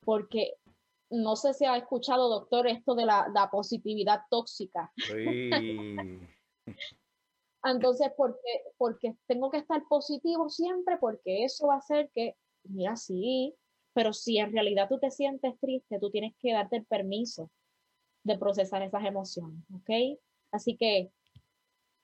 Porque 0.03 0.55
no 1.23 1.35
sé 1.35 1.53
si 1.53 1.65
ha 1.65 1.77
escuchado, 1.77 2.29
doctor, 2.29 2.67
esto 2.67 2.95
de 2.95 3.05
la, 3.05 3.49
positividad 3.51 4.21
tóxica. 4.29 4.91
Entonces, 7.63 8.11
porque, 8.15 8.63
porque 8.77 9.15
tengo 9.27 9.49
que 9.49 9.57
estar 9.57 9.83
positivo 9.89 10.49
siempre, 10.49 10.97
porque 10.99 11.43
eso 11.45 11.67
va 11.67 11.75
a 11.75 11.79
hacer 11.79 12.11
que 12.13 12.35
mira, 12.69 12.95
sí, 12.95 13.55
pero 13.93 14.13
si 14.13 14.37
en 14.37 14.51
realidad 14.51 14.87
tú 14.89 14.99
te 14.99 15.11
sientes 15.11 15.59
triste, 15.59 15.99
tú 15.99 16.09
tienes 16.09 16.33
que 16.39 16.53
darte 16.53 16.77
el 16.77 16.85
permiso 16.85 17.49
de 18.23 18.37
procesar 18.37 18.81
esas 18.81 19.05
emociones, 19.05 19.63
¿ok? 19.73 20.19
Así 20.51 20.75
que 20.77 21.11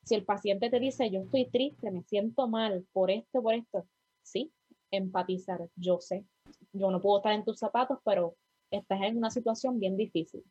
si 0.04 0.16
el 0.16 0.26
paciente 0.26 0.70
te 0.70 0.80
dice, 0.80 1.10
yo 1.10 1.22
estoy 1.22 1.50
triste, 1.50 1.92
me 1.92 2.04
siento 2.04 2.48
mal 2.48 2.86
por 2.92 3.12
esto, 3.12 3.42
por 3.42 3.54
esto, 3.54 3.86
sí, 4.24 4.52
empatizar, 4.92 5.70
yo 5.76 6.00
sé, 6.00 6.26
yo 6.74 6.92
no 6.92 7.02
puedo 7.02 7.18
estar 7.18 7.34
en 7.34 7.44
tus 7.44 7.60
zapatos, 7.60 8.00
pero 8.04 8.36
estás 8.72 9.02
en 9.02 9.18
una 9.18 9.30
situación 9.30 9.80
bien 9.80 9.98
difícil. 9.98 10.44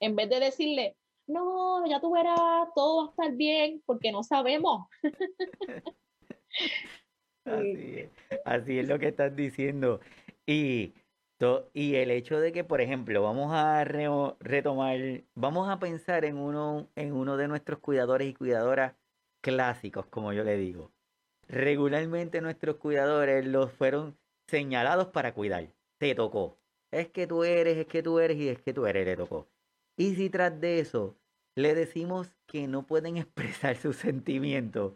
En 0.00 0.16
vez 0.16 0.28
de 0.30 0.40
decirle, 0.40 0.96
no, 1.26 1.86
ya 1.86 2.00
tú 2.00 2.12
verás, 2.12 2.68
todo 2.74 3.02
va 3.02 3.06
a 3.06 3.10
estar 3.10 3.36
bien, 3.36 3.82
porque 3.86 4.10
no 4.12 4.22
sabemos. 4.22 4.88
Así 8.44 8.78
es, 8.78 8.88
lo 8.88 8.98
que 8.98 9.08
estás 9.08 9.34
diciendo. 9.34 10.00
Y, 10.46 10.94
y 11.72 11.94
el 11.94 12.10
hecho 12.10 12.40
de 12.40 12.52
que, 12.52 12.64
por 12.64 12.80
ejemplo, 12.80 13.22
vamos 13.22 13.52
a 13.52 13.84
retomar, 13.84 15.24
vamos 15.34 15.68
a 15.68 15.78
pensar 15.78 16.24
en 16.24 16.36
uno, 16.36 16.88
en 16.96 17.12
uno 17.12 17.36
de 17.36 17.48
nuestros 17.48 17.78
cuidadores 17.80 18.28
y 18.28 18.34
cuidadoras 18.34 18.94
clásicos, 19.40 20.06
como 20.06 20.32
yo 20.32 20.44
le 20.44 20.56
digo. 20.56 20.90
Regularmente 21.48 22.40
nuestros 22.40 22.76
cuidadores 22.76 23.44
los 23.46 23.72
fueron 23.72 24.16
señalados 24.46 25.08
para 25.08 25.34
cuidar. 25.34 25.68
Te 25.98 26.14
tocó. 26.14 26.59
Es 26.92 27.08
que 27.08 27.26
tú 27.26 27.44
eres, 27.44 27.76
es 27.78 27.86
que 27.86 28.02
tú 28.02 28.18
eres 28.18 28.36
y 28.36 28.48
es 28.48 28.60
que 28.60 28.72
tú 28.72 28.86
eres, 28.86 29.06
le 29.06 29.16
tocó. 29.16 29.48
Y 29.96 30.14
si 30.16 30.30
tras 30.30 30.60
de 30.60 30.80
eso 30.80 31.16
le 31.54 31.74
decimos 31.74 32.34
que 32.46 32.66
no 32.66 32.86
pueden 32.86 33.16
expresar 33.16 33.76
sus 33.76 33.96
sentimientos, 33.96 34.94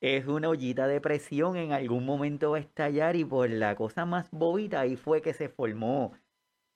es 0.00 0.26
una 0.26 0.48
ollita 0.48 0.88
de 0.88 1.00
presión, 1.00 1.56
en 1.56 1.72
algún 1.72 2.04
momento 2.04 2.50
va 2.50 2.56
a 2.56 2.60
estallar 2.60 3.14
y 3.14 3.24
por 3.24 3.48
la 3.50 3.76
cosa 3.76 4.04
más 4.04 4.28
bobita 4.32 4.80
ahí 4.80 4.96
fue 4.96 5.22
que 5.22 5.32
se 5.32 5.48
formó 5.48 6.12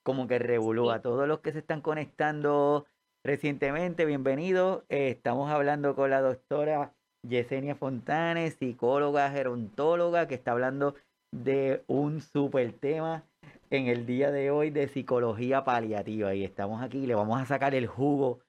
como 0.05 0.29
que 0.29 0.39
revolú 0.39 0.91
a 0.91 1.03
todos 1.03 1.27
los 1.27 1.41
que 1.41 1.51
se 1.51 1.59
están 1.59 1.81
conectando 1.81 2.87
recientemente, 3.25 4.05
bienvenidos. 4.05 4.85
Eh, 4.89 5.09
estamos 5.09 5.51
hablando 5.51 5.97
con 5.97 6.11
la 6.11 6.21
doctora 6.21 6.95
Yesenia 7.23 7.75
Fontanes, 7.75 8.55
psicóloga, 8.55 9.29
gerontóloga, 9.33 10.29
que 10.29 10.37
está 10.37 10.53
hablando 10.53 10.95
de 11.33 11.83
un 11.87 12.21
súper 12.21 12.73
tema 12.73 13.25
en 13.71 13.89
el 13.89 14.07
día 14.07 14.31
de 14.31 14.51
hoy 14.51 14.71
de 14.71 14.89
psicología 14.89 15.65
paliativa. 15.65 16.35
Y 16.35 16.45
estamos 16.45 16.83
aquí, 16.83 17.07
le 17.07 17.15
vamos 17.15 17.41
a 17.41 17.47
sacar 17.47 17.75
el 17.75 17.87
jugo 17.87 18.41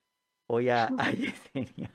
hoy 0.47 0.69
a, 0.69 0.89
a 0.97 1.11
Yesenia. 1.11 1.91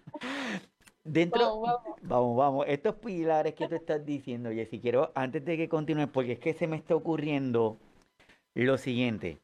Dentro, 1.05 1.61
vamos, 2.03 2.37
vamos. 2.37 2.66
Estos 2.68 2.95
pilares 2.97 3.55
que 3.55 3.66
tú 3.66 3.75
estás 3.75 4.05
diciendo, 4.05 4.51
Jessy, 4.51 4.81
quiero, 4.81 5.11
antes 5.14 5.45
de 5.45 5.57
que 5.57 5.68
continúes, 5.68 6.09
porque 6.09 6.33
es 6.33 6.38
que 6.38 6.55
se 6.55 6.68
me 6.68 6.77
está 6.77 6.95
ocurriendo 6.95 7.79
lo 8.55 8.79
siguiente. 8.79 9.40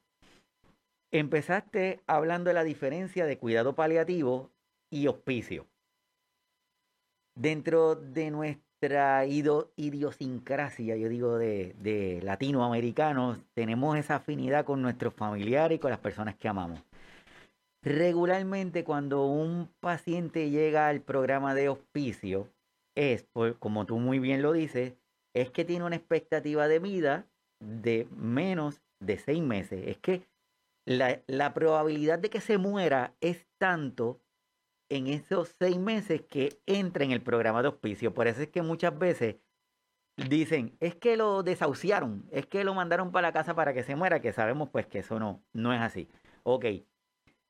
Empezaste 1.10 2.00
hablando 2.06 2.50
de 2.50 2.54
la 2.54 2.64
diferencia 2.64 3.26
de 3.26 3.38
cuidado 3.38 3.74
paliativo 3.74 4.50
y 4.90 5.08
hospicio. 5.08 5.66
Dentro 7.34 7.96
de 7.96 8.30
nuestra 8.80 9.26
idiosincrasia, 9.26 10.96
yo 10.96 11.08
digo 11.08 11.36
de, 11.36 11.74
de 11.80 12.20
latinoamericanos, 12.22 13.38
tenemos 13.54 13.96
esa 13.98 14.16
afinidad 14.16 14.64
con 14.64 14.82
nuestros 14.82 15.14
familiares 15.14 15.76
y 15.76 15.78
con 15.80 15.90
las 15.90 15.98
personas 15.98 16.36
que 16.36 16.46
amamos. 16.46 16.80
Regularmente 17.82 18.84
cuando 18.84 19.26
un 19.26 19.68
paciente 19.80 20.50
llega 20.50 20.88
al 20.88 21.00
programa 21.00 21.54
de 21.54 21.68
hospicio, 21.68 22.48
es, 22.96 23.26
como 23.58 23.84
tú 23.84 23.98
muy 23.98 24.20
bien 24.20 24.42
lo 24.42 24.52
dices, 24.52 24.94
es 25.34 25.50
que 25.50 25.64
tiene 25.64 25.84
una 25.84 25.96
expectativa 25.96 26.68
de 26.68 26.78
vida 26.78 27.26
de 27.60 28.06
menos 28.16 28.80
de 29.00 29.18
seis 29.18 29.42
meses. 29.42 29.88
Es 29.88 29.98
que 29.98 30.22
la, 30.86 31.20
la 31.26 31.52
probabilidad 31.52 32.20
de 32.20 32.30
que 32.30 32.40
se 32.40 32.58
muera 32.58 33.12
es 33.20 33.44
tanto 33.58 34.20
en 34.88 35.06
esos 35.06 35.54
seis 35.58 35.78
meses 35.78 36.22
que 36.22 36.58
entra 36.66 37.04
en 37.04 37.10
el 37.10 37.22
programa 37.22 37.62
de 37.62 37.68
hospicio. 37.68 38.14
Por 38.14 38.26
eso 38.26 38.42
es 38.42 38.48
que 38.48 38.62
muchas 38.62 38.98
veces 38.98 39.36
dicen, 40.28 40.76
es 40.80 40.94
que 40.96 41.16
lo 41.16 41.42
desahuciaron, 41.42 42.26
es 42.30 42.46
que 42.46 42.64
lo 42.64 42.74
mandaron 42.74 43.12
para 43.12 43.28
la 43.28 43.32
casa 43.32 43.54
para 43.54 43.72
que 43.72 43.84
se 43.84 43.96
muera, 43.96 44.20
que 44.20 44.32
sabemos 44.32 44.70
pues 44.70 44.86
que 44.86 45.00
eso 45.00 45.18
no, 45.18 45.42
no 45.52 45.72
es 45.72 45.80
así. 45.80 46.08
Ok, 46.42 46.64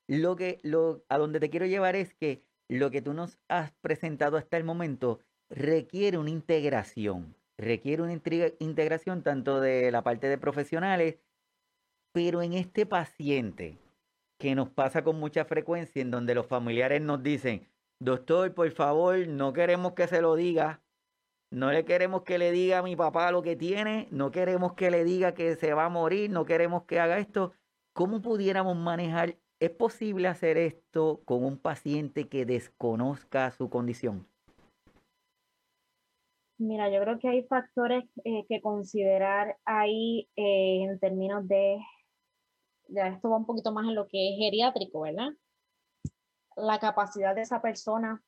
lo 0.06 0.36
que, 0.36 0.58
lo, 0.62 1.04
a 1.08 1.18
donde 1.18 1.40
te 1.40 1.50
quiero 1.50 1.66
llevar 1.66 1.96
es 1.96 2.14
que 2.14 2.42
lo 2.68 2.90
que 2.90 3.02
tú 3.02 3.14
nos 3.14 3.38
has 3.48 3.72
presentado 3.80 4.36
hasta 4.36 4.56
el 4.56 4.64
momento 4.64 5.20
requiere 5.48 6.18
una 6.18 6.30
integración, 6.30 7.34
requiere 7.56 8.02
una 8.02 8.12
integración 8.12 9.22
tanto 9.22 9.60
de 9.60 9.90
la 9.90 10.02
parte 10.02 10.28
de 10.28 10.38
profesionales, 10.38 11.18
pero 12.12 12.42
en 12.42 12.52
este 12.52 12.84
paciente 12.84 13.78
que 14.38 14.54
nos 14.54 14.70
pasa 14.70 15.02
con 15.02 15.18
mucha 15.18 15.44
frecuencia, 15.44 16.00
en 16.00 16.10
donde 16.10 16.34
los 16.34 16.46
familiares 16.46 17.02
nos 17.02 17.22
dicen, 17.22 17.66
doctor, 18.00 18.54
por 18.54 18.70
favor, 18.70 19.26
no 19.26 19.52
queremos 19.52 19.92
que 19.92 20.06
se 20.06 20.22
lo 20.22 20.36
diga, 20.36 20.80
no 21.50 21.72
le 21.72 21.84
queremos 21.84 22.22
que 22.22 22.38
le 22.38 22.52
diga 22.52 22.78
a 22.78 22.82
mi 22.82 22.94
papá 22.94 23.32
lo 23.32 23.42
que 23.42 23.56
tiene, 23.56 24.06
no 24.10 24.30
queremos 24.30 24.74
que 24.74 24.90
le 24.90 25.04
diga 25.04 25.34
que 25.34 25.56
se 25.56 25.74
va 25.74 25.86
a 25.86 25.88
morir, 25.90 26.30
no 26.30 26.44
queremos 26.44 26.84
que 26.84 27.00
haga 27.00 27.18
esto. 27.18 27.52
¿Cómo 27.94 28.20
pudiéramos 28.20 28.76
manejar? 28.76 29.36
¿Es 29.58 29.70
posible 29.70 30.28
hacer 30.28 30.56
esto 30.56 31.20
con 31.24 31.44
un 31.44 31.58
paciente 31.58 32.28
que 32.28 32.44
desconozca 32.44 33.50
su 33.50 33.70
condición? 33.70 34.26
Mira, 36.58 36.90
yo 36.90 37.00
creo 37.00 37.18
que 37.18 37.28
hay 37.28 37.42
factores 37.44 38.04
eh, 38.24 38.44
que 38.48 38.60
considerar 38.60 39.56
ahí 39.64 40.28
eh, 40.36 40.82
en 40.82 40.98
términos 40.98 41.46
de, 41.48 41.78
ya 42.88 43.08
esto 43.08 43.30
va 43.30 43.36
un 43.36 43.46
poquito 43.46 43.72
más 43.72 43.86
en 43.86 43.94
lo 43.94 44.06
que 44.08 44.30
es 44.30 44.38
geriátrico, 44.38 45.00
¿verdad? 45.00 45.28
La 46.56 46.78
capacidad 46.78 47.34
de 47.34 47.42
esa 47.42 47.62
persona 47.62 48.22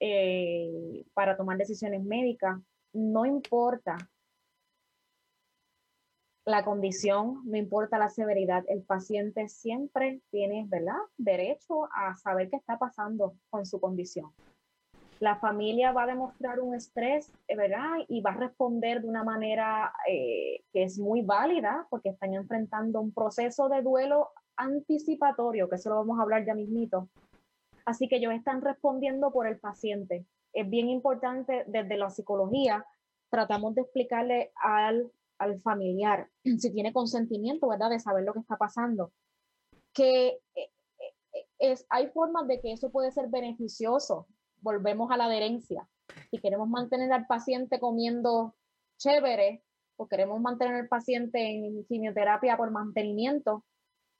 eh, 0.00 1.04
para 1.14 1.36
tomar 1.36 1.56
decisiones 1.56 2.02
médicas, 2.02 2.58
no 2.92 3.24
importa 3.24 3.96
la 6.44 6.64
condición, 6.64 7.40
no 7.44 7.56
importa 7.56 7.98
la 7.98 8.10
severidad, 8.10 8.64
el 8.68 8.82
paciente 8.82 9.48
siempre 9.48 10.20
tiene, 10.30 10.66
¿verdad?, 10.68 10.98
derecho 11.16 11.88
a 11.92 12.16
saber 12.16 12.50
qué 12.50 12.56
está 12.56 12.78
pasando 12.78 13.36
con 13.48 13.64
su 13.64 13.80
condición. 13.80 14.30
La 15.20 15.36
familia 15.36 15.92
va 15.92 16.04
a 16.04 16.06
demostrar 16.06 16.60
un 16.60 16.74
estrés, 16.74 17.30
eh, 17.48 17.56
¿verdad? 17.56 17.98
Y 18.08 18.20
va 18.20 18.30
a 18.30 18.36
responder 18.36 19.02
de 19.02 19.08
una 19.08 19.24
manera 19.24 19.92
eh, 20.08 20.64
que 20.72 20.84
es 20.84 20.98
muy 20.98 21.22
válida 21.22 21.86
porque 21.90 22.10
están 22.10 22.34
enfrentando 22.34 23.00
un 23.00 23.12
proceso 23.12 23.68
de 23.68 23.82
duelo 23.82 24.30
anticipatorio, 24.56 25.68
que 25.68 25.76
eso 25.76 25.90
lo 25.90 25.96
vamos 25.96 26.18
a 26.18 26.22
hablar 26.22 26.44
ya 26.44 26.54
mismito, 26.54 27.08
Así 27.84 28.08
que 28.08 28.16
ellos 28.16 28.32
están 28.32 28.62
respondiendo 28.62 29.30
por 29.30 29.46
el 29.46 29.58
paciente. 29.58 30.26
Es 30.52 30.68
bien 30.68 30.88
importante 30.88 31.64
desde 31.66 31.96
la 31.96 32.10
psicología, 32.10 32.86
tratamos 33.30 33.74
de 33.74 33.82
explicarle 33.82 34.52
al, 34.56 35.10
al 35.38 35.60
familiar, 35.60 36.28
si 36.58 36.72
tiene 36.72 36.92
consentimiento, 36.92 37.68
¿verdad? 37.68 37.90
De 37.90 38.00
saber 38.00 38.24
lo 38.24 38.32
que 38.32 38.40
está 38.40 38.56
pasando. 38.56 39.12
Que 39.92 40.40
eh, 40.54 40.70
es, 41.58 41.86
hay 41.90 42.08
formas 42.08 42.46
de 42.46 42.60
que 42.60 42.72
eso 42.72 42.90
puede 42.90 43.10
ser 43.10 43.28
beneficioso. 43.28 44.26
Volvemos 44.64 45.10
a 45.10 45.16
la 45.16 45.26
adherencia. 45.26 45.86
Si 46.30 46.38
queremos 46.38 46.68
mantener 46.68 47.12
al 47.12 47.26
paciente 47.26 47.78
comiendo 47.78 48.54
chévere 48.98 49.62
o 49.96 50.08
queremos 50.08 50.40
mantener 50.40 50.74
al 50.74 50.88
paciente 50.88 51.38
en 51.38 51.84
quimioterapia 51.84 52.56
por 52.56 52.70
mantenimiento, 52.70 53.64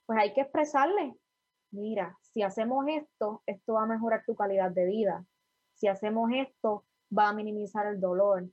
pues 0.07 0.19
hay 0.19 0.33
que 0.35 0.43
expresarle 0.43 1.17
mira, 1.75 2.17
si 2.21 2.43
hacemos 2.43 2.87
esto, 2.89 3.43
esto 3.47 3.75
va 3.75 3.83
a 3.83 3.87
mejorar 3.87 4.23
tu 4.25 4.35
calidad 4.35 4.71
de 4.71 4.87
vida. 4.87 5.25
Si 5.75 5.89
hacemos 5.89 6.31
esto, 6.33 6.85
va 7.17 7.29
a 7.29 7.35
minimizar 7.35 7.87
el 7.87 8.01
dolor. 8.01 8.49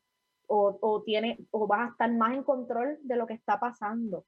O, 0.54 1.02
tiene, 1.06 1.40
o 1.52 1.66
vas 1.66 1.88
a 1.88 1.92
estar 1.92 2.12
más 2.12 2.34
en 2.34 2.44
control 2.44 3.00
de 3.04 3.16
lo 3.16 3.26
que 3.26 3.34
está 3.34 3.58
pasando. 3.58 4.26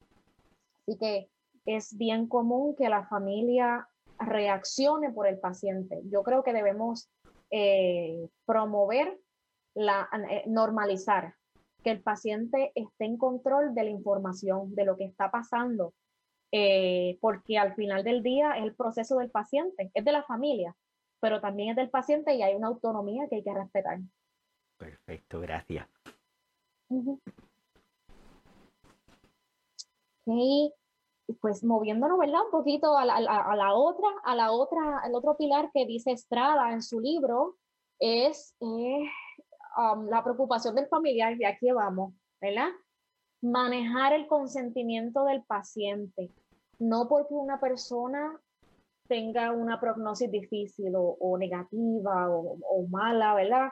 Así 0.87 0.97
que 0.97 1.29
es 1.65 1.97
bien 1.97 2.27
común 2.27 2.77
que 2.77 2.87
la 2.87 3.05
familia 3.07 3.89
reaccione 4.19 5.11
por 5.11 5.27
el 5.27 5.37
paciente. 5.39 6.01
Yo 6.05 6.23
creo 6.23 6.41
que 6.41 6.53
debemos 6.53 7.09
eh, 7.55 8.29
promover, 8.45 9.19
la, 9.75 10.09
eh, 10.27 10.43
normalizar 10.47 11.35
que 11.83 11.91
el 11.91 12.01
paciente 12.01 12.71
esté 12.73 13.05
en 13.05 13.17
control 13.17 13.75
de 13.75 13.83
la 13.83 13.91
información, 13.91 14.73
de 14.73 14.85
lo 14.85 14.97
que 14.97 15.05
está 15.05 15.29
pasando, 15.29 15.93
eh, 16.51 17.19
porque 17.21 17.59
al 17.59 17.75
final 17.75 18.03
del 18.03 18.23
día 18.23 18.57
es 18.57 18.63
el 18.63 18.73
proceso 18.73 19.17
del 19.19 19.29
paciente, 19.29 19.91
es 19.93 20.03
de 20.03 20.11
la 20.11 20.23
familia, 20.23 20.75
pero 21.19 21.41
también 21.41 21.69
es 21.69 21.75
del 21.75 21.91
paciente 21.91 22.33
y 22.33 22.41
hay 22.41 22.55
una 22.55 22.69
autonomía 22.69 23.27
que 23.29 23.35
hay 23.35 23.43
que 23.43 23.53
respetar. 23.53 23.99
Perfecto, 24.79 25.39
gracias. 25.39 25.87
Pues 31.41 31.63
moviéndonos, 31.63 32.19
¿verdad? 32.19 32.45
Un 32.45 32.51
poquito 32.51 32.97
a 32.97 33.05
la, 33.05 33.15
a 33.15 33.55
la, 33.55 33.73
otra, 33.73 34.07
a 34.23 34.35
la 34.35 34.51
otra, 34.51 35.01
el 35.05 35.15
otro 35.15 35.35
pilar 35.37 35.69
que 35.73 35.85
dice 35.85 36.11
Estrada 36.11 36.71
en 36.71 36.81
su 36.81 36.99
libro 36.99 37.55
es 37.99 38.55
eh, 38.59 39.09
um, 39.77 40.07
la 40.07 40.23
preocupación 40.23 40.75
del 40.75 40.87
familiar, 40.87 41.39
y 41.39 41.45
aquí 41.45 41.71
vamos, 41.71 42.13
¿verdad? 42.41 42.69
Manejar 43.41 44.13
el 44.13 44.27
consentimiento 44.27 45.23
del 45.25 45.43
paciente 45.43 46.31
no 46.83 47.07
porque 47.07 47.33
una 47.33 47.59
persona 47.59 48.39
tenga 49.07 49.51
una 49.51 49.79
prognosis 49.79 50.29
difícil 50.31 50.93
o, 50.95 51.37
negativa 51.37 52.29
o, 52.29 52.87
mala, 52.89 53.35
¿verdad? 53.35 53.69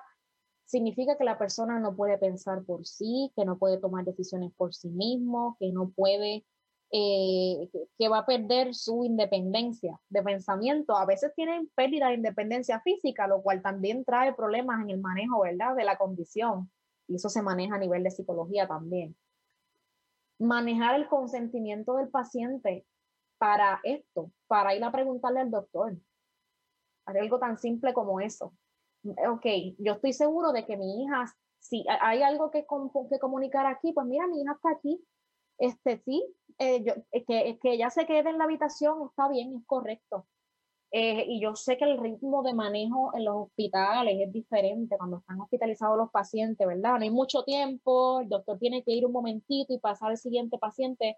Significa 0.65 1.17
que 1.17 1.23
la 1.23 1.37
persona 1.37 1.79
no 1.79 1.95
puede 1.95 2.17
pensar 2.17 2.63
por 2.63 2.85
sí, 2.85 3.31
que 3.35 3.45
no 3.45 3.57
puede 3.57 3.77
tomar 3.79 4.05
decisiones 4.05 4.51
por 4.55 4.73
sí 4.73 4.89
mismo, 4.89 5.57
que 5.59 5.71
no 5.71 5.89
puede, 5.89 6.45
eh, 6.93 7.69
que, 7.97 8.09
va 8.09 8.19
a 8.19 8.25
perder 8.25 8.75
su 8.75 9.05
independencia 9.05 9.97
de 10.09 10.21
pensamiento. 10.21 10.97
A 10.97 11.05
veces 11.05 11.33
tienen 11.35 11.71
pérdida 11.73 12.09
de 12.09 12.15
independencia 12.15 12.81
física, 12.81 13.27
lo 13.27 13.41
cual 13.41 13.61
también 13.61 14.03
trae 14.03 14.33
problemas 14.33 14.81
en 14.81 14.89
el 14.89 14.99
manejo, 14.99 15.41
¿verdad? 15.41 15.75
De 15.75 15.85
la 15.85 15.97
condición. 15.97 16.69
Y 17.07 17.15
eso 17.15 17.29
se 17.29 17.41
maneja 17.41 17.75
a 17.75 17.79
nivel 17.79 18.03
de 18.03 18.11
psicología 18.11 18.67
también. 18.67 19.15
Manejar 20.39 20.95
el 20.95 21.07
consentimiento 21.07 21.95
del 21.95 22.09
paciente 22.09 22.85
para 23.37 23.79
esto, 23.83 24.31
para 24.47 24.75
ir 24.75 24.83
a 24.83 24.91
preguntarle 24.91 25.39
al 25.39 25.51
doctor. 25.51 25.97
Algo 27.05 27.39
tan 27.39 27.57
simple 27.57 27.93
como 27.93 28.19
eso. 28.19 28.53
Ok, 29.03 29.45
yo 29.77 29.93
estoy 29.93 30.13
seguro 30.13 30.51
de 30.51 30.65
que 30.65 30.77
mi 30.77 31.03
hija, 31.03 31.25
si 31.59 31.85
hay 32.01 32.21
algo 32.21 32.51
que, 32.51 32.65
que 33.09 33.19
comunicar 33.19 33.65
aquí, 33.65 33.93
pues 33.93 34.05
mira, 34.07 34.27
mi 34.27 34.41
hija 34.41 34.53
está 34.53 34.71
aquí. 34.71 35.01
Este 35.57 36.01
sí, 36.05 36.23
eh, 36.59 36.83
yo, 36.83 36.93
que, 37.11 37.59
que 37.61 37.73
ella 37.73 37.89
se 37.89 38.05
quede 38.05 38.29
en 38.29 38.37
la 38.37 38.45
habitación 38.45 39.07
está 39.07 39.29
bien, 39.29 39.55
es 39.55 39.65
correcto. 39.65 40.27
Eh, 40.93 41.23
y 41.25 41.41
yo 41.41 41.55
sé 41.55 41.77
que 41.77 41.85
el 41.85 41.97
ritmo 41.97 42.43
de 42.43 42.53
manejo 42.53 43.15
en 43.15 43.23
los 43.23 43.47
hospitales 43.47 44.13
es 44.19 44.33
diferente 44.33 44.97
cuando 44.97 45.19
están 45.19 45.39
hospitalizados 45.39 45.97
los 45.97 46.11
pacientes, 46.11 46.67
¿verdad? 46.67 46.97
No 46.97 47.03
hay 47.03 47.09
mucho 47.09 47.43
tiempo, 47.45 48.19
el 48.19 48.27
doctor 48.27 48.59
tiene 48.59 48.83
que 48.83 48.91
ir 48.91 49.05
un 49.05 49.13
momentito 49.13 49.73
y 49.73 49.79
pasar 49.79 50.09
al 50.11 50.17
siguiente 50.17 50.57
paciente, 50.57 51.17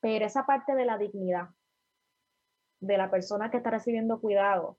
pero 0.00 0.24
esa 0.24 0.46
parte 0.46 0.76
de 0.76 0.84
la 0.84 0.98
dignidad, 0.98 1.48
de 2.80 2.96
la 2.96 3.10
persona 3.10 3.50
que 3.50 3.56
está 3.56 3.70
recibiendo 3.70 4.20
cuidado. 4.20 4.78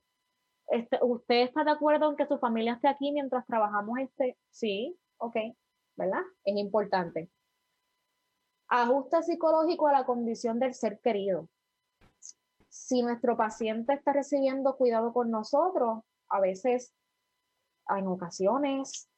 Este, 0.68 0.98
¿Usted 1.02 1.42
está 1.42 1.64
de 1.64 1.72
acuerdo 1.72 2.10
en 2.10 2.16
que 2.16 2.26
su 2.26 2.38
familia 2.38 2.74
esté 2.74 2.88
aquí 2.88 3.12
mientras 3.12 3.46
trabajamos 3.46 3.98
este? 3.98 4.38
Sí, 4.50 4.96
ok, 5.18 5.36
¿verdad? 5.96 6.22
Es 6.44 6.56
importante. 6.56 7.30
Ajuste 8.72 9.24
psicológico 9.24 9.88
a 9.88 9.92
la 9.92 10.04
condición 10.04 10.60
del 10.60 10.74
ser 10.74 11.00
querido. 11.00 11.48
Si 12.68 13.02
nuestro 13.02 13.36
paciente 13.36 13.94
está 13.94 14.12
recibiendo 14.12 14.76
cuidado 14.76 15.12
con 15.12 15.28
nosotros, 15.28 16.04
a 16.28 16.38
veces, 16.38 16.94
en 17.88 18.06
ocasiones, 18.06 19.10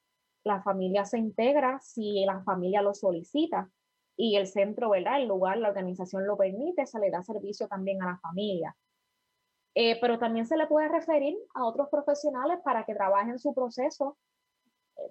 la 0.43 0.63
familia 0.63 1.05
se 1.05 1.19
integra 1.19 1.79
si 1.81 2.25
la 2.25 2.43
familia 2.45 2.81
lo 2.81 2.95
solicita 2.95 3.71
y 4.17 4.37
el 4.37 4.47
centro, 4.47 4.89
¿verdad? 4.89 5.21
El 5.21 5.29
lugar, 5.29 5.59
la 5.59 5.69
organización 5.69 6.27
lo 6.27 6.39
permite, 6.39 6.87
se 6.87 6.99
le 6.99 7.11
da 7.11 7.23
servicio 7.23 7.69
también 7.69 8.03
a 8.03 8.07
la 8.07 8.19
familia. 8.21 8.75
Eh, 9.75 10.01
pero 10.01 10.19
también 10.19 10.47
se 10.47 10.57
le 10.57 10.67
puede 10.67 10.89
referir 10.89 11.37
a 11.55 11.67
otros 11.67 11.91
profesionales 11.91 12.59
para 12.65 12.87
que 12.87 12.95
trabajen 12.95 13.39
su 13.39 13.53
proceso 13.53 14.17
eh, 14.97 15.11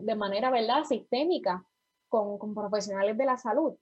de 0.00 0.14
manera, 0.14 0.50
¿verdad?, 0.50 0.84
sistémica 0.84 1.66
con, 2.14 2.38
con 2.38 2.54
profesionales 2.54 3.18
de 3.18 3.24
la 3.24 3.36
salud. 3.36 3.74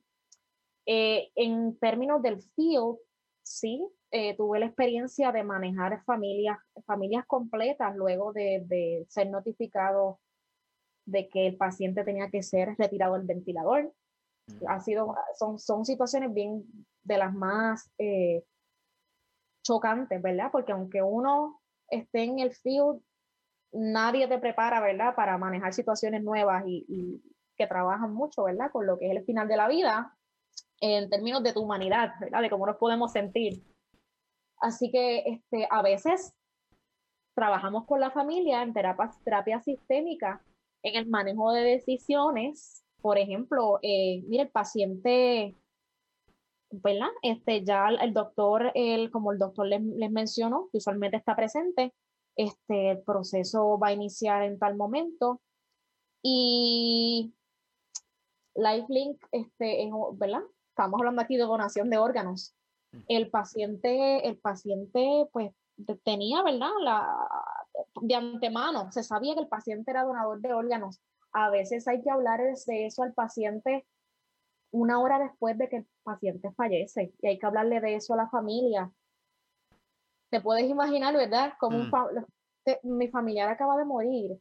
Eh, 0.87 1.31
en 1.35 1.77
términos 1.79 2.23
del 2.23 2.41
field, 2.55 2.97
sí, 3.43 3.87
tuve 4.37 4.59
la 4.59 4.67
experiencia 4.67 5.33
de 5.33 5.43
manejar 5.43 6.03
familias, 6.05 6.59
familias 6.87 7.27
completas 7.27 7.95
luego 7.97 8.33
de, 8.33 8.63
de 8.67 9.07
ser 9.09 9.31
notificado 9.31 10.19
de 11.05 11.29
que 11.29 11.47
el 11.49 11.57
paciente 11.57 12.05
tenía 12.05 12.31
que 12.31 12.43
ser 12.43 12.75
retirado 12.79 13.15
del 13.15 13.27
ventilador 13.27 13.93
Ha 14.69 14.81
sido, 14.81 15.15
son, 15.39 15.59
son 15.59 15.85
situaciones 15.85 16.33
bien 16.33 16.65
de 17.03 17.19
las 17.19 17.33
más 17.33 17.91
eh, 17.99 18.45
chocantes, 19.65 20.21
¿verdad? 20.21 20.51
Porque 20.53 20.73
aunque 20.73 21.03
uno 21.03 21.61
esté 21.89 22.25
en 22.25 22.39
el 22.39 22.53
field, 22.53 23.01
nadie 23.73 24.29
te 24.29 24.39
prepara, 24.39 24.81
¿verdad? 24.81 25.15
Para 25.15 25.39
manejar 25.39 25.73
situaciones 25.73 26.23
nuevas 26.23 26.65
y, 26.67 26.85
y 26.89 27.23
que 27.63 27.69
trabajan 27.69 28.13
mucho, 28.13 28.45
¿verdad? 28.45 28.71
Con 28.73 28.87
lo 28.87 28.99
que 28.99 29.07
es 29.07 29.17
el 29.17 29.25
final 29.25 29.49
de 29.49 29.57
la 29.57 29.69
vida 29.69 30.17
en 30.81 31.09
términos 31.09 31.43
de 31.43 31.53
tu 31.53 31.63
humanidad, 31.63 32.11
¿verdad? 32.21 32.43
De 32.43 32.51
cómo 32.51 32.67
nos 32.67 32.77
podemos 32.77 33.13
sentir. 33.13 33.63
Así 34.61 34.91
que 34.91 35.19
este, 35.27 35.69
a 35.71 35.83
veces 35.83 36.35
trabajamos 37.35 37.87
con 37.87 38.01
la 38.01 38.11
familia 38.11 38.63
en 38.63 38.73
terapia, 38.73 39.11
terapia 39.25 39.61
sistémica, 39.61 40.45
en 40.83 40.97
el 40.97 41.09
manejo 41.09 41.53
de 41.53 41.63
decisiones. 41.63 42.85
Por 43.01 43.19
ejemplo, 43.19 43.79
eh, 43.83 44.23
mire, 44.27 44.45
el 44.45 44.51
paciente, 44.51 45.57
¿verdad? 46.71 47.09
Este, 47.23 47.65
ya 47.65 47.89
el 47.89 48.13
doctor, 48.13 48.73
el, 48.75 49.11
como 49.11 49.33
el 49.33 49.39
doctor 49.39 49.67
les, 49.67 49.83
les 49.83 50.11
mencionó, 50.11 50.69
que 50.71 50.79
usualmente 50.79 51.17
está 51.17 51.37
presente, 51.37 51.95
este, 52.37 52.91
el 52.91 53.03
proceso 53.03 53.79
va 53.79 53.89
a 53.89 53.93
iniciar 53.93 54.43
en 54.43 54.59
tal 54.59 54.77
momento. 54.77 55.41
Y 56.23 57.35
LifeLink, 58.55 59.23
este, 59.33 59.91
¿verdad? 60.15 60.43
Estamos 60.71 61.01
hablando 61.01 61.23
aquí 61.23 61.37
de 61.37 61.45
donación 61.45 61.91
de 61.91 61.99
órganos. 61.99 62.55
El 63.09 63.31
paciente, 63.31 64.27
el 64.29 64.39
paciente, 64.39 65.27
pues, 65.33 65.53
tenía, 66.05 66.43
¿verdad? 66.43 66.71
La, 66.83 67.29
de 68.03 68.15
antemano, 68.15 68.93
se 68.93 69.03
sabía 69.03 69.35
que 69.35 69.41
el 69.41 69.49
paciente 69.49 69.91
era 69.91 70.05
donador 70.05 70.41
de 70.41 70.53
órganos. 70.53 71.01
A 71.33 71.51
veces 71.51 71.89
hay 71.89 72.03
que 72.03 72.11
hablar 72.11 72.41
de 72.41 72.87
eso 72.87 73.03
al 73.03 73.15
paciente 73.15 73.87
una 74.73 75.01
hora 75.01 75.19
después 75.19 75.57
de 75.59 75.69
que 75.69 75.77
el 75.77 75.87
paciente 76.03 76.51
fallece 76.53 77.13
y 77.21 77.27
hay 77.27 77.39
que 77.39 77.47
hablarle 77.47 77.81
de 77.81 77.95
eso 77.95 78.15
a 78.15 78.19
la 78.19 78.29
familia. 78.29 78.91
Te 80.31 80.41
puedes 80.41 80.65
imaginar, 80.69 81.15
¿verdad? 81.15 81.53
Como 81.61 81.79
mm. 81.79 81.91
mi 82.85 83.09
familiar 83.09 83.49
acaba 83.51 83.77
de 83.77 83.85
morir. 83.85 84.39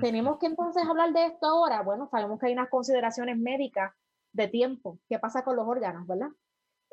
¿Tenemos 0.00 0.38
que 0.38 0.46
entonces 0.46 0.84
hablar 0.86 1.12
de 1.12 1.26
esto 1.26 1.46
ahora? 1.46 1.82
Bueno, 1.82 2.08
sabemos 2.10 2.38
que 2.38 2.46
hay 2.46 2.52
unas 2.52 2.68
consideraciones 2.68 3.36
médicas 3.38 3.92
de 4.32 4.48
tiempo. 4.48 4.98
¿Qué 5.08 5.18
pasa 5.18 5.44
con 5.44 5.56
los 5.56 5.66
órganos, 5.66 6.06
verdad? 6.06 6.28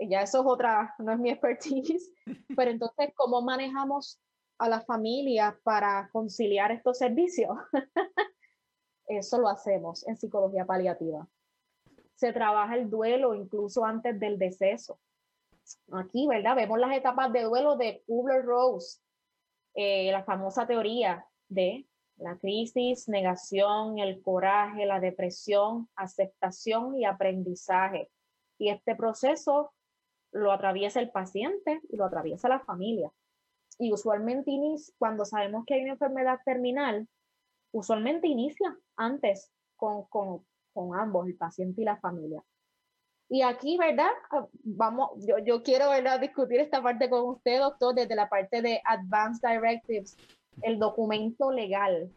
ya 0.09 0.21
eso 0.21 0.41
es 0.41 0.45
otra, 0.47 0.95
no 0.99 1.11
es 1.11 1.19
mi 1.19 1.29
expertise, 1.29 2.11
pero 2.57 2.71
entonces, 2.71 3.11
¿cómo 3.15 3.41
manejamos 3.41 4.19
a 4.57 4.67
la 4.67 4.81
familia 4.81 5.59
para 5.63 6.09
conciliar 6.11 6.71
estos 6.71 6.97
servicios? 6.97 7.55
eso 9.07 9.39
lo 9.39 9.47
hacemos 9.47 10.07
en 10.07 10.17
psicología 10.17 10.65
paliativa. 10.65 11.27
Se 12.15 12.33
trabaja 12.33 12.75
el 12.75 12.89
duelo 12.89 13.33
incluso 13.35 13.85
antes 13.85 14.19
del 14.19 14.37
deceso. 14.37 14.99
Aquí, 15.91 16.27
¿verdad? 16.27 16.55
Vemos 16.55 16.79
las 16.79 16.95
etapas 16.95 17.31
de 17.31 17.43
duelo 17.43 17.75
de 17.75 18.03
Kubler-Rose, 18.07 18.99
eh, 19.75 20.11
la 20.11 20.23
famosa 20.23 20.65
teoría 20.65 21.25
de 21.47 21.87
la 22.21 22.37
crisis, 22.37 23.09
negación, 23.09 23.97
el 23.97 24.21
coraje, 24.21 24.85
la 24.85 24.99
depresión, 24.99 25.89
aceptación 25.95 26.95
y 26.95 27.05
aprendizaje. 27.05 28.09
Y 28.57 28.69
este 28.69 28.95
proceso 28.95 29.73
lo 30.31 30.51
atraviesa 30.51 30.99
el 30.99 31.09
paciente 31.09 31.81
y 31.89 31.97
lo 31.97 32.05
atraviesa 32.05 32.47
la 32.47 32.59
familia. 32.59 33.11
Y 33.79 33.91
usualmente 33.91 34.51
cuando 34.97 35.25
sabemos 35.25 35.65
que 35.65 35.73
hay 35.73 35.81
una 35.81 35.93
enfermedad 35.93 36.39
terminal, 36.45 37.07
usualmente 37.71 38.27
inicia 38.27 38.77
antes 38.95 39.51
con, 39.75 40.05
con, 40.05 40.45
con 40.73 40.95
ambos, 40.95 41.27
el 41.27 41.35
paciente 41.35 41.81
y 41.81 41.85
la 41.85 41.97
familia. 41.97 42.43
Y 43.29 43.41
aquí, 43.41 43.77
¿verdad? 43.77 44.11
Vamos, 44.63 45.11
yo, 45.25 45.39
yo 45.39 45.63
quiero, 45.63 45.89
¿verdad? 45.89 46.19
Discutir 46.19 46.59
esta 46.59 46.83
parte 46.83 47.09
con 47.09 47.29
usted, 47.29 47.59
doctor, 47.59 47.95
desde 47.95 48.13
la 48.13 48.29
parte 48.29 48.61
de 48.61 48.81
Advanced 48.85 49.47
Directives, 49.47 50.17
el 50.61 50.79
documento 50.79 51.51
legal 51.51 52.11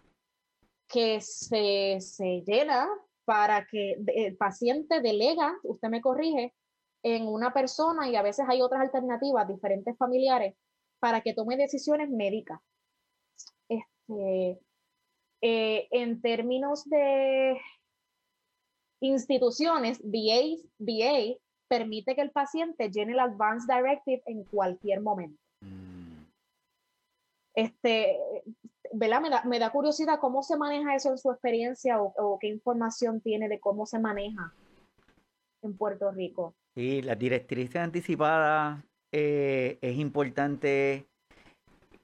que 0.89 1.21
se, 1.21 2.01
se 2.01 2.43
llena 2.47 2.89
para 3.25 3.67
que 3.67 3.97
el 4.07 4.37
paciente 4.37 5.01
delega, 5.01 5.55
usted 5.63 5.89
me 5.89 6.01
corrige, 6.01 6.55
en 7.03 7.27
una 7.27 7.53
persona 7.53 8.09
y 8.09 8.17
a 8.17 8.23
veces 8.23 8.47
hay 8.49 8.63
otras 8.63 8.81
alternativas, 8.81 9.47
diferentes 9.47 9.97
familiares, 9.97 10.55
para 10.99 11.21
que 11.21 11.35
tome 11.35 11.57
decisiones 11.57 12.09
médicas. 12.11 12.61
Este, 13.69 14.59
eh, 15.43 15.89
en 15.91 16.23
términos 16.23 16.89
de 16.89 17.61
instituciones, 19.01 20.01
VA, 20.03 20.57
VA 20.79 21.37
permite 21.69 22.15
que 22.15 22.23
el 22.23 22.31
paciente 22.31 22.91
llene 22.91 23.13
el 23.13 23.21
Advance 23.21 23.67
Directive 23.71 24.23
en 24.27 24.45
cualquier 24.45 25.03
momento. 25.03 25.44
Este, 27.55 28.19
¿verdad? 28.93 29.21
Me 29.21 29.31
da, 29.31 29.45
me 29.45 29.59
da, 29.59 29.71
curiosidad 29.71 30.19
cómo 30.21 30.43
se 30.43 30.57
maneja 30.57 30.95
eso 30.95 31.11
en 31.11 31.19
su 31.19 31.31
experiencia 31.31 32.01
o, 32.01 32.13
o 32.17 32.39
qué 32.39 32.49
información 32.49 33.21
tiene 33.21 33.49
de 33.49 33.61
cómo 33.61 33.87
se 33.87 33.99
maneja 33.99 34.53
en 35.63 35.77
Puerto 35.77 36.11
Rico. 36.11 36.55
Sí, 36.75 37.03
las 37.03 37.19
directrices 37.19 37.77
anticipadas 37.77 38.83
eh, 39.13 39.79
es 39.81 39.97
importante 39.97 41.07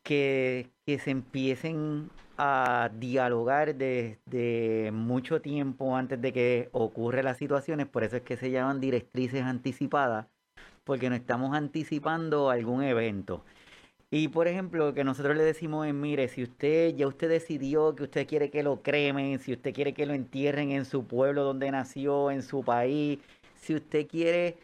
que, 0.03 0.71
se 0.87 1.11
empiecen 1.11 2.11
a 2.37 2.91
dialogar 2.99 3.77
desde 3.77 4.91
mucho 4.93 5.41
tiempo 5.41 5.95
antes 5.97 6.21
de 6.21 6.33
que 6.33 6.69
ocurran 6.73 7.25
las 7.25 7.37
situaciones, 7.37 7.87
por 7.87 8.03
eso 8.03 8.17
es 8.17 8.23
que 8.23 8.37
se 8.37 8.51
llaman 8.51 8.81
directrices 8.81 9.43
anticipadas, 9.43 10.27
porque 10.83 11.09
no 11.09 11.15
estamos 11.15 11.55
anticipando 11.55 12.51
algún 12.51 12.83
evento. 12.83 13.45
Y 14.13 14.29
por 14.29 14.49
ejemplo, 14.49 14.93
que 14.93 15.05
nosotros 15.05 15.37
le 15.37 15.45
decimos 15.45 15.87
es, 15.87 15.95
mire, 15.95 16.27
si 16.29 16.43
usted 16.43 16.97
ya 16.97 17.07
usted 17.07 17.29
decidió 17.29 17.95
que 17.95 18.05
usted 18.05 18.27
quiere 18.27 18.51
que 18.51 18.65
lo 18.65 18.83
cremen, 18.83 19.39
si 19.39 19.53
usted 19.53 19.73
quiere 19.73 19.95
que 19.95 20.05
lo 20.07 20.15
entierren 20.15 20.73
en 20.73 20.85
su 20.85 21.05
pueblo 21.07 21.45
donde 21.45 21.71
nació, 21.71 22.31
en 22.33 22.43
su 22.43 22.65
país, 22.65 23.21
si 23.61 23.77
usted 23.77 24.09
quiere 24.09 24.59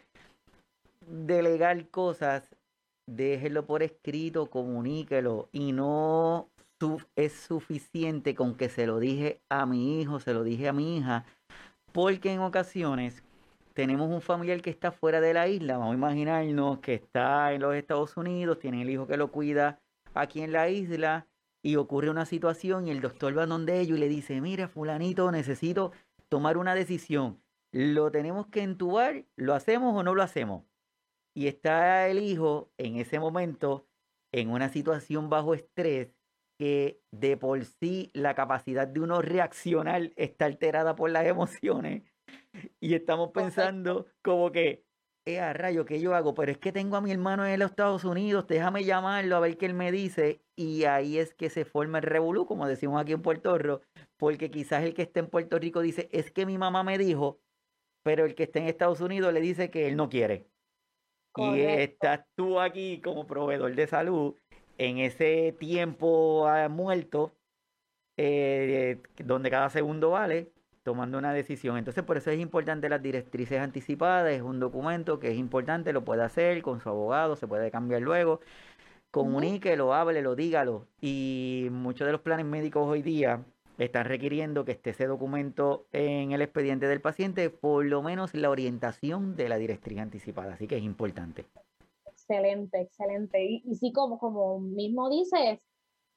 delegar 1.07 1.87
cosas, 1.89 2.49
déjelo 3.05 3.65
por 3.65 3.83
escrito, 3.83 4.47
comuníquelo 4.47 5.47
y 5.53 5.71
no 5.71 6.49
es 7.15 7.33
suficiente 7.33 8.35
con 8.35 8.55
que 8.55 8.67
se 8.69 8.85
lo 8.85 8.99
dije 8.99 9.39
a 9.49 9.65
mi 9.65 10.01
hijo, 10.01 10.19
se 10.19 10.33
lo 10.33 10.43
dije 10.43 10.67
a 10.67 10.73
mi 10.73 10.97
hija, 10.97 11.25
porque 11.93 12.33
en 12.33 12.41
ocasiones 12.41 13.23
tenemos 13.77 14.09
un 14.09 14.21
familiar 14.21 14.59
que 14.63 14.71
está 14.71 14.91
fuera 14.91 15.21
de 15.21 15.35
la 15.35 15.47
isla, 15.47 15.77
vamos 15.77 15.93
a 15.93 15.97
imaginarnos 15.97 16.79
que 16.79 16.95
está 16.95 17.53
en 17.53 17.61
los 17.61 17.75
Estados 17.75 18.17
Unidos, 18.17 18.57
tiene 18.57 18.81
el 18.81 18.89
hijo 18.89 19.05
que 19.05 19.17
lo 19.17 19.31
cuida 19.31 19.79
aquí 20.15 20.41
en 20.41 20.51
la 20.51 20.67
isla 20.67 21.27
y 21.63 21.75
ocurre 21.75 22.09
una 22.09 22.25
situación 22.25 22.87
y 22.87 22.89
el 22.89 23.01
doctor 23.01 23.37
va 23.37 23.45
donde 23.45 23.79
ellos 23.79 23.99
y 23.99 24.01
le 24.01 24.09
dice, 24.09 24.41
mira, 24.41 24.67
fulanito, 24.67 25.31
necesito 25.31 25.91
tomar 26.27 26.57
una 26.57 26.73
decisión 26.73 27.39
lo 27.71 28.09
tenemos 28.09 28.47
que 28.47 28.63
entubar, 28.63 29.25
lo 29.35 29.53
hacemos 29.53 29.95
o 29.95 30.01
no 30.01 30.15
lo 30.15 30.23
hacemos. 30.23 30.63
Y 31.35 31.45
está 31.45 32.07
el 32.07 32.17
hijo 32.17 32.71
en 32.79 32.95
ese 32.95 33.19
momento 33.19 33.85
en 34.31 34.49
una 34.49 34.69
situación 34.69 35.29
bajo 35.29 35.53
estrés 35.53 36.09
que 36.57 36.99
de 37.11 37.37
por 37.37 37.63
sí 37.63 38.09
la 38.15 38.33
capacidad 38.33 38.87
de 38.87 39.01
uno 39.01 39.21
reaccionar 39.21 40.13
está 40.15 40.45
alterada 40.45 40.95
por 40.95 41.11
las 41.11 41.27
emociones. 41.27 42.01
Y 42.79 42.93
estamos 42.95 43.31
pensando 43.31 44.07
como 44.21 44.51
que, 44.51 44.83
eh, 45.25 45.39
a 45.39 45.53
rayo, 45.53 45.85
¿qué 45.85 45.99
yo 45.99 46.15
hago? 46.15 46.33
Pero 46.33 46.51
es 46.51 46.57
que 46.57 46.71
tengo 46.71 46.95
a 46.95 47.01
mi 47.01 47.11
hermano 47.11 47.45
en 47.45 47.59
los 47.59 47.71
Estados 47.71 48.03
Unidos, 48.05 48.47
déjame 48.47 48.83
llamarlo 48.83 49.35
a 49.35 49.39
ver 49.39 49.57
qué 49.57 49.65
él 49.65 49.73
me 49.73 49.91
dice. 49.91 50.41
Y 50.55 50.85
ahí 50.85 51.17
es 51.17 51.33
que 51.33 51.49
se 51.49 51.65
forma 51.65 51.97
el 51.99 52.03
revolú, 52.03 52.45
como 52.45 52.67
decimos 52.67 53.01
aquí 53.01 53.11
en 53.13 53.21
Puerto 53.21 53.57
Rico, 53.57 53.81
porque 54.17 54.49
quizás 54.49 54.83
el 54.83 54.93
que 54.93 55.03
está 55.03 55.19
en 55.19 55.27
Puerto 55.27 55.59
Rico 55.59 55.81
dice, 55.81 56.09
es 56.11 56.31
que 56.31 56.45
mi 56.45 56.57
mamá 56.57 56.83
me 56.83 56.97
dijo, 56.97 57.39
pero 58.03 58.25
el 58.25 58.35
que 58.35 58.43
está 58.43 58.59
en 58.59 58.67
Estados 58.67 59.01
Unidos 59.01 59.33
le 59.33 59.41
dice 59.41 59.69
que 59.69 59.87
él 59.87 59.95
no 59.97 60.09
quiere. 60.09 60.47
Y 61.35 61.59
estás 61.59 62.25
tú 62.35 62.59
aquí 62.59 62.99
como 63.01 63.27
proveedor 63.27 63.75
de 63.75 63.85
salud 63.85 64.35
en 64.77 64.97
ese 64.99 65.55
tiempo 65.59 66.47
ah, 66.47 66.69
muerto, 66.69 67.35
eh, 68.17 69.01
donde 69.17 69.49
cada 69.51 69.69
segundo 69.69 70.11
vale, 70.11 70.51
tomando 70.87 71.17
una 71.17 71.33
decisión. 71.33 71.75
Entonces, 71.75 72.01
por 72.05 72.15
eso 72.15 72.31
es 72.31 72.39
importante 72.39 72.87
las 72.87 73.03
directrices 73.03 73.59
anticipadas, 73.59 74.31
es 74.31 74.41
un 74.41 74.57
documento 74.57 75.19
que 75.19 75.29
es 75.29 75.37
importante, 75.37 75.91
lo 75.91 76.05
puede 76.05 76.23
hacer 76.23 76.61
con 76.61 76.79
su 76.79 76.87
abogado, 76.87 77.35
se 77.35 77.45
puede 77.45 77.69
cambiar 77.71 78.01
luego. 78.01 78.39
Comuníquelo, 79.11 79.93
háblelo, 79.93 80.33
dígalo. 80.37 80.87
Y 81.01 81.67
muchos 81.71 82.05
de 82.05 82.13
los 82.13 82.21
planes 82.21 82.45
médicos 82.45 82.87
hoy 82.87 83.01
día 83.01 83.43
están 83.77 84.05
requiriendo 84.05 84.63
que 84.63 84.71
esté 84.71 84.91
ese 84.91 85.07
documento 85.07 85.87
en 85.91 86.31
el 86.31 86.41
expediente 86.41 86.87
del 86.87 87.01
paciente, 87.01 87.49
por 87.49 87.83
lo 87.83 88.01
menos 88.01 88.33
la 88.33 88.49
orientación 88.49 89.35
de 89.35 89.49
la 89.49 89.57
directriz 89.57 89.99
anticipada. 89.99 90.53
Así 90.53 90.67
que 90.67 90.77
es 90.77 90.83
importante. 90.83 91.47
Excelente, 92.05 92.79
excelente. 92.79 93.43
Y, 93.43 93.75
sí, 93.75 93.91
como, 93.91 94.17
como 94.19 94.61
mismo 94.61 95.09
dices, 95.09 95.59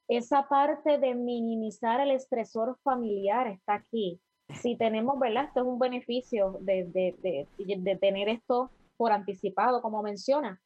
esa 0.07 0.47
parte 0.49 0.99
de 0.99 1.17
minimizar 1.17 2.01
el 2.01 2.13
estresor 2.13 2.79
familiar 2.85 3.49
está 3.49 3.75
aquí. 3.75 4.21
Si 4.55 4.77
tenemos, 4.77 5.19
¿verdad? 5.19 5.45
Esto 5.45 5.61
es 5.61 5.67
un 5.67 5.79
beneficio 5.79 6.59
de, 6.61 6.85
de, 6.85 7.47
de, 7.59 7.97
tener 7.97 8.29
esto 8.29 8.71
por 8.97 9.13
anticipado, 9.13 9.83
como 9.83 10.03
menciona. 10.03 10.61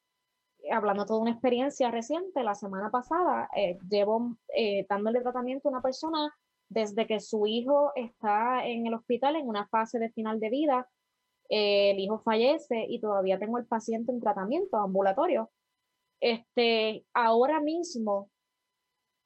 Hablando 0.72 1.02
de 1.02 1.08
toda 1.08 1.20
una 1.20 1.32
experiencia 1.32 1.90
reciente, 1.90 2.42
la 2.42 2.54
semana 2.54 2.90
pasada 2.90 3.48
eh, 3.56 3.78
llevo 3.88 4.36
eh, 4.56 4.86
dándole 4.88 5.20
tratamiento 5.20 5.68
a 5.68 5.72
una 5.72 5.82
persona 5.82 6.34
desde 6.68 7.06
que 7.06 7.20
su 7.20 7.46
hijo 7.46 7.92
está 7.94 8.66
en 8.66 8.86
el 8.86 8.94
hospital 8.94 9.36
en 9.36 9.46
una 9.46 9.66
fase 9.68 9.98
de 9.98 10.10
final 10.10 10.40
de 10.40 10.50
vida, 10.50 10.88
eh, 11.48 11.90
el 11.90 11.98
hijo 11.98 12.18
fallece 12.20 12.86
y 12.88 13.00
todavía 13.00 13.38
tengo 13.38 13.58
el 13.58 13.66
paciente 13.66 14.12
en 14.12 14.20
tratamiento 14.20 14.78
ambulatorio. 14.78 15.50
Este, 16.20 17.04
ahora 17.12 17.60
mismo, 17.60 18.30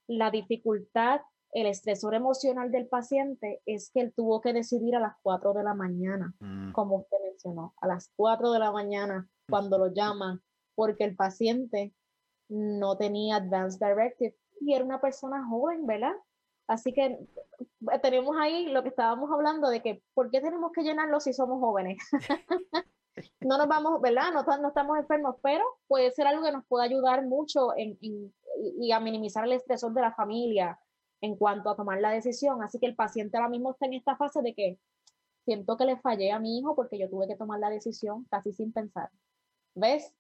la 0.08 0.30
dificultad, 0.30 1.20
el 1.52 1.66
estresor 1.66 2.14
emocional 2.14 2.70
del 2.70 2.88
paciente 2.88 3.62
es 3.66 3.90
que 3.90 4.00
él 4.00 4.12
tuvo 4.14 4.40
que 4.40 4.52
decidir 4.52 4.96
a 4.96 5.00
las 5.00 5.14
4 5.22 5.54
de 5.54 5.62
la 5.62 5.74
mañana, 5.74 6.34
mm. 6.40 6.72
como 6.72 6.96
usted 6.96 7.16
mencionó, 7.24 7.74
a 7.80 7.86
las 7.86 8.12
4 8.16 8.52
de 8.52 8.58
la 8.58 8.72
mañana 8.72 9.28
cuando 9.48 9.78
lo 9.78 9.92
llaman, 9.92 10.42
porque 10.74 11.04
el 11.04 11.16
paciente 11.16 11.94
no 12.48 12.96
tenía 12.96 13.36
Advanced 13.36 13.80
Directive 13.80 14.36
y 14.60 14.74
era 14.74 14.84
una 14.84 15.00
persona 15.00 15.46
joven, 15.48 15.86
¿verdad? 15.86 16.12
Así 16.66 16.92
que 16.92 17.06
eh, 17.06 17.98
tenemos 18.02 18.36
ahí 18.38 18.66
lo 18.66 18.82
que 18.82 18.90
estábamos 18.90 19.30
hablando 19.32 19.70
de 19.70 19.80
que, 19.80 20.02
¿por 20.14 20.30
qué 20.30 20.40
tenemos 20.40 20.70
que 20.72 20.82
llenarlo 20.82 21.18
si 21.18 21.32
somos 21.32 21.60
jóvenes? 21.60 21.96
no 23.40 23.56
nos 23.56 23.68
vamos, 23.68 24.00
¿verdad? 24.02 24.32
No, 24.34 24.42
no, 24.42 24.68
estamos 24.68 24.98
enfermos, 24.98 25.36
pero 25.42 25.64
puede 25.86 26.10
ser 26.10 26.26
algo 26.26 26.42
que 26.42 26.52
nos 26.52 26.66
pueda 26.66 26.84
ayudar 26.84 27.26
mucho 27.26 27.74
en, 27.76 27.98
y 28.00 28.92
a 28.92 29.00
minimizar 29.00 29.44
el 29.44 29.52
estresor 29.52 29.94
de 29.94 30.02
la 30.02 30.12
familia 30.12 30.78
en 31.20 31.36
cuanto 31.36 31.70
a 31.70 31.76
tomar 31.76 32.00
la 32.00 32.10
decisión. 32.10 32.62
Así 32.62 32.78
que 32.78 32.86
el 32.86 32.96
paciente 32.96 33.36
ahora 33.36 33.48
mismo 33.48 33.72
está 33.72 33.86
en 33.86 33.94
esta 33.94 34.16
fase 34.16 34.42
de 34.42 34.54
que 34.54 34.78
siento 35.44 35.76
que 35.76 35.84
le 35.84 35.98
fallé 35.98 36.32
a 36.32 36.38
mi 36.38 36.58
hijo 36.58 36.74
porque 36.74 36.98
yo 36.98 37.08
tuve 37.08 37.26
que 37.26 37.36
tomar 37.36 37.60
la 37.60 37.70
decisión 37.70 38.26
casi 38.30 38.52
sin 38.52 38.72
pensar. 38.72 39.10
¿Ves? 39.74 40.14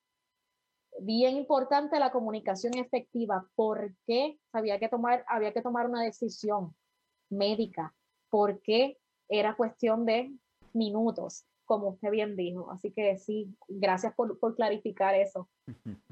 bien 1.00 1.36
importante 1.36 1.98
la 1.98 2.10
comunicación 2.10 2.76
efectiva. 2.76 3.46
¿Por 3.54 3.94
qué 4.06 4.38
había 4.52 4.78
que 4.78 4.88
tomar, 4.88 5.24
había 5.28 5.52
que 5.52 5.62
tomar 5.62 5.88
una 5.88 6.02
decisión 6.02 6.74
médica? 7.30 7.94
Porque 8.30 8.98
era 9.28 9.56
cuestión 9.56 10.04
de 10.04 10.32
minutos, 10.72 11.44
como 11.64 11.88
usted 11.88 12.10
bien 12.10 12.36
dijo. 12.36 12.70
Así 12.70 12.92
que 12.92 13.16
sí, 13.18 13.54
gracias 13.68 14.14
por, 14.14 14.38
por 14.38 14.54
clarificar 14.56 15.14
eso. 15.14 15.48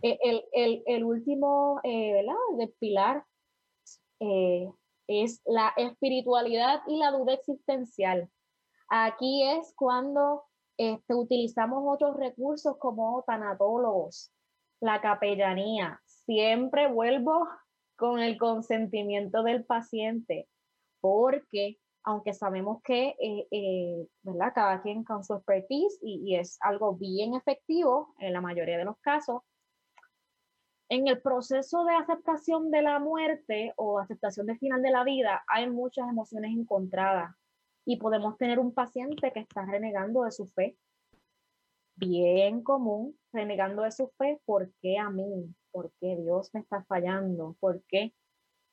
Eh, 0.03 0.19
el, 0.23 0.45
el, 0.53 0.83
el, 0.87 1.05
último, 1.05 1.81
eh, 1.83 2.13
¿verdad? 2.13 2.35
De 2.59 2.69
pilar 2.79 3.25
eh, 4.21 4.71
es 5.07 5.43
la 5.47 5.73
espiritualidad 5.77 6.83
y 6.87 6.99
la 6.99 7.11
duda 7.11 7.35
existencial. 7.35 8.29
Aquí 8.89 9.45
es 9.45 9.73
cuando 9.77 10.45
este, 10.77 11.15
utilizamos 11.15 11.83
otros 11.87 12.17
recursos 12.17 12.77
como 12.79 13.23
tanatólogos, 13.27 14.33
la 14.81 15.01
capellanía. 15.01 16.01
Siempre 16.05 16.89
vuelvo 16.89 17.49
con 17.97 18.21
el 18.21 18.39
consentimiento 18.39 19.43
del 19.43 19.65
paciente, 19.65 20.49
porque 21.01 21.79
aunque 22.05 22.35
sabemos 22.35 22.81
que, 22.83 23.17
eh, 23.19 23.49
eh, 23.51 24.07
¿verdad? 24.23 24.53
Cada 24.55 24.81
quien 24.81 25.03
con 25.03 25.25
su 25.25 25.35
expertise 25.35 25.99
y, 26.03 26.23
y, 26.25 26.37
es 26.37 26.57
algo 26.61 26.95
bien 26.95 27.35
efectivo 27.35 28.15
en 28.21 28.33
la 28.33 28.41
mayoría 28.41 28.79
de 28.79 28.85
los 28.85 28.97
casos, 29.01 29.43
en 30.89 31.09
el 31.09 31.21
proceso 31.21 31.85
de 31.85 31.95
aceptación 31.95 32.71
de 32.71 32.83
la 32.83 32.99
muerte 32.99 33.73
o 33.77 33.99
aceptación 33.99 34.47
del 34.47 34.59
final 34.59 34.83
de 34.83 34.91
la 34.91 35.05
vida 35.05 35.45
hay 35.49 35.69
muchas 35.69 36.09
emociones 36.09 36.53
encontradas 36.53 37.35
y 37.85 37.97
podemos 37.97 38.37
tener 38.37 38.59
un 38.59 38.73
paciente 38.73 39.33
que 39.33 39.41
está 39.41 39.65
renegando 39.65 40.23
de 40.23 40.33
su 40.33 40.47
fe 40.47 40.77
bien 41.97 42.63
común, 42.63 43.19
renegando 43.33 43.83
de 43.83 43.91
su 43.91 44.09
fe, 44.19 44.41
¿por 44.45 44.71
qué 44.81 44.99
a 44.99 45.11
mí? 45.11 45.55
¿Por 45.73 45.93
qué 46.01 46.17
Dios 46.17 46.51
me 46.53 46.61
está 46.61 46.85
fallando? 46.85 47.57
¿Por 47.59 47.83
qué? 47.89 48.15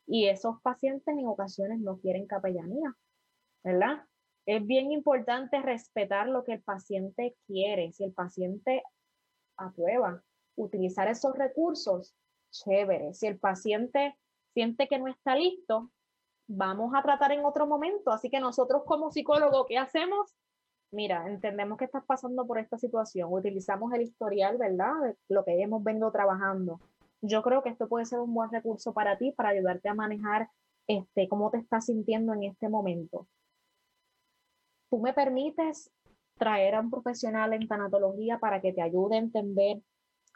Y 0.06 0.28
esos 0.28 0.62
pacientes 0.62 1.16
en 1.18 1.26
ocasiones 1.26 1.80
no 1.80 2.00
quieren 2.00 2.28
capellanía, 2.28 2.94
¿verdad? 3.64 4.06
Es 4.46 4.66
bien 4.66 4.92
importante 4.92 5.62
respetar 5.62 6.28
lo 6.28 6.44
que 6.44 6.54
el 6.54 6.62
paciente 6.62 7.38
quiere. 7.48 7.94
Si 7.94 8.04
el 8.04 8.12
paciente 8.12 8.84
aprueba 9.56 10.22
utilizar 10.56 11.08
esos 11.08 11.36
recursos, 11.38 12.16
chévere. 12.52 13.14
Si 13.14 13.28
el 13.28 13.40
paciente 13.40 14.18
siente 14.54 14.88
que 14.88 15.00
no 15.00 15.08
está 15.08 15.36
listo, 15.36 15.92
vamos 16.48 16.94
a 16.96 17.02
tratar 17.02 17.32
en 17.32 17.46
otro 17.46 17.68
momento. 17.68 18.12
Así 18.12 18.30
que 18.30 18.40
nosotros 18.40 18.84
como 18.86 19.12
psicólogos, 19.12 19.66
¿qué 19.68 19.78
hacemos? 19.78 20.36
mira, 20.94 21.28
entendemos 21.28 21.78
que 21.78 21.86
estás 21.86 22.06
pasando 22.06 22.46
por 22.46 22.60
esta 22.60 22.78
situación, 22.78 23.34
utilizamos 23.34 23.92
el 23.94 24.04
historial, 24.04 24.58
¿verdad? 24.58 24.94
De 25.02 25.18
lo 25.30 25.44
que 25.44 25.62
hemos 25.62 25.84
venido 25.84 26.12
trabajando. 26.12 26.80
Yo 27.22 27.42
creo 27.42 27.64
que 27.64 27.70
esto 27.70 27.90
puede 27.90 28.06
ser 28.06 28.20
un 28.20 28.34
buen 28.34 28.52
recurso 28.52 28.94
para 28.94 29.18
ti, 29.18 29.32
para 29.32 29.50
ayudarte 29.50 29.90
a 29.90 29.96
manejar 29.96 30.50
este, 30.88 31.28
cómo 31.28 31.50
te 31.50 31.58
estás 31.58 31.88
sintiendo 31.88 32.34
en 32.34 32.44
este 32.44 32.70
momento. 32.70 33.28
¿Tú 34.90 35.00
me 35.00 35.14
permites 35.14 35.92
traer 36.38 36.76
a 36.76 36.82
un 36.82 36.92
profesional 36.92 37.54
en 37.54 37.68
tanatología 37.68 38.38
para 38.40 38.62
que 38.62 38.74
te 38.74 38.82
ayude 38.82 39.16
a 39.16 39.20
entender 39.20 39.82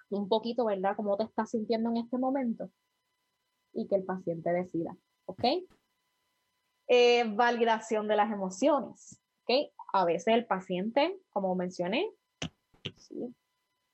un 0.10 0.28
poquito, 0.28 0.66
¿verdad?, 0.66 0.96
cómo 0.96 1.18
te 1.18 1.24
estás 1.24 1.52
sintiendo 1.52 1.90
en 1.90 1.98
este 1.98 2.18
momento 2.18 2.70
y 3.74 3.88
que 3.88 3.96
el 3.96 4.06
paciente 4.06 4.52
decida, 4.52 4.96
¿ok? 5.26 5.44
Eh, 6.88 7.24
validación 7.36 8.08
de 8.08 8.16
las 8.16 8.32
emociones, 8.32 9.22
¿ok? 9.44 9.72
a 9.94 10.06
veces 10.06 10.34
el 10.34 10.46
paciente, 10.46 11.20
como 11.30 11.56
mencioné, 11.56 12.12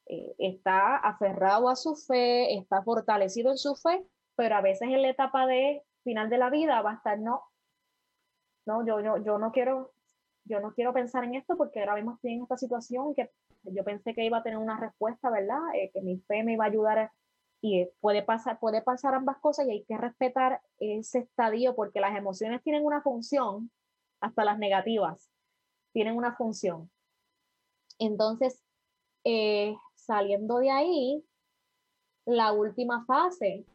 eh, 0.06 0.36
está 0.38 0.98
aferrado 0.98 1.70
a 1.70 1.76
su 1.76 1.96
fe, 1.96 2.58
está 2.58 2.84
fortalecido 2.84 3.52
en 3.52 3.58
su 3.58 3.76
fe, 3.76 4.06
pero 4.36 4.56
a 4.56 4.62
veces 4.62 4.90
en 4.90 5.02
la 5.02 5.10
etapa 5.10 5.46
de 5.46 5.84
final 6.04 6.30
de 6.30 6.38
la 6.38 6.50
vida 6.50 6.82
va 6.82 6.92
a 6.92 6.96
estar, 6.96 7.20
no, 7.20 7.42
no, 8.66 8.86
yo, 8.86 9.00
yo, 9.00 9.24
yo 9.24 9.38
no 9.38 9.52
quiero, 9.52 9.94
yo 10.46 10.60
no 10.60 10.74
quiero 10.74 10.94
pensar 10.94 11.24
en 11.24 11.36
esto 11.36 11.56
porque 11.56 11.80
ahora 11.80 11.96
mismo 11.96 12.16
estoy 12.16 12.34
en 12.34 12.44
esta 12.44 12.58
situación 12.58 13.14
que 13.16 13.32
yo 13.64 13.84
pensé 13.84 14.14
que 14.14 14.26
iba 14.26 14.38
a 14.38 14.44
tener 14.44 14.58
una 14.58 14.80
respuesta, 14.80 15.30
¿verdad? 15.30 15.62
Eh, 15.76 15.92
que 15.94 16.02
mi 16.02 16.18
fe 16.20 16.44
me 16.44 16.54
iba 16.54 16.66
a 16.66 16.68
ayudar 16.68 17.12
y 17.62 17.88
puede 18.02 18.24
pasar, 18.24 18.60
puede 18.60 18.82
pasar 18.82 19.16
ambas 19.16 19.38
cosas 19.38 19.68
y 19.68 19.72
hay 19.72 19.84
que 19.86 19.98
respetar 19.98 20.62
ese 20.80 21.20
estadio 21.20 21.76
porque 21.76 22.02
las 22.02 22.16
emociones 22.18 22.62
tienen 22.62 22.86
una 22.86 23.02
función, 23.02 23.72
hasta 24.20 24.44
las 24.44 24.60
negativas 24.60 25.30
tienen 25.94 26.18
una 26.18 26.36
función. 26.36 26.92
Entonces, 28.00 28.62
eh, 29.24 29.76
saliendo 29.96 30.58
de 30.58 30.72
ahí, 30.72 31.24
la 32.26 32.52
última 32.52 33.06
fase 33.06 33.66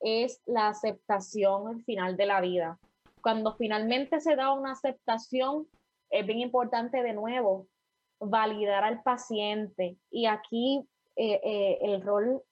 es 0.00 0.40
la 0.46 0.68
aceptación 0.68 1.68
al 1.68 1.82
final 1.84 2.16
de 2.16 2.26
la 2.26 2.40
vida. 2.40 2.78
Cuando 3.22 3.54
finalmente 3.56 4.20
se 4.20 4.36
da 4.36 4.52
una 4.52 4.72
aceptación, 4.72 5.66
es 6.10 6.26
bien 6.26 6.40
importante 6.40 7.02
de 7.02 7.14
nuevo 7.14 7.66
validar 8.22 8.84
al 8.84 9.02
paciente. 9.02 9.98
Y 10.10 10.26
aquí 10.26 10.86
eh, 11.16 11.40
eh, 11.42 11.78
el 11.82 12.02
rol 12.02 12.42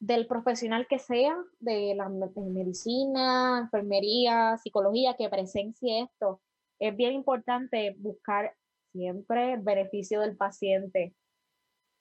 del 0.00 0.26
profesional 0.26 0.86
que 0.88 0.98
sea, 0.98 1.36
de 1.58 1.94
la 1.94 2.08
medicina, 2.08 3.58
enfermería, 3.58 4.56
psicología, 4.58 5.16
que 5.16 5.28
presencie 5.28 6.02
esto, 6.02 6.40
es 6.78 6.96
bien 6.96 7.12
importante 7.14 7.96
buscar 7.98 8.54
siempre 8.92 9.54
el 9.54 9.60
beneficio 9.60 10.20
del 10.20 10.36
paciente. 10.36 11.14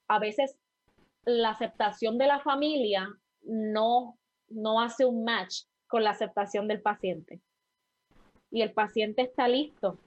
A 0.07 0.19
veces 0.19 0.57
la 1.25 1.49
aceptación 1.49 2.17
de 2.17 2.27
la 2.27 2.39
familia 2.39 3.09
no, 3.41 4.17
no 4.49 4.81
hace 4.81 5.05
un 5.05 5.23
match 5.23 5.63
con 5.87 6.03
la 6.03 6.11
aceptación 6.11 6.67
del 6.67 6.81
paciente. 6.81 7.41
Y 8.51 8.61
el 8.61 8.71
paciente 8.71 9.23
está 9.23 9.47
listo. 9.47 9.97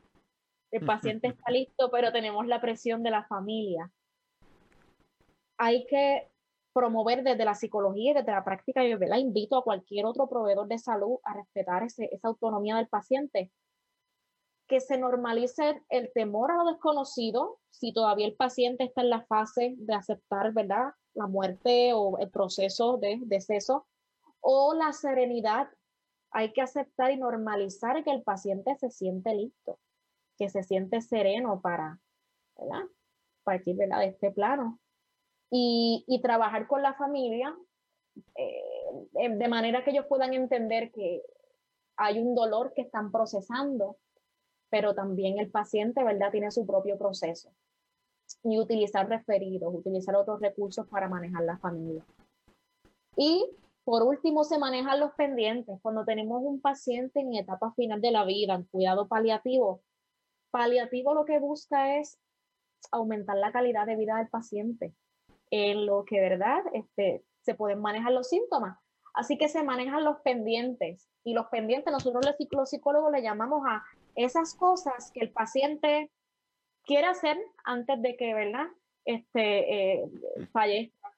El 0.71 0.87
paciente 0.87 1.29
está 1.29 1.51
listo, 1.51 1.91
pero 1.91 2.13
tenemos 2.13 2.47
la 2.47 2.61
presión 2.61 3.03
de 3.03 3.11
la 3.11 3.25
familia. 3.25 3.91
Hay 5.59 5.87
que 5.87 6.31
promover 6.73 7.25
desde 7.25 7.45
la 7.45 7.55
psicología 7.55 8.13
y 8.13 8.15
desde 8.15 8.31
la 8.31 8.45
práctica, 8.45 8.85
yo 8.85 8.97
la 8.99 9.19
invito 9.19 9.57
a 9.57 9.65
cualquier 9.65 10.07
otro 10.07 10.29
proveedor 10.29 10.69
de 10.69 10.79
salud 10.79 11.19
a 11.25 11.35
respetar 11.35 11.83
esa 11.83 12.29
autonomía 12.29 12.77
del 12.77 12.89
paciente 12.89 13.51
que 14.71 14.81
se 14.81 14.97
normalice 14.97 15.83
el 15.89 16.13
temor 16.13 16.53
a 16.53 16.55
lo 16.55 16.71
desconocido, 16.71 17.59
si 17.71 17.93
todavía 17.93 18.29
el 18.29 18.37
paciente 18.37 18.85
está 18.85 19.01
en 19.01 19.11
la 19.11 19.23
fase 19.23 19.75
de 19.77 19.95
aceptar, 19.95 20.53
¿verdad? 20.53 20.93
La 21.13 21.27
muerte 21.27 21.93
o 21.93 22.19
el 22.19 22.31
proceso 22.31 22.97
de 22.97 23.19
deceso, 23.23 23.89
o 24.39 24.75
la 24.75 24.93
serenidad. 24.93 25.69
Hay 26.31 26.53
que 26.53 26.63
aceptar 26.63 27.11
y 27.11 27.17
normalizar 27.17 28.05
que 28.05 28.13
el 28.13 28.23
paciente 28.23 28.77
se 28.77 28.91
siente 28.91 29.35
listo, 29.35 29.81
que 30.41 30.49
se 30.49 30.65
siente 30.65 31.01
sereno 31.03 31.61
para, 31.61 32.01
¿verdad? 32.59 32.89
Partir, 33.45 33.77
¿verdad? 33.77 34.01
De 34.01 34.07
este 34.07 34.33
plano. 34.33 34.81
Y, 35.53 36.05
y 36.09 36.21
trabajar 36.21 36.67
con 36.67 36.83
la 36.83 36.95
familia 36.95 37.55
eh, 38.35 39.29
de 39.31 39.49
manera 39.49 39.85
que 39.85 39.91
ellos 39.91 40.07
puedan 40.09 40.33
entender 40.33 40.91
que 40.91 41.23
hay 41.97 42.19
un 42.19 42.35
dolor 42.35 42.73
que 42.75 42.83
están 42.83 43.13
procesando 43.13 43.99
pero 44.71 44.95
también 44.95 45.39
el 45.39 45.51
paciente, 45.51 46.03
¿verdad?, 46.03 46.31
tiene 46.31 46.51
su 46.51 46.65
propio 46.65 46.97
proceso. 46.97 47.53
Y 48.45 48.59
utilizar 48.59 49.09
referidos, 49.09 49.75
utilizar 49.75 50.15
otros 50.15 50.41
recursos 50.41 50.87
para 50.87 51.09
manejar 51.09 51.43
la 51.43 51.59
familia. 51.59 52.05
Y 53.17 53.45
por 53.85 54.05
último, 54.05 54.45
se 54.45 54.59
manejan 54.59 55.01
los 55.01 55.13
pendientes. 55.15 55.81
Cuando 55.83 56.05
tenemos 56.05 56.41
un 56.43 56.61
paciente 56.61 57.21
en 57.21 57.35
etapa 57.35 57.73
final 57.73 58.01
de 58.01 58.13
la 58.13 58.25
vida, 58.25 58.55
en 58.55 58.65
cuidado 58.65 59.09
paliativo, 59.09 59.83
paliativo 60.51 61.15
lo 61.15 61.25
que 61.25 61.39
busca 61.39 61.99
es 61.99 62.19
aumentar 62.91 63.37
la 63.37 63.53
calidad 63.53 63.87
de 63.87 63.97
vida 63.97 64.17
del 64.17 64.29
paciente, 64.29 64.95
en 65.51 65.87
lo 65.87 66.05
que, 66.05 66.21
¿verdad? 66.21 66.63
Este, 66.73 67.25
se 67.43 67.55
pueden 67.55 67.81
manejar 67.81 68.13
los 68.13 68.29
síntomas. 68.29 68.79
Así 69.15 69.39
que 69.39 69.49
se 69.49 69.63
manejan 69.63 70.05
los 70.05 70.19
pendientes. 70.21 71.09
Y 71.25 71.35
los 71.35 71.47
pendientes, 71.47 71.93
nosotros 71.93 72.25
los 72.53 72.71
psicólogos 72.71 73.13
le 73.13 73.23
llamamos 73.23 73.63
a 73.69 73.83
esas 74.15 74.55
cosas 74.55 75.11
que 75.13 75.21
el 75.21 75.33
paciente 75.33 76.11
quiere 76.85 77.07
hacer 77.07 77.39
antes 77.65 78.01
de 78.01 78.17
que, 78.17 78.35
¿verdad? 78.35 78.67
Este, 79.05 80.01
eh, 80.01 80.11
fallezca. 80.53 81.11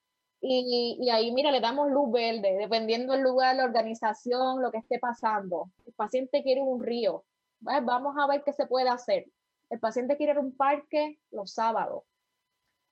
Y, 0.45 1.09
ahí, 1.11 1.33
mira, 1.33 1.53
le 1.53 1.61
damos 1.61 1.89
luz 1.91 2.11
verde, 2.11 2.57
dependiendo 2.59 3.13
del 3.13 3.23
lugar, 3.23 3.55
la 3.55 3.65
organización, 3.65 4.61
lo 4.61 4.73
que 4.73 4.79
esté 4.79 4.99
pasando. 4.99 5.71
El 5.87 5.93
paciente 5.93 6.43
quiere 6.43 6.63
un 6.63 6.83
río. 6.83 7.25
Vamos 7.63 8.17
a 8.19 8.27
ver 8.27 8.43
qué 8.45 8.53
se 8.53 8.67
puede 8.67 8.89
hacer. 8.89 9.27
El 9.71 9.81
paciente 9.81 10.17
quiere 10.17 10.33
ir 10.33 10.39
a 10.39 10.43
un 10.43 10.57
parque 10.57 11.19
los 11.31 11.55
sábados. 11.55 12.05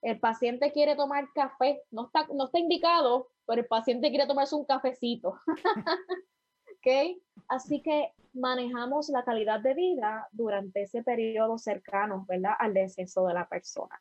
El 0.03 0.18
paciente 0.18 0.73
quiere 0.73 0.97
tomar 0.97 1.29
café. 1.35 1.83
No 1.91 2.07
está, 2.07 2.27
no 2.33 2.47
está 2.47 2.59
indicado, 2.59 3.29
pero 3.47 3.61
el 3.61 3.66
paciente 3.66 4.09
quiere 4.09 4.27
tomarse 4.27 4.55
un 4.55 4.64
cafecito. 4.64 5.39
¿Ok? 6.73 7.21
Así 7.49 7.83
que 7.83 8.14
manejamos 8.33 9.09
la 9.11 9.25
calidad 9.25 9.61
de 9.61 9.75
vida 9.75 10.29
durante 10.33 10.83
ese 10.83 11.03
periodo 11.03 11.59
cercano, 11.59 12.25
¿verdad? 12.29 12.55
Al 12.59 12.73
deceso 12.73 13.27
de 13.27 13.35
la 13.35 13.49
persona. 13.49 14.01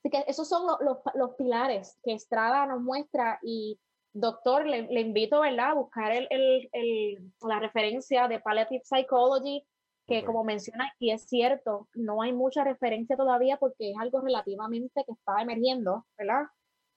Así 0.00 0.10
que 0.10 0.24
esos 0.26 0.46
son 0.46 0.66
los, 0.66 0.98
los, 1.14 1.30
pilares 1.36 1.98
que 2.02 2.12
Estrada 2.12 2.66
nos 2.66 2.82
muestra 2.82 3.38
y 3.42 3.80
doctor, 4.14 4.66
le, 4.66 4.82
le 4.82 5.00
invito 5.00 5.40
¿verdad? 5.40 5.70
a 5.70 5.74
buscar 5.74 6.12
el, 6.12 6.26
el, 6.30 6.70
el, 6.72 7.32
la 7.42 7.58
referencia 7.58 8.28
de 8.28 8.40
Palliative 8.40 8.82
Psychology, 8.84 9.66
que 10.06 10.24
como 10.24 10.44
menciona, 10.44 10.92
y 10.98 11.10
es 11.10 11.24
cierto, 11.24 11.88
no 11.94 12.22
hay 12.22 12.32
mucha 12.32 12.62
referencia 12.62 13.16
todavía 13.16 13.56
porque 13.56 13.90
es 13.90 13.96
algo 13.98 14.20
relativamente 14.20 15.04
que 15.04 15.12
está 15.12 15.40
emergiendo, 15.42 16.06
¿verdad? 16.16 16.44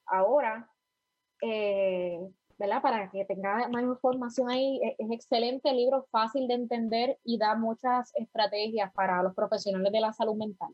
Ahora, 0.06 0.70
eh, 1.42 2.20
¿verdad? 2.58 2.82
Para 2.82 3.10
que 3.10 3.26
tenga 3.26 3.68
más 3.70 3.84
información 3.84 4.50
ahí, 4.50 4.80
es, 4.84 4.96
es, 4.98 5.12
excelente 5.12 5.72
libro, 5.74 6.08
fácil 6.12 6.48
de 6.48 6.56
entender 6.56 7.18
y 7.24 7.38
da 7.38 7.56
muchas 7.56 8.12
estrategias 8.16 8.92
para 8.94 9.24
los 9.24 9.34
profesionales 9.34 9.92
de 9.92 10.02
la 10.02 10.14
salud 10.14 10.36
mental, 10.36 10.70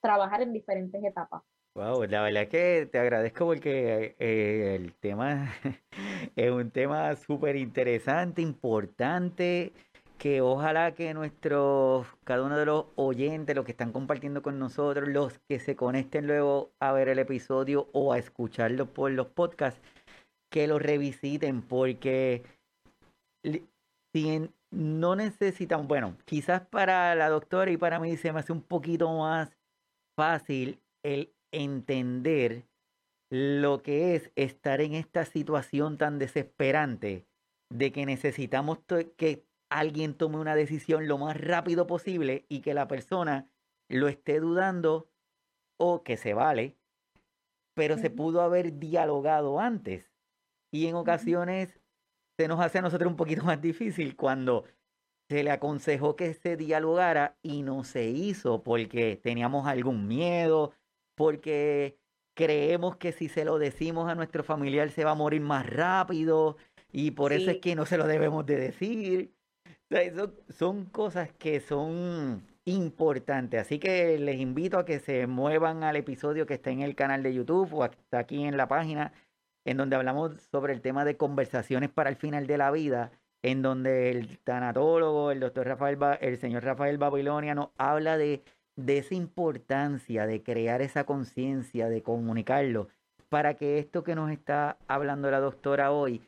trabajar 0.00 0.42
en 0.42 0.52
diferentes 0.52 1.02
etapas. 1.02 1.42
Wow, 1.74 2.04
la 2.04 2.20
verdad 2.20 2.42
es 2.42 2.48
que 2.50 2.86
te 2.92 2.98
agradezco 2.98 3.46
porque 3.46 4.14
eh, 4.18 4.74
el 4.74 4.92
tema 4.94 5.54
es 6.36 6.50
un 6.50 6.70
tema 6.70 7.16
súper 7.16 7.56
interesante, 7.56 8.42
importante, 8.42 9.72
que 10.18 10.42
ojalá 10.42 10.92
que 10.94 11.14
nuestros, 11.14 12.06
cada 12.24 12.42
uno 12.42 12.58
de 12.58 12.66
los 12.66 12.86
oyentes, 12.96 13.56
los 13.56 13.64
que 13.64 13.70
están 13.70 13.90
compartiendo 13.90 14.42
con 14.42 14.58
nosotros, 14.58 15.08
los 15.08 15.38
que 15.48 15.60
se 15.60 15.74
conecten 15.74 16.26
luego 16.26 16.72
a 16.78 16.92
ver 16.92 17.08
el 17.08 17.18
episodio 17.18 17.88
o 17.92 18.12
a 18.12 18.18
escucharlo 18.18 18.92
por 18.92 19.10
los 19.10 19.28
podcasts, 19.28 19.80
que 20.50 20.66
lo 20.66 20.78
revisiten 20.78 21.62
porque 21.62 22.42
si 24.14 24.50
no 24.70 25.16
necesitan, 25.16 25.88
bueno, 25.88 26.18
quizás 26.26 26.66
para 26.66 27.14
la 27.14 27.30
doctora 27.30 27.70
y 27.70 27.78
para 27.78 27.98
mí 27.98 28.18
se 28.18 28.30
me 28.30 28.40
hace 28.40 28.52
un 28.52 28.60
poquito 28.60 29.10
más 29.16 29.56
fácil 30.14 30.78
el 31.02 31.32
entender 31.52 32.66
lo 33.30 33.82
que 33.82 34.14
es 34.14 34.30
estar 34.36 34.80
en 34.80 34.94
esta 34.94 35.24
situación 35.24 35.96
tan 35.96 36.18
desesperante 36.18 37.26
de 37.70 37.92
que 37.92 38.04
necesitamos 38.04 38.78
que 39.16 39.46
alguien 39.70 40.14
tome 40.14 40.36
una 40.36 40.54
decisión 40.54 41.08
lo 41.08 41.16
más 41.16 41.40
rápido 41.40 41.86
posible 41.86 42.44
y 42.48 42.60
que 42.60 42.74
la 42.74 42.88
persona 42.88 43.48
lo 43.88 44.08
esté 44.08 44.40
dudando 44.40 45.08
o 45.78 46.02
que 46.02 46.16
se 46.16 46.34
vale, 46.34 46.76
pero 47.74 47.96
se 47.96 48.10
pudo 48.10 48.42
haber 48.42 48.78
dialogado 48.78 49.60
antes. 49.60 50.12
Y 50.70 50.86
en 50.86 50.96
ocasiones 50.96 51.80
se 52.38 52.48
nos 52.48 52.60
hace 52.60 52.78
a 52.78 52.82
nosotros 52.82 53.10
un 53.10 53.16
poquito 53.16 53.44
más 53.44 53.60
difícil 53.60 54.16
cuando 54.16 54.64
se 55.28 55.42
le 55.42 55.50
aconsejó 55.50 56.16
que 56.16 56.34
se 56.34 56.56
dialogara 56.56 57.38
y 57.42 57.62
no 57.62 57.84
se 57.84 58.04
hizo 58.10 58.62
porque 58.62 59.16
teníamos 59.16 59.66
algún 59.66 60.06
miedo, 60.06 60.74
porque 61.14 61.96
creemos 62.34 62.96
que 62.96 63.12
si 63.12 63.28
se 63.28 63.44
lo 63.44 63.58
decimos 63.58 64.10
a 64.10 64.14
nuestro 64.14 64.42
familiar 64.42 64.90
se 64.90 65.04
va 65.04 65.12
a 65.12 65.16
morir 65.16 65.40
más 65.40 65.66
rápido 65.66 66.56
y 66.92 67.12
por 67.12 67.32
eso 67.32 67.50
es 67.50 67.58
que 67.58 67.74
no 67.74 67.86
se 67.86 67.98
lo 67.98 68.06
debemos 68.06 68.46
de 68.46 68.56
decir. 68.56 69.34
son 70.48 70.86
cosas 70.86 71.32
que 71.32 71.60
son 71.60 72.46
importantes, 72.64 73.60
así 73.60 73.78
que 73.78 74.18
les 74.18 74.38
invito 74.40 74.78
a 74.78 74.84
que 74.84 75.00
se 75.00 75.26
muevan 75.26 75.82
al 75.82 75.96
episodio 75.96 76.46
que 76.46 76.54
está 76.54 76.70
en 76.70 76.80
el 76.80 76.94
canal 76.94 77.22
de 77.22 77.34
YouTube 77.34 77.74
o 77.74 77.84
está 77.84 78.18
aquí 78.20 78.44
en 78.44 78.56
la 78.56 78.68
página 78.68 79.12
en 79.64 79.76
donde 79.76 79.96
hablamos 79.96 80.40
sobre 80.50 80.72
el 80.72 80.80
tema 80.80 81.04
de 81.04 81.16
conversaciones 81.16 81.90
para 81.90 82.10
el 82.10 82.16
final 82.16 82.46
de 82.46 82.58
la 82.58 82.70
vida, 82.70 83.12
en 83.42 83.62
donde 83.62 84.10
el 84.10 84.38
tanatólogo, 84.38 85.30
el 85.30 85.40
doctor 85.40 85.66
Rafael, 85.66 85.98
el 86.20 86.38
señor 86.38 86.64
Rafael 86.64 86.98
Babilonia 86.98 87.54
nos 87.54 87.70
habla 87.76 88.16
de 88.16 88.42
de 88.76 88.98
esa 88.98 89.14
importancia 89.14 90.26
de 90.26 90.42
crear 90.42 90.82
esa 90.82 91.04
conciencia, 91.04 91.88
de 91.88 92.02
comunicarlo, 92.02 92.88
para 93.28 93.54
que 93.54 93.78
esto 93.78 94.04
que 94.04 94.14
nos 94.14 94.30
está 94.30 94.78
hablando 94.88 95.30
la 95.30 95.40
doctora 95.40 95.92
hoy 95.92 96.22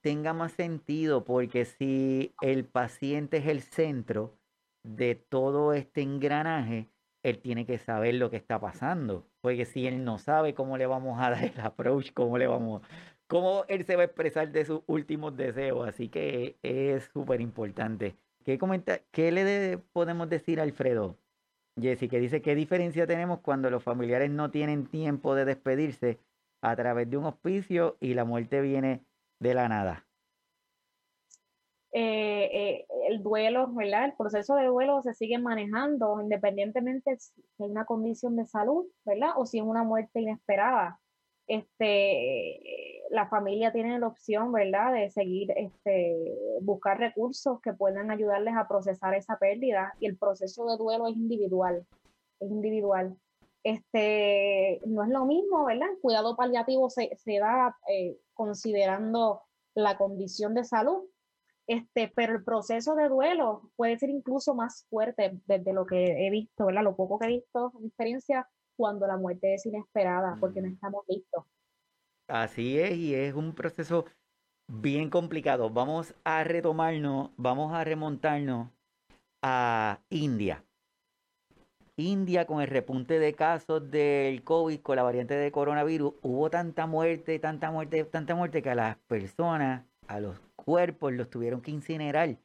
tenga 0.00 0.32
más 0.32 0.52
sentido, 0.52 1.24
porque 1.24 1.64
si 1.64 2.34
el 2.40 2.64
paciente 2.64 3.38
es 3.38 3.46
el 3.46 3.62
centro 3.62 4.38
de 4.82 5.14
todo 5.14 5.74
este 5.74 6.02
engranaje, 6.02 6.88
él 7.22 7.38
tiene 7.38 7.66
que 7.66 7.78
saber 7.78 8.14
lo 8.14 8.30
que 8.30 8.36
está 8.36 8.58
pasando, 8.60 9.26
porque 9.40 9.66
si 9.66 9.86
él 9.86 10.04
no 10.04 10.18
sabe 10.18 10.54
cómo 10.54 10.78
le 10.78 10.86
vamos 10.86 11.20
a 11.20 11.30
dar 11.30 11.44
el 11.44 11.60
approach, 11.60 12.12
cómo 12.12 12.38
le 12.38 12.46
vamos, 12.46 12.82
cómo 13.26 13.64
él 13.68 13.84
se 13.84 13.96
va 13.96 14.02
a 14.02 14.06
expresar 14.06 14.50
de 14.50 14.64
sus 14.64 14.82
últimos 14.86 15.36
deseos, 15.36 15.86
así 15.86 16.08
que 16.08 16.56
es 16.62 17.10
súper 17.12 17.40
importante. 17.40 18.16
¿Qué, 18.44 18.58
¿Qué 19.10 19.32
le 19.32 19.78
podemos 19.92 20.28
decir 20.28 20.60
a 20.60 20.62
Alfredo? 20.62 21.18
Jessy, 21.78 22.08
que 22.08 22.20
dice, 22.20 22.42
¿qué 22.42 22.54
diferencia 22.54 23.06
tenemos 23.06 23.40
cuando 23.40 23.70
los 23.70 23.82
familiares 23.82 24.30
no 24.30 24.50
tienen 24.50 24.86
tiempo 24.86 25.34
de 25.34 25.44
despedirse 25.44 26.20
a 26.62 26.76
través 26.76 27.08
de 27.08 27.16
un 27.16 27.26
hospicio 27.26 27.96
y 28.00 28.14
la 28.14 28.24
muerte 28.24 28.60
viene 28.60 29.04
de 29.38 29.54
la 29.54 29.68
nada? 29.68 30.06
Eh, 31.92 32.48
eh, 32.52 32.86
el 33.08 33.22
duelo, 33.22 33.68
¿verdad? 33.72 34.04
El 34.04 34.14
proceso 34.14 34.54
de 34.54 34.66
duelo 34.66 35.02
se 35.02 35.12
sigue 35.14 35.38
manejando 35.38 36.20
independientemente 36.20 37.16
si 37.18 37.64
hay 37.64 37.70
una 37.70 37.84
condición 37.84 38.36
de 38.36 38.46
salud, 38.46 38.86
¿verdad? 39.04 39.30
O 39.36 39.44
si 39.44 39.58
es 39.58 39.64
una 39.64 39.82
muerte 39.82 40.20
inesperada. 40.20 41.00
Este, 41.50 43.02
la 43.10 43.28
familia 43.28 43.72
tiene 43.72 43.98
la 43.98 44.06
opción, 44.06 44.52
¿verdad?, 44.52 44.92
de 44.92 45.10
seguir, 45.10 45.50
este, 45.56 46.38
buscar 46.60 46.96
recursos 47.00 47.60
que 47.60 47.72
puedan 47.72 48.12
ayudarles 48.12 48.54
a 48.56 48.68
procesar 48.68 49.14
esa 49.14 49.36
pérdida 49.36 49.92
y 49.98 50.06
el 50.06 50.16
proceso 50.16 50.64
de 50.66 50.76
duelo 50.76 51.08
es 51.08 51.16
individual, 51.16 51.84
es 52.38 52.50
individual. 52.52 53.16
Este, 53.64 54.80
no 54.86 55.02
es 55.02 55.08
lo 55.08 55.26
mismo, 55.26 55.64
¿verdad? 55.64 55.90
El 55.90 55.98
cuidado 55.98 56.36
paliativo 56.36 56.88
se, 56.88 57.10
se 57.16 57.40
da 57.40 57.76
eh, 57.88 58.16
considerando 58.32 59.42
la 59.74 59.98
condición 59.98 60.54
de 60.54 60.62
salud, 60.62 61.02
este, 61.66 62.12
pero 62.14 62.34
el 62.36 62.44
proceso 62.44 62.94
de 62.94 63.08
duelo 63.08 63.72
puede 63.74 63.98
ser 63.98 64.10
incluso 64.10 64.54
más 64.54 64.86
fuerte 64.88 65.32
desde 65.46 65.72
lo 65.72 65.84
que 65.84 66.28
he 66.28 66.30
visto, 66.30 66.66
¿verdad? 66.66 66.84
Lo 66.84 66.94
poco 66.94 67.18
que 67.18 67.26
he 67.26 67.30
visto 67.30 67.72
en 67.76 67.86
experiencia 67.86 68.48
cuando 68.80 69.06
la 69.06 69.18
muerte 69.18 69.52
es 69.52 69.66
inesperada, 69.66 70.38
porque 70.40 70.62
no 70.62 70.68
mm. 70.68 70.72
estamos 70.72 71.04
listos. 71.06 71.44
Así 72.26 72.78
es, 72.78 72.96
y 72.96 73.14
es 73.14 73.34
un 73.34 73.54
proceso 73.54 74.06
bien 74.66 75.10
complicado. 75.10 75.68
Vamos 75.68 76.14
a 76.24 76.44
retomarnos, 76.44 77.30
vamos 77.36 77.74
a 77.74 77.84
remontarnos 77.84 78.70
a 79.42 80.00
India. 80.08 80.64
India 81.96 82.46
con 82.46 82.62
el 82.62 82.68
repunte 82.68 83.18
de 83.18 83.34
casos 83.34 83.90
del 83.90 84.42
COVID, 84.44 84.80
con 84.80 84.96
la 84.96 85.02
variante 85.02 85.34
de 85.34 85.52
coronavirus, 85.52 86.14
hubo 86.22 86.48
tanta 86.48 86.86
muerte, 86.86 87.38
tanta 87.38 87.70
muerte, 87.70 88.04
tanta 88.04 88.34
muerte 88.34 88.62
que 88.62 88.70
a 88.70 88.74
las 88.74 88.96
personas, 88.96 89.84
a 90.06 90.20
los 90.20 90.40
cuerpos 90.56 91.12
los 91.12 91.28
tuvieron 91.28 91.60
que 91.60 91.70
incinerar. 91.70 92.38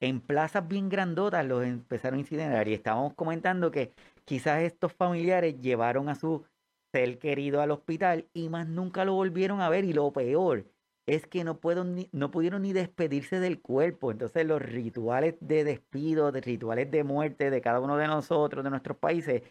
En 0.00 0.20
plazas 0.22 0.66
bien 0.66 0.88
grandotas 0.88 1.44
los 1.44 1.62
empezaron 1.62 2.16
a 2.16 2.20
incinerar 2.20 2.68
y 2.68 2.74
estábamos 2.74 3.12
comentando 3.12 3.70
que 3.70 3.92
quizás 4.24 4.62
estos 4.62 4.92
familiares 4.92 5.60
llevaron 5.60 6.08
a 6.08 6.14
su 6.14 6.44
ser 6.92 7.18
querido 7.18 7.60
al 7.60 7.70
hospital 7.70 8.28
y 8.32 8.48
más 8.48 8.68
nunca 8.68 9.04
lo 9.04 9.14
volvieron 9.14 9.60
a 9.60 9.68
ver. 9.68 9.84
Y 9.84 9.92
lo 9.92 10.12
peor 10.12 10.64
es 11.06 11.26
que 11.26 11.44
no, 11.44 11.58
puedo 11.58 11.84
no 12.12 12.30
pudieron 12.30 12.62
ni 12.62 12.72
despedirse 12.72 13.40
del 13.40 13.60
cuerpo. 13.60 14.10
Entonces 14.10 14.46
los 14.46 14.62
rituales 14.62 15.34
de 15.40 15.64
despido, 15.64 16.32
de 16.32 16.40
rituales 16.40 16.90
de 16.90 17.04
muerte 17.04 17.50
de 17.50 17.60
cada 17.60 17.80
uno 17.80 17.96
de 17.96 18.06
nosotros, 18.06 18.64
de 18.64 18.70
nuestros 18.70 18.96
países, 18.96 19.42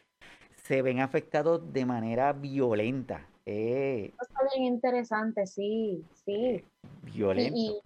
se 0.64 0.82
ven 0.82 1.00
afectados 1.00 1.74
de 1.74 1.86
manera 1.86 2.34
violenta. 2.34 3.28
Eh, 3.46 4.14
está 4.22 4.40
bien 4.56 4.74
interesante, 4.74 5.46
sí, 5.46 6.04
sí. 6.26 6.64
Violento. 7.02 7.60
Y, 7.60 7.82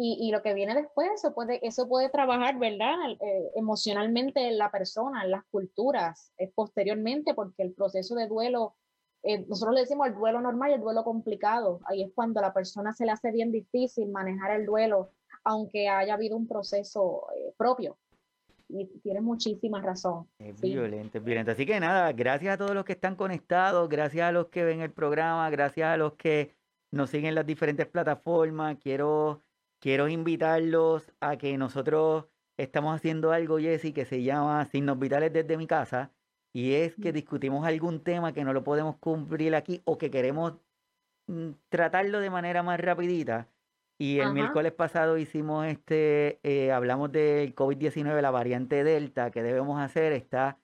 y, 0.00 0.30
lo 0.30 0.42
que 0.42 0.54
viene 0.54 0.74
después, 0.74 1.08
eso 1.14 1.34
puede, 1.34 1.58
eso 1.66 1.88
puede 1.88 2.08
trabajar, 2.08 2.58
¿verdad? 2.58 2.94
Eh, 3.20 3.50
emocionalmente 3.56 4.46
en 4.46 4.56
la 4.56 4.70
persona, 4.70 5.24
en 5.24 5.32
las 5.32 5.44
culturas, 5.50 6.32
eh, 6.38 6.52
posteriormente, 6.54 7.34
porque 7.34 7.64
el 7.64 7.72
proceso 7.72 8.14
de 8.14 8.28
duelo 8.28 8.76
eh, 9.22 9.44
nosotros 9.48 9.74
le 9.74 9.80
decimos 9.80 10.06
el 10.06 10.14
duelo 10.14 10.40
normal 10.40 10.70
y 10.70 10.74
el 10.74 10.80
duelo 10.80 11.04
complicado. 11.04 11.80
Ahí 11.86 12.02
es 12.02 12.10
cuando 12.14 12.40
a 12.40 12.42
la 12.42 12.52
persona 12.52 12.92
se 12.92 13.04
le 13.04 13.12
hace 13.12 13.32
bien 13.32 13.50
difícil 13.50 14.08
manejar 14.10 14.52
el 14.52 14.66
duelo, 14.66 15.10
aunque 15.44 15.88
haya 15.88 16.14
habido 16.14 16.36
un 16.36 16.46
proceso 16.46 17.26
eh, 17.36 17.52
propio. 17.56 17.98
Y 18.68 18.86
tiene 19.00 19.20
muchísima 19.20 19.80
razón. 19.80 20.28
Es 20.38 20.60
violento, 20.60 21.18
es 21.18 21.24
violento. 21.24 21.52
Así 21.52 21.64
que 21.64 21.80
nada, 21.80 22.12
gracias 22.12 22.54
a 22.54 22.58
todos 22.58 22.74
los 22.74 22.84
que 22.84 22.92
están 22.92 23.16
conectados, 23.16 23.88
gracias 23.88 24.28
a 24.28 24.32
los 24.32 24.48
que 24.48 24.64
ven 24.64 24.82
el 24.82 24.92
programa, 24.92 25.48
gracias 25.48 25.88
a 25.88 25.96
los 25.96 26.14
que 26.14 26.54
nos 26.90 27.10
siguen 27.10 27.30
en 27.30 27.34
las 27.34 27.46
diferentes 27.46 27.86
plataformas. 27.86 28.76
Quiero, 28.78 29.42
quiero 29.80 30.08
invitarlos 30.08 31.12
a 31.20 31.36
que 31.36 31.56
nosotros 31.58 32.26
estamos 32.56 32.94
haciendo 32.96 33.32
algo, 33.32 33.58
Jessy, 33.58 33.92
que 33.92 34.04
se 34.04 34.22
llama 34.22 34.64
Signos 34.66 34.98
Vitales 34.98 35.32
desde 35.32 35.56
mi 35.56 35.66
casa 35.66 36.12
y 36.52 36.74
es 36.74 36.94
que 36.96 37.12
discutimos 37.12 37.66
algún 37.66 38.02
tema 38.02 38.32
que 38.32 38.44
no 38.44 38.52
lo 38.52 38.64
podemos 38.64 38.96
cumplir 38.96 39.54
aquí 39.54 39.82
o 39.84 39.98
que 39.98 40.10
queremos 40.10 40.54
mm, 41.26 41.50
tratarlo 41.68 42.20
de 42.20 42.30
manera 42.30 42.62
más 42.62 42.80
rapidita. 42.80 43.48
Y 44.00 44.20
el 44.20 44.32
miércoles 44.32 44.72
pasado 44.72 45.18
hicimos 45.18 45.66
este, 45.66 46.38
eh, 46.44 46.70
hablamos 46.70 47.10
del 47.10 47.52
COVID-19, 47.54 48.20
la 48.22 48.30
variante 48.30 48.84
Delta, 48.84 49.32
que 49.32 49.42
debemos 49.42 49.80
hacer, 49.80 50.12
está 50.12 50.60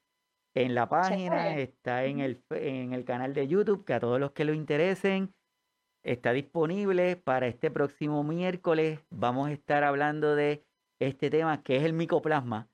en 0.54 0.76
la 0.76 0.88
página, 0.88 1.56
está 1.56 2.04
en 2.04 2.20
el, 2.20 2.44
en 2.50 2.92
el 2.92 3.04
canal 3.04 3.34
de 3.34 3.48
YouTube, 3.48 3.84
que 3.84 3.94
a 3.94 3.98
todos 3.98 4.20
los 4.20 4.30
que 4.30 4.44
lo 4.44 4.54
interesen, 4.54 5.34
está 6.04 6.32
disponible 6.32 7.16
para 7.16 7.48
este 7.48 7.70
próximo 7.70 8.22
miércoles. 8.22 9.00
Vamos 9.10 9.48
a 9.48 9.52
estar 9.52 9.82
hablando 9.82 10.36
de 10.36 10.64
este 11.00 11.30
tema 11.30 11.62
que 11.62 11.76
es 11.76 11.82
el 11.84 11.92
micoplasma 11.92 12.68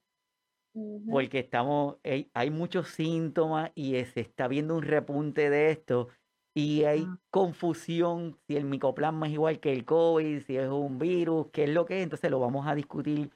porque 1.11 1.41
estamos, 1.41 1.97
hay, 2.05 2.51
muchos 2.51 2.89
síntomas 2.89 3.73
y 3.75 4.03
se 4.05 4.21
está 4.21 4.47
viendo 4.47 4.77
un 4.77 4.83
repunte 4.83 5.51
de 5.51 5.71
esto 5.71 6.09
y 6.55 6.85
hay 6.85 7.05
ah. 7.07 7.19
confusión 7.31 8.39
si 8.47 8.57
el 8.57 8.65
micoplasma 8.65 9.27
es 9.27 9.33
igual 9.33 9.61
que 9.61 9.73
el 9.73 9.85
COVID, 9.85 10.43
si 10.43 10.57
es 10.57 10.69
un 10.69 10.99
virus, 10.99 11.49
qué 11.53 11.65
es 11.65 11.71
lo 11.71 11.87
que 11.87 11.99
es. 11.99 12.05
Entonces 12.05 12.31
lo 12.31 12.41
vamos 12.41 12.67
a 12.67 12.75
discutir 12.75 13.31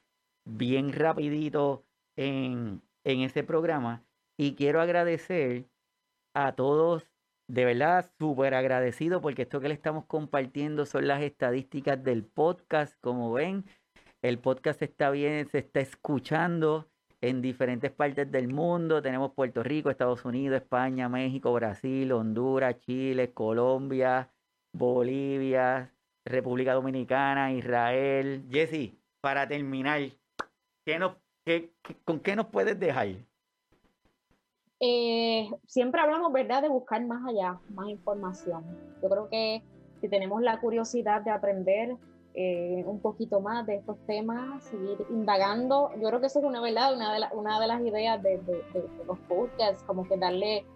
bien 0.45 0.93
rapidito 0.93 1.85
en, 2.17 2.83
en 3.05 3.21
ese 3.21 3.43
programa. 3.43 4.05
Y 4.37 4.55
quiero 4.55 4.81
agradecer 4.81 5.67
a 6.35 6.53
todos, 6.53 7.05
de 7.47 7.65
verdad, 7.65 8.11
súper 8.19 8.55
agradecido 8.55 9.21
porque 9.21 9.43
esto 9.43 9.61
que 9.61 9.69
le 9.69 9.75
estamos 9.75 10.07
compartiendo 10.07 10.87
son 10.87 11.07
las 11.07 11.23
estadísticas 11.23 12.03
del 12.03 12.25
podcast. 12.25 12.99
Como 13.01 13.33
ven, 13.33 13.65
el 14.23 14.39
podcast 14.39 14.81
está 14.83 15.11
bien, 15.11 15.47
se 15.49 15.59
está 15.59 15.81
escuchando 15.81 16.89
en 17.21 17.43
diferentes 17.43 17.91
partes 17.91 18.31
del 18.31 18.49
mundo. 18.49 19.03
Tenemos 19.03 19.33
Puerto 19.33 19.63
Rico, 19.63 19.91
Estados 19.91 20.25
Unidos, 20.25 20.63
España, 20.63 21.09
México, 21.09 21.53
Brasil, 21.53 22.13
Honduras, 22.13 22.81
Chile, 22.81 23.33
Colombia, 23.33 24.31
Bolivia, 24.73 25.93
República 26.25 26.73
Dominicana, 26.73 27.53
Israel. 27.53 28.47
Jesse, 28.51 28.95
para 29.21 29.47
terminar, 29.47 30.01
¿qué 30.87 30.99
nos, 30.99 31.17
¿con 32.05 32.21
qué 32.21 32.37
nos 32.37 32.47
puedes 32.47 32.81
dejar? 32.81 33.09
Eh, 34.87 35.49
siempre 35.67 35.99
hablamos, 35.99 36.31
¿verdad?, 36.31 36.61
de 36.61 36.69
buscar 36.69 37.03
más 37.07 37.27
allá, 37.27 37.59
más 37.71 37.89
información. 37.89 38.63
Yo 39.03 39.09
creo 39.09 39.31
que 39.31 39.63
si 40.03 40.11
tenemos 40.11 40.43
la 40.43 40.61
curiosidad 40.61 41.23
de 41.23 41.31
aprender, 41.31 41.97
eh, 42.35 42.85
un 42.87 43.01
poquito 43.01 43.41
más 43.41 43.65
de 43.65 43.77
estos 43.77 43.97
temas, 44.07 44.63
seguir 44.65 44.99
indagando. 45.09 45.91
Yo 45.99 46.09
creo 46.09 46.21
que 46.21 46.27
eso 46.27 46.41
es 46.41 46.45
una 46.45 46.61
verdad, 46.61 46.93
una 47.33 47.61
de, 47.61 47.67
las 47.67 47.81
ideas 47.81 48.23
de, 48.23 48.39
los 49.07 49.19
podcasts, 49.21 49.83
como 49.85 50.07
que 50.07 50.19
darle, 50.19 50.67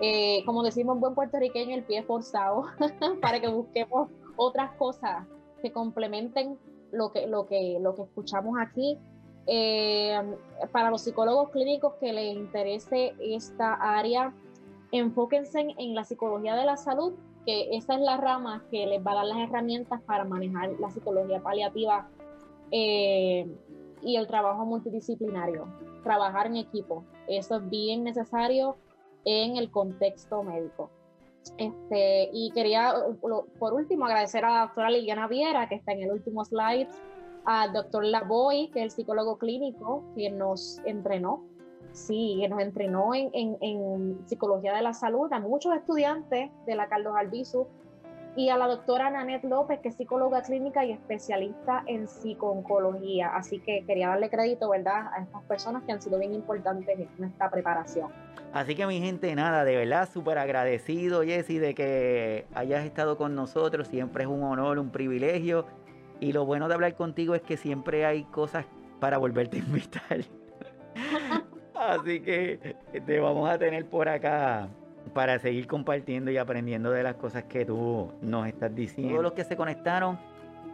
eh, 0.00 0.42
como 0.46 0.62
decimos 0.62 0.94
en 0.94 1.00
buen 1.02 1.14
puertorriqueño, 1.14 1.74
el 1.74 1.82
pie 1.82 2.02
forzado 2.04 2.64
para 3.20 3.38
que 3.38 3.48
busquemos 3.48 4.08
otras 4.36 4.72
cosas 4.78 5.26
que 5.60 5.72
complementen 5.72 6.56
lo 6.90 7.12
que, 7.12 7.26
lo 7.26 7.46
que, 7.46 7.76
lo 7.82 7.94
que 7.94 8.02
escuchamos 8.04 8.58
aquí. 8.58 8.96
Eh, 9.50 10.20
para 10.72 10.90
los 10.90 11.00
psicólogos 11.02 11.50
clínicos 11.50 11.94
que 11.94 12.12
les 12.12 12.36
interese 12.36 13.14
esta 13.18 13.74
área, 13.74 14.34
enfóquense 14.92 15.74
en 15.78 15.94
la 15.94 16.04
psicología 16.04 16.54
de 16.54 16.66
la 16.66 16.76
salud 16.76 17.14
que 17.48 17.74
esa 17.74 17.94
es 17.94 18.00
la 18.02 18.18
rama 18.18 18.62
que 18.70 18.86
les 18.86 19.04
va 19.04 19.12
a 19.12 19.14
dar 19.14 19.24
las 19.24 19.38
herramientas 19.38 20.02
para 20.02 20.24
manejar 20.24 20.68
la 20.78 20.90
psicología 20.90 21.40
paliativa 21.42 22.06
eh, 22.70 23.50
y 24.02 24.16
el 24.16 24.26
trabajo 24.26 24.66
multidisciplinario, 24.66 25.66
trabajar 26.02 26.48
en 26.48 26.56
equipo. 26.56 27.04
Eso 27.26 27.56
es 27.56 27.70
bien 27.70 28.04
necesario 28.04 28.76
en 29.24 29.56
el 29.56 29.70
contexto 29.70 30.42
médico. 30.42 30.90
Este, 31.56 32.28
y 32.34 32.50
quería, 32.50 32.92
por 33.58 33.72
último, 33.72 34.04
agradecer 34.04 34.44
a 34.44 34.50
la 34.52 34.60
doctora 34.66 34.90
Liliana 34.90 35.26
Viera, 35.26 35.70
que 35.70 35.76
está 35.76 35.92
en 35.92 36.02
el 36.02 36.12
último 36.12 36.44
slide, 36.44 36.88
al 37.50 37.72
doctor 37.72 38.04
Lavoy, 38.04 38.70
que 38.72 38.80
es 38.80 38.84
el 38.84 38.90
psicólogo 38.90 39.38
clínico 39.38 40.04
que 40.14 40.30
nos 40.30 40.80
entrenó 40.84 41.44
Sí, 41.92 42.38
que 42.40 42.48
nos 42.48 42.60
entrenó 42.60 43.14
en, 43.14 44.18
psicología 44.26 44.74
de 44.74 44.82
la 44.82 44.92
salud 44.92 45.32
a 45.32 45.40
muchos 45.40 45.74
estudiantes 45.74 46.50
de 46.66 46.74
la 46.74 46.86
Carlos 46.86 47.14
Albizu 47.16 47.66
y 48.36 48.50
a 48.50 48.58
la 48.58 48.68
doctora 48.68 49.10
Nanette 49.10 49.44
López, 49.44 49.80
que 49.80 49.88
es 49.88 49.96
psicóloga 49.96 50.42
clínica 50.42 50.84
y 50.84 50.92
especialista 50.92 51.82
en 51.86 52.06
psicooncología. 52.06 53.34
Así 53.34 53.58
que 53.58 53.84
quería 53.86 54.08
darle 54.08 54.28
crédito, 54.28 54.68
¿verdad?, 54.68 55.08
a 55.12 55.22
estas 55.22 55.42
personas 55.44 55.82
que 55.84 55.92
han 55.92 56.02
sido 56.02 56.18
bien 56.18 56.34
importantes 56.34 56.98
en 56.98 57.24
esta 57.24 57.50
preparación. 57.50 58.12
Así 58.52 58.76
que 58.76 58.86
mi 58.86 59.00
gente, 59.00 59.34
nada, 59.34 59.64
de 59.64 59.76
verdad, 59.76 60.08
súper 60.12 60.38
agradecido, 60.38 61.22
Jessy, 61.22 61.58
de 61.58 61.74
que 61.74 62.46
hayas 62.54 62.84
estado 62.84 63.16
con 63.16 63.34
nosotros. 63.34 63.88
Siempre 63.88 64.24
es 64.24 64.30
un 64.30 64.42
honor, 64.42 64.78
un 64.78 64.90
privilegio. 64.90 65.66
Y 66.20 66.32
lo 66.32 66.44
bueno 66.44 66.68
de 66.68 66.74
hablar 66.74 66.94
contigo 66.94 67.34
es 67.34 67.42
que 67.42 67.56
siempre 67.56 68.04
hay 68.04 68.24
cosas 68.24 68.66
para 69.00 69.18
volverte 69.18 69.58
a 69.58 69.60
invitar. 69.60 70.24
Así 71.74 72.20
que 72.20 72.76
te 73.06 73.20
vamos 73.20 73.48
a 73.48 73.56
tener 73.56 73.86
por 73.86 74.08
acá 74.08 74.68
para 75.14 75.38
seguir 75.38 75.66
compartiendo 75.66 76.30
y 76.30 76.36
aprendiendo 76.36 76.90
de 76.90 77.02
las 77.02 77.14
cosas 77.14 77.44
que 77.44 77.64
tú 77.64 78.12
nos 78.20 78.46
estás 78.46 78.74
diciendo. 78.74 79.12
Todos 79.12 79.22
los 79.22 79.32
que 79.32 79.44
se 79.44 79.56
conectaron, 79.56 80.18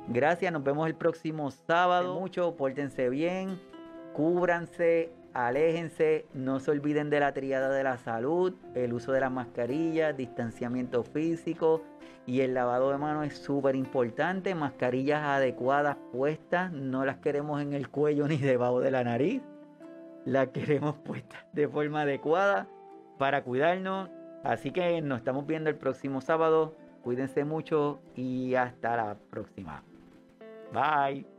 gracias. 0.08 0.52
Nos 0.52 0.64
vemos 0.64 0.86
el 0.86 0.94
próximo 0.94 1.50
sábado. 1.50 2.18
Mucho, 2.18 2.56
pórtense 2.56 3.10
bien, 3.10 3.60
cúbranse, 4.14 5.12
aléjense, 5.34 6.26
no 6.32 6.60
se 6.60 6.70
olviden 6.70 7.10
de 7.10 7.20
la 7.20 7.34
triada 7.34 7.70
de 7.70 7.84
la 7.84 7.98
salud, 7.98 8.54
el 8.74 8.92
uso 8.92 9.12
de 9.12 9.20
las 9.20 9.30
mascarillas, 9.30 10.16
distanciamiento 10.16 11.02
físico 11.02 11.82
y 12.26 12.40
el 12.40 12.54
lavado 12.54 12.90
de 12.90 12.98
manos 12.98 13.26
es 13.26 13.36
súper 13.36 13.76
importante. 13.76 14.54
Mascarillas 14.54 15.22
adecuadas 15.22 15.96
puestas, 16.12 16.72
no 16.72 17.04
las 17.04 17.18
queremos 17.18 17.60
en 17.60 17.74
el 17.74 17.88
cuello 17.88 18.26
ni 18.28 18.38
debajo 18.38 18.80
de 18.80 18.90
la 18.90 19.04
nariz 19.04 19.42
la 20.24 20.50
queremos 20.52 20.96
puesta 20.96 21.46
de 21.52 21.68
forma 21.68 22.02
adecuada 22.02 22.66
para 23.18 23.42
cuidarnos. 23.44 24.10
Así 24.42 24.70
que 24.70 25.00
nos 25.00 25.18
estamos 25.18 25.46
viendo 25.46 25.70
el 25.70 25.76
próximo 25.76 26.20
sábado. 26.20 26.76
Cuídense 27.02 27.44
mucho 27.44 28.00
y 28.14 28.54
hasta 28.54 28.96
la 28.96 29.16
próxima. 29.30 29.82
Bye. 30.72 31.33